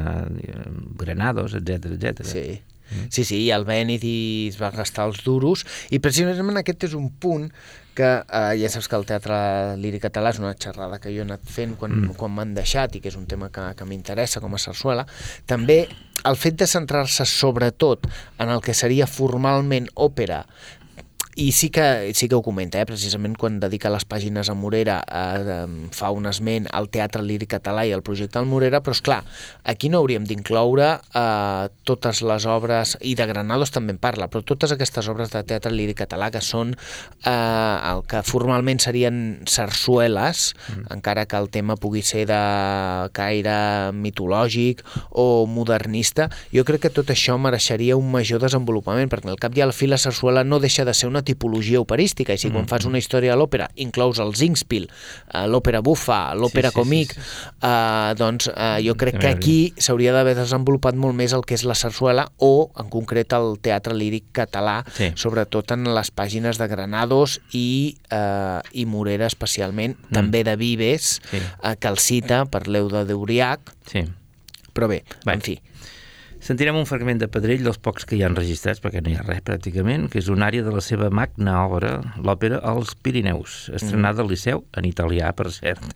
eh, 0.42 0.54
Granados, 0.96 1.54
etc 1.54 1.84
etc. 1.86 2.24
Sí. 2.24 2.62
Sí, 3.08 3.22
sí, 3.22 3.36
i 3.44 3.50
el 3.52 3.64
Benidi 3.64 4.48
es 4.48 4.56
va 4.60 4.72
gastar 4.72 5.06
els 5.06 5.22
duros 5.22 5.64
i 5.90 6.00
precisament 6.00 6.56
aquest 6.56 6.82
és 6.88 6.94
un 6.94 7.08
punt 7.10 7.52
que 7.96 8.10
eh, 8.22 8.52
ja 8.60 8.70
saps 8.72 8.88
que 8.90 8.98
el 8.98 9.06
teatre 9.08 9.38
líric 9.80 10.06
català 10.06 10.32
és 10.34 10.40
una 10.42 10.54
xerrada 10.54 11.00
que 11.02 11.12
jo 11.14 11.22
he 11.22 11.26
anat 11.26 11.44
fent 11.44 11.76
quan, 11.80 11.96
mm. 11.96 12.18
quan 12.20 12.34
m'han 12.34 12.54
deixat 12.56 12.96
i 12.96 13.02
que 13.02 13.10
és 13.12 13.18
un 13.18 13.26
tema 13.30 13.50
que, 13.52 13.70
que 13.76 13.88
m'interessa 13.88 14.42
com 14.42 14.54
a 14.54 14.62
sarsuela. 14.62 15.06
També 15.50 15.82
el 16.28 16.36
fet 16.36 16.58
de 16.60 16.68
centrar-se 16.68 17.24
sobretot 17.28 18.06
en 18.38 18.52
el 18.52 18.60
que 18.64 18.76
seria 18.76 19.08
formalment 19.08 19.88
òpera 19.96 20.44
i 21.36 21.52
sí 21.52 21.70
que, 21.70 22.12
sí 22.14 22.28
que 22.28 22.34
ho 22.34 22.42
comenta, 22.42 22.80
eh? 22.80 22.86
precisament 22.86 23.36
quan 23.38 23.60
dedica 23.62 23.90
les 23.92 24.04
pàgines 24.08 24.50
a 24.50 24.54
Morera 24.58 24.98
eh, 25.06 25.66
fa 25.94 26.10
un 26.10 26.26
esment 26.26 26.66
al 26.74 26.90
Teatre 26.90 27.22
Líric 27.22 27.52
Català 27.54 27.84
i 27.86 27.94
al 27.94 28.02
projecte 28.02 28.38
del 28.38 28.48
Morera, 28.50 28.80
però 28.82 28.96
és 28.96 29.02
clar, 29.04 29.20
aquí 29.62 29.88
no 29.88 30.00
hauríem 30.00 30.26
d'incloure 30.26 30.88
eh, 30.98 31.68
totes 31.86 32.22
les 32.26 32.46
obres, 32.50 32.96
i 33.06 33.14
de 33.14 33.28
Granados 33.30 33.70
també 33.70 33.94
en 33.94 34.00
parla, 34.02 34.26
però 34.30 34.42
totes 34.46 34.74
aquestes 34.74 35.08
obres 35.12 35.30
de 35.30 35.44
Teatre 35.46 35.72
Líric 35.72 36.00
Català 36.02 36.32
que 36.34 36.42
són 36.42 36.74
eh, 36.74 37.30
el 37.30 38.02
que 38.10 38.24
formalment 38.26 38.82
serien 38.82 39.40
sarsueles, 39.46 40.50
mm. 40.66 40.90
encara 40.98 41.26
que 41.30 41.38
el 41.38 41.50
tema 41.54 41.78
pugui 41.78 42.02
ser 42.02 42.26
de 42.30 42.40
caire 43.14 43.56
mitològic 43.94 44.82
o 45.10 45.46
modernista, 45.46 46.28
jo 46.52 46.66
crec 46.66 46.88
que 46.88 46.94
tot 47.00 47.14
això 47.14 47.38
mereixeria 47.38 47.96
un 47.96 48.10
major 48.10 48.42
desenvolupament, 48.42 49.08
perquè 49.12 49.30
al 49.30 49.40
cap 49.40 49.56
i 49.56 49.62
a 49.62 49.70
la 49.70 49.76
fi 49.76 49.86
la 49.86 50.00
sarsuela 50.00 50.44
no 50.44 50.58
deixa 50.60 50.84
de 50.84 50.94
ser 50.96 51.08
una 51.08 51.22
tipologia 51.30 51.80
operística, 51.80 52.34
i 52.34 52.40
si 52.42 52.50
quan 52.50 52.66
fas 52.70 52.84
una 52.88 52.98
història 53.00 53.32
a 53.34 53.38
l'òpera 53.38 53.68
inclous 53.80 54.18
el 54.22 54.34
Zingspiel, 54.36 54.88
eh, 54.90 55.46
l'òpera 55.46 55.80
bufa, 55.86 56.34
l'òpera 56.34 56.70
Sí, 56.70 56.74
sí, 56.74 56.74
sí, 56.74 56.80
còmic, 56.80 57.14
sí. 57.14 57.48
eh, 57.62 58.14
doncs 58.18 58.50
eh, 58.50 58.80
jo 58.86 58.96
crec 58.98 59.18
que 59.22 59.30
aquí 59.30 59.56
s'hauria 59.78 60.12
d'haver 60.16 60.34
desenvolupat 60.38 60.98
molt 60.98 61.14
més 61.14 61.32
el 61.36 61.44
que 61.46 61.54
és 61.54 61.64
la 61.68 61.76
sarsuela 61.78 62.26
o, 62.38 62.70
en 62.80 62.90
concret, 62.92 63.32
el 63.38 63.56
teatre 63.62 63.94
líric 63.94 64.30
català, 64.36 64.80
Sí. 64.96 65.12
sobretot 65.16 65.70
en 65.76 65.86
les 65.94 66.10
pàgines 66.10 66.58
de 66.58 66.66
Granados 66.68 67.38
i, 67.54 67.96
eh, 68.10 68.60
i 68.72 68.86
Morera 68.86 69.26
especialment, 69.30 69.94
també 70.12 70.42
de 70.44 70.56
Vives, 70.56 71.20
Sí. 71.30 71.38
eh, 71.38 71.76
que 71.78 71.88
el 71.88 71.98
cita 71.98 72.44
per 72.46 72.66
l'Euda 72.68 73.04
d'Uriac, 73.04 73.60
Sí. 73.86 74.04
però 74.74 74.88
bé, 74.88 75.04
Bé. 75.24 75.32
en 75.34 75.40
fi. 75.40 75.60
Sentirem 76.50 76.74
un 76.74 76.86
fragment 76.90 77.20
de 77.22 77.28
Pedrell, 77.30 77.60
dels 77.62 77.76
pocs 77.78 78.02
que 78.10 78.16
hi 78.16 78.24
han 78.26 78.34
registrats, 78.34 78.80
perquè 78.82 78.98
no 79.06 79.12
hi 79.12 79.14
ha 79.14 79.22
res 79.22 79.38
pràcticament, 79.46 80.08
que 80.10 80.18
és 80.18 80.26
una 80.34 80.48
àrea 80.48 80.64
de 80.66 80.72
la 80.74 80.82
seva 80.82 81.06
magna 81.14 81.60
obra, 81.62 81.92
l'òpera 82.26 82.58
Els 82.72 82.96
Pirineus, 83.06 83.60
estrenada 83.78 84.24
al 84.24 84.32
Liceu, 84.32 84.64
en 84.74 84.88
italià, 84.88 85.30
per 85.38 85.46
cert, 85.54 85.86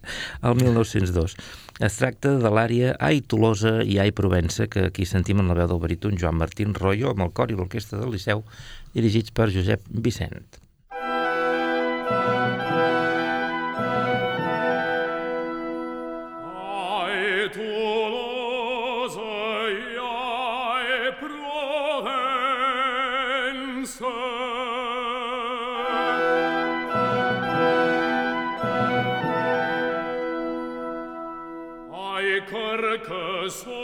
el 0.47 0.55
1902. 0.63 1.35
Es 1.83 1.99
tracta 1.99 2.37
de 2.39 2.55
l'àrea 2.55 2.95
Ai 3.03 3.25
Tolosa 3.27 3.81
i 3.83 3.99
Ai 3.99 4.15
Provença, 4.15 4.71
que 4.71 4.93
aquí 4.93 5.11
sentim 5.11 5.43
en 5.43 5.51
la 5.51 5.59
veu 5.59 5.73
del 5.75 5.83
baríton 5.83 6.15
Joan 6.23 6.39
Martín 6.39 6.79
Royo, 6.79 7.11
amb 7.11 7.27
el 7.27 7.35
cor 7.35 7.51
i 7.51 7.59
l'orquestra 7.59 7.99
del 7.99 8.15
Liceu, 8.15 8.47
dirigits 8.95 9.35
per 9.35 9.51
Josep 9.51 9.91
Vicent. 9.91 10.63
the 33.45 33.51
soul. 33.51 33.84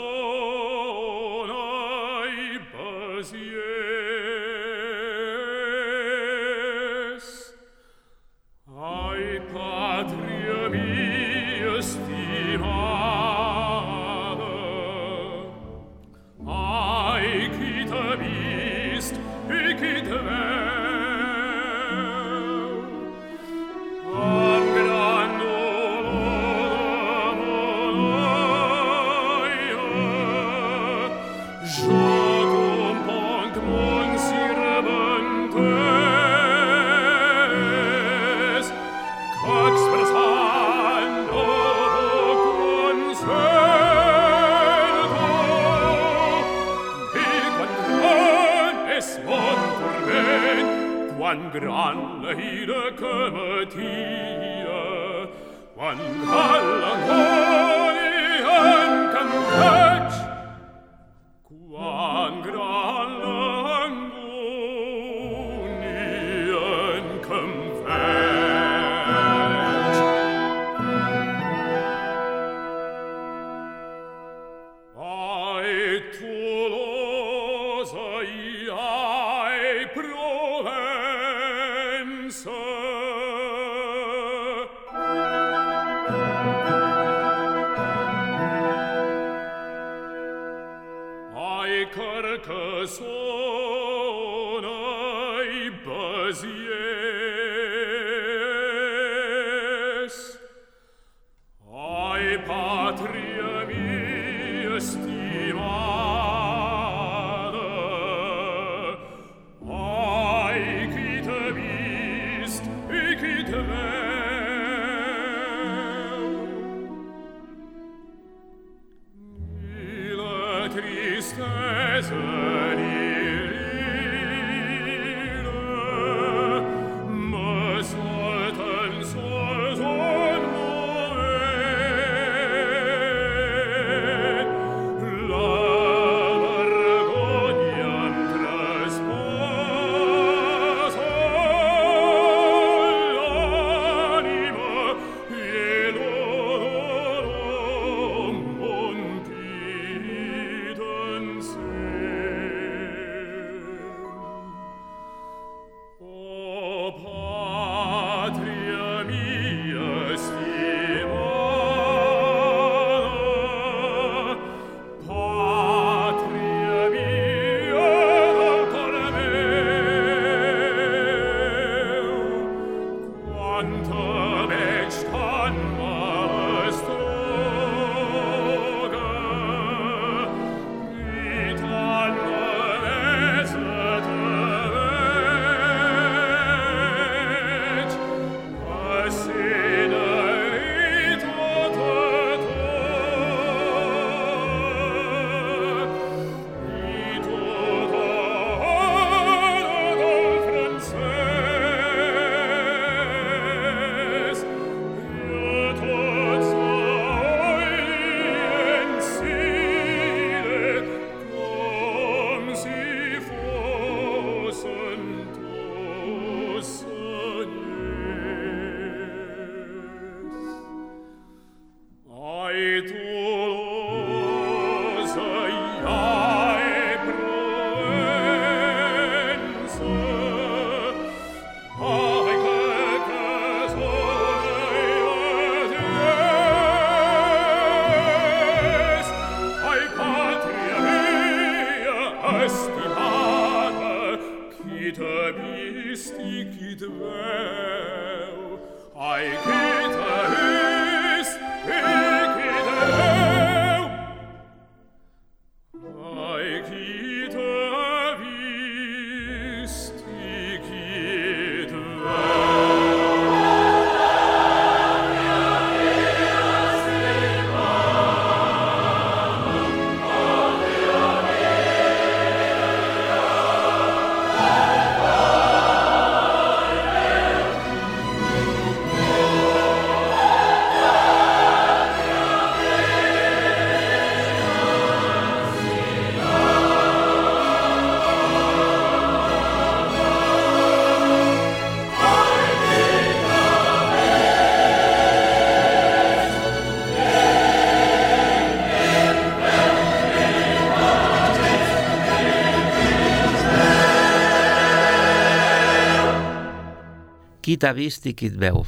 Qui 307.51 307.59
t'ha 307.59 307.73
vist 307.75 308.05
i 308.07 308.13
qui 308.15 308.29
et 308.31 308.35
veu, 308.39 308.61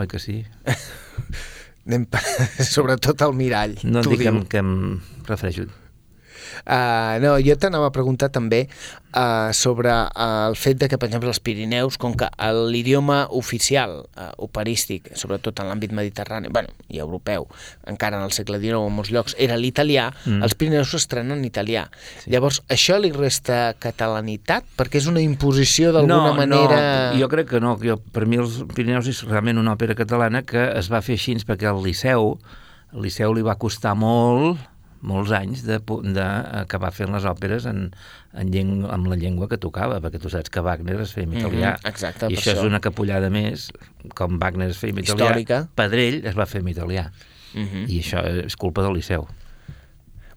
oi 0.00 0.08
que 0.08 0.18
sí? 0.22 0.38
Anem 1.84 2.06
sobretot 2.74 3.20
al 3.26 3.34
mirall. 3.36 3.76
No 3.84 4.00
diguem 4.06 4.44
que 4.48 4.62
em 4.62 4.72
refereixo. 5.28 5.66
Uh, 6.64 7.18
no, 7.20 7.34
jo 7.44 7.56
t'anava 7.60 7.90
a 7.90 7.92
preguntar 7.92 8.30
també 8.32 8.62
uh, 9.14 9.52
sobre 9.52 9.90
uh, 9.90 10.48
el 10.48 10.56
fet 10.56 10.78
de 10.80 10.88
que, 10.88 10.98
per 10.98 11.08
exemple, 11.08 11.30
els 11.30 11.40
Pirineus, 11.42 11.98
com 12.00 12.14
que 12.18 12.28
l'idioma 12.70 13.22
oficial 13.36 14.00
uh, 14.04 14.30
operístic, 14.42 15.10
sobretot 15.18 15.62
en 15.62 15.70
l'àmbit 15.70 15.94
mediterrani, 15.96 16.50
bueno, 16.52 16.72
i 16.88 17.00
europeu, 17.02 17.48
encara 17.90 18.20
en 18.20 18.26
el 18.26 18.34
segle 18.36 18.60
XIX 18.62 18.86
en 18.86 18.96
molts 18.96 19.12
llocs, 19.14 19.36
era 19.38 19.58
l'italià, 19.60 20.08
mm. 20.24 20.40
els 20.46 20.56
Pirineus 20.58 20.94
s'estrenen 20.94 21.38
en 21.38 21.44
italià. 21.48 21.86
Sí. 22.22 22.30
Llavors, 22.34 22.62
això 22.70 22.98
li 23.00 23.12
resta 23.14 23.74
catalanitat? 23.80 24.66
Perquè 24.78 25.00
és 25.02 25.10
una 25.10 25.22
imposició 25.24 25.94
d'alguna 25.96 26.32
no, 26.32 26.38
manera... 26.38 26.80
No, 27.12 27.20
jo 27.20 27.30
crec 27.32 27.52
que 27.54 27.62
no. 27.62 27.76
Jo, 27.82 27.98
per 28.14 28.26
mi 28.28 28.40
els 28.40 28.62
Pirineus 28.74 29.10
és 29.10 29.22
realment 29.28 29.60
una 29.60 29.76
òpera 29.76 29.96
catalana 29.98 30.44
que 30.46 30.70
es 30.76 30.90
va 30.92 31.02
fer 31.04 31.18
així 31.18 31.36
perquè 31.46 31.68
el 31.70 31.78
Liceu, 31.84 32.34
el 32.90 33.06
Liceu 33.06 33.32
li 33.36 33.44
va 33.46 33.54
costar 33.60 33.94
molt 33.98 34.58
molts 35.00 35.32
anys 35.32 35.64
d'acabar 35.64 36.90
fent 36.92 37.12
les 37.14 37.26
òperes 37.28 37.66
en, 37.70 37.88
en 38.36 38.52
llengua, 38.52 38.92
amb 38.94 39.08
la 39.10 39.16
llengua 39.20 39.48
que 39.48 39.58
tocava, 39.60 40.00
perquè 40.04 40.20
tu 40.20 40.32
saps 40.32 40.52
que 40.52 40.62
Wagner 40.64 40.98
es 41.00 41.14
feia 41.16 41.26
en 41.26 41.36
italià. 41.38 41.72
Mm 41.72 41.80
-hmm, 41.80 41.88
exacte, 41.88 42.26
I 42.26 42.36
això, 42.36 42.52
això. 42.52 42.60
és 42.60 42.68
una 42.68 42.80
capullada 42.80 43.30
més, 43.30 43.70
com 44.14 44.38
Wagner 44.38 44.70
es 44.70 44.78
feia 44.78 44.92
en 44.92 44.98
italià, 44.98 45.30
Històrica. 45.30 45.68
Pedrell 45.74 46.26
es 46.26 46.36
va 46.36 46.46
fer 46.46 46.60
en 46.60 46.68
italià. 46.68 47.10
Mm 47.54 47.66
-hmm. 47.66 47.88
I 47.88 48.00
això 48.00 48.46
és 48.46 48.56
culpa 48.56 48.82
del 48.82 48.94
Liceu. 48.94 49.26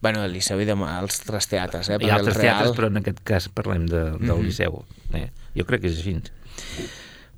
Bueno, 0.02 0.24
el 0.24 0.34
Liceu 0.34 0.60
i 0.60 0.66
de 0.66 0.74
altres 0.74 1.48
teatres, 1.48 1.90
eh? 1.90 1.98
Hi 2.02 2.10
ha 2.10 2.16
altres 2.16 2.38
Real... 2.38 2.58
teatres, 2.58 2.78
però 2.78 2.88
en 2.88 2.98
aquest 2.98 3.20
cas 3.24 3.50
parlem 3.50 3.86
de, 3.86 4.04
del 4.04 4.20
mm 4.20 4.28
-hmm. 4.28 4.44
Liceu. 4.44 4.86
Eh? 5.14 5.30
Jo 5.56 5.66
crec 5.66 5.82
que 5.82 5.88
és 5.88 5.98
així. 5.98 6.22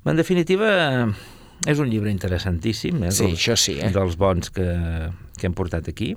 En 0.04 0.16
definitiva, 0.16 1.08
és 1.64 1.78
un 1.78 1.88
llibre 1.88 2.10
interessantíssim, 2.10 3.04
eh? 3.04 3.12
Sí, 3.12 3.24
dels, 3.24 3.38
això 3.38 3.56
sí, 3.56 3.78
eh? 3.80 3.90
dels 3.94 4.16
bons 4.16 4.50
que, 4.50 4.66
que 5.38 5.46
hem 5.46 5.54
portat 5.56 5.88
aquí, 5.88 6.16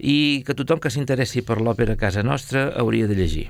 i 0.00 0.42
que 0.46 0.56
tothom 0.56 0.80
que 0.80 0.92
s'interessi 0.92 1.44
per 1.44 1.60
l'òpera 1.60 1.96
a 1.96 2.00
casa 2.00 2.24
nostra 2.24 2.70
hauria 2.80 3.08
de 3.10 3.18
llegir. 3.18 3.48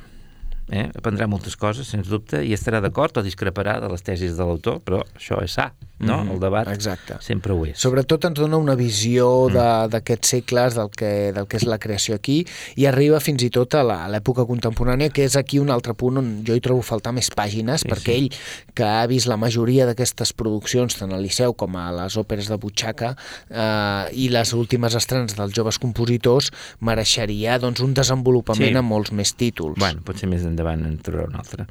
Eh? 0.70 0.88
Aprendrà 0.94 1.26
moltes 1.30 1.57
coses, 1.59 1.88
sens 1.90 2.11
dubte, 2.11 2.42
i 2.46 2.55
estarà 2.55 2.80
d'acord 2.82 3.16
o 3.18 3.26
discreparà 3.26 3.78
de 3.82 3.90
les 3.90 4.03
tesis 4.07 4.36
de 4.38 4.46
l'autor, 4.46 4.82
però 4.86 5.03
això 5.16 5.40
és 5.42 5.55
sa, 5.59 5.70
no? 6.01 6.24
Mhm, 6.24 6.32
El 6.32 6.40
debat 6.40 6.68
exacte. 6.68 7.16
sempre 7.20 7.53
ho 7.53 7.64
és. 7.66 7.78
Sobretot 7.78 8.24
ens 8.24 8.38
dona 8.40 8.57
una 8.57 8.74
visió 8.74 9.48
de- 9.48 9.88
d'aquests 9.88 10.28
segles, 10.28 10.74
del 10.74 10.90
que, 10.90 11.32
del 11.32 11.46
que 11.46 11.57
és 11.57 11.64
la 11.64 11.78
creació 11.78 12.14
aquí, 12.16 12.46
i 12.76 12.86
arriba 12.86 13.20
fins 13.20 13.42
i 13.42 13.51
tot 13.51 13.74
a 13.74 13.80
a 13.80 14.09
l'època 14.09 14.44
contemporània, 14.46 15.11
que 15.12 15.24
és 15.24 15.36
aquí 15.36 15.59
un 15.59 15.70
altre 15.70 15.94
punt 15.94 16.16
on 16.18 16.42
jo 16.44 16.55
hi 16.55 16.61
trobo 16.61 16.82
faltar 16.82 17.12
més 17.12 17.30
pàgines, 17.30 17.80
Sí, 17.82 17.88
perquè 17.88 18.12
sí. 18.12 18.18
ell, 18.18 18.30
que 18.74 18.84
ha 18.84 19.07
vist 19.07 19.26
la 19.26 19.36
majoria 19.36 19.86
d'aquestes 19.86 20.32
produccions, 20.32 20.96
tant 20.96 21.12
al 21.12 21.22
Liceu 21.22 21.55
com 21.55 21.76
a 21.76 21.90
les 21.92 22.16
òperes 22.16 22.48
de 22.48 22.57
butxaca, 22.57 23.16
eh, 23.51 24.09
i 24.12 24.28
les 24.28 24.53
últimes 24.53 24.94
estrenes 24.94 25.34
dels 25.36 25.53
joves 25.53 25.78
compositors, 25.78 26.51
mereixeria 26.80 27.59
doncs, 27.59 27.80
un 27.80 27.94
desenvolupament 27.94 28.72
Sí. 28.72 28.76
amb 28.76 28.88
molts 28.88 29.12
més 29.12 29.34
títols. 29.34 29.76
Bueno, 29.78 30.01
potser 30.05 30.28
més 30.28 30.42
endavant 30.42 30.84
en 30.84 30.98
trobarà 30.98 31.28
un 31.28 31.36
altre. 31.36 31.66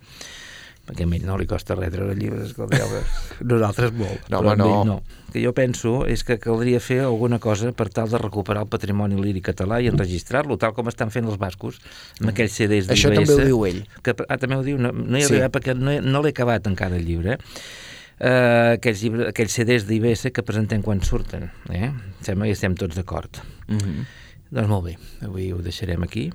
Perquè 0.89 1.05
a 1.05 1.11
ell 1.13 1.25
no 1.27 1.37
li 1.37 1.45
costa 1.45 1.75
res 1.77 1.91
treure 1.93 2.15
llibres, 2.17 2.49
escolteu, 2.49 2.93
nosaltres 3.51 3.93
molt. 3.93 4.25
No, 4.33 4.41
però 4.41 4.55
no. 4.57 4.69
no. 4.87 4.95
El 5.29 5.33
que 5.35 5.43
jo 5.43 5.51
penso 5.53 5.91
és 6.09 6.23
que 6.25 6.39
caldria 6.41 6.79
fer 6.81 7.03
alguna 7.05 7.37
cosa 7.37 7.69
per 7.77 7.85
tal 7.93 8.09
de 8.09 8.17
recuperar 8.17 8.63
el 8.65 8.71
patrimoni 8.73 9.19
líric 9.21 9.51
català 9.51 9.77
i 9.83 9.91
enregistrar-lo, 9.91 10.57
tal 10.57 10.73
com 10.73 10.89
estan 10.89 11.13
fent 11.13 11.29
els 11.29 11.37
bascos, 11.37 11.77
amb 12.17 12.31
aquells 12.33 12.57
CDs 12.57 12.89
d'IBS. 12.89 12.95
Això 12.97 13.13
també 13.13 13.35
ho 13.35 13.45
diu 13.51 13.61
ell. 13.69 13.83
Que, 14.01 14.15
ah, 14.25 14.39
també 14.41 14.57
ho 14.57 14.65
diu? 14.65 14.81
No, 14.81 14.89
no 14.89 15.19
hi 15.19 15.27
ha 15.27 15.29
Sí. 15.29 15.43
perquè 15.53 15.77
no, 15.77 15.93
no 16.01 16.23
l'he 16.25 16.33
acabat 16.33 16.65
encara 16.65 16.97
el 16.97 17.05
llibre, 17.05 17.37
eh, 18.17 18.79
aquells, 18.79 19.05
llibres, 19.05 19.29
aquells 19.29 19.53
CDs 19.53 19.85
d'IBS 19.85 20.33
que 20.33 20.45
presentem 20.47 20.81
quan 20.81 21.05
surten. 21.05 21.51
Eh? 21.69 21.91
Sembla 22.25 22.49
que 22.49 22.57
estem 22.57 22.73
tots 22.73 22.97
d'acord. 22.97 23.43
Mm 23.67 23.77
-hmm. 23.77 24.05
Doncs 24.49 24.67
molt 24.67 24.85
bé, 24.85 24.97
avui 25.21 25.51
ho 25.53 25.61
deixarem 25.61 26.01
aquí. 26.03 26.31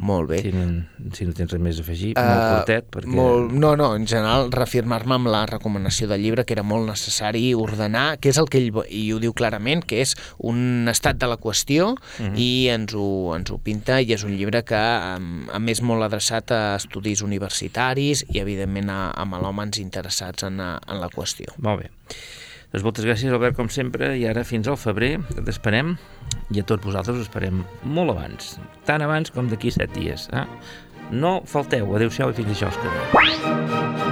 Molt 0.00 0.28
bé. 0.30 0.40
Si 0.42 0.50
no, 0.52 0.64
si 1.14 1.24
no 1.24 1.32
tens 1.36 1.52
res 1.52 1.60
més 1.62 1.78
a 1.78 1.82
afegir, 1.84 2.12
Eh, 2.16 2.22
molt 2.24 2.44
curtet, 2.58 2.86
perquè... 2.90 3.14
Molt, 3.14 3.52
no, 3.52 3.74
no, 3.76 3.94
en 3.96 4.06
general, 4.06 4.50
reafirmar-me 4.52 5.14
amb 5.14 5.28
la 5.32 5.44
recomanació 5.46 6.08
del 6.10 6.22
llibre, 6.22 6.44
que 6.44 6.54
era 6.56 6.62
molt 6.62 6.88
necessari 6.88 7.54
ordenar, 7.54 8.18
que 8.18 8.28
és 8.32 8.38
el 8.38 8.48
que 8.48 8.58
ell, 8.58 8.72
i 8.90 9.12
ho 9.12 9.18
diu 9.22 9.32
clarament, 9.32 9.84
que 9.84 10.00
és 10.02 10.14
un 10.38 10.88
estat 10.90 11.16
de 11.20 11.26
la 11.30 11.36
qüestió, 11.38 11.94
Mhm. 12.18 12.36
i 12.36 12.68
ens 12.68 12.94
ho, 12.94 13.34
ens 13.36 13.50
ho 13.50 13.58
pinta, 13.58 14.00
i 14.00 14.12
és 14.12 14.24
un 14.24 14.36
llibre 14.36 14.62
que, 14.64 14.74
a, 14.76 15.16
a 15.16 15.58
més, 15.58 15.80
molt 15.82 16.02
adreçat 16.02 16.50
a 16.52 16.76
estudis 16.76 17.22
universitaris 17.22 18.24
i, 18.30 18.38
evidentment, 18.40 18.90
a, 18.90 19.10
a 19.14 19.24
melòmens 19.24 19.78
interessats 19.78 20.42
en, 20.44 20.60
a, 20.60 20.78
en 20.88 21.00
la 21.00 21.08
qüestió. 21.08 21.54
Molt 21.58 21.82
bé. 21.84 21.90
Doncs 22.74 22.82
moltes 22.82 23.04
gràcies, 23.06 23.30
Albert, 23.30 23.54
com 23.54 23.68
sempre, 23.70 24.08
i 24.18 24.24
ara 24.26 24.42
fins 24.42 24.66
al 24.66 24.74
febrer, 24.74 25.12
t'esperem, 25.36 25.92
i 26.50 26.58
a 26.58 26.64
tots 26.66 26.82
vosaltres 26.82 27.20
us 27.20 27.28
esperem 27.28 27.60
molt 27.86 28.10
abans, 28.16 28.56
tant 28.88 29.04
abans 29.06 29.30
com 29.30 29.46
d'aquí 29.46 29.70
set 29.70 29.94
dies. 29.94 30.26
Eh? 30.34 30.42
No 31.14 31.36
falteu, 31.46 31.94
adeu-siau 31.94 32.34
i 32.34 32.40
fins 32.40 32.56
això, 32.56 32.74
que 32.82 34.03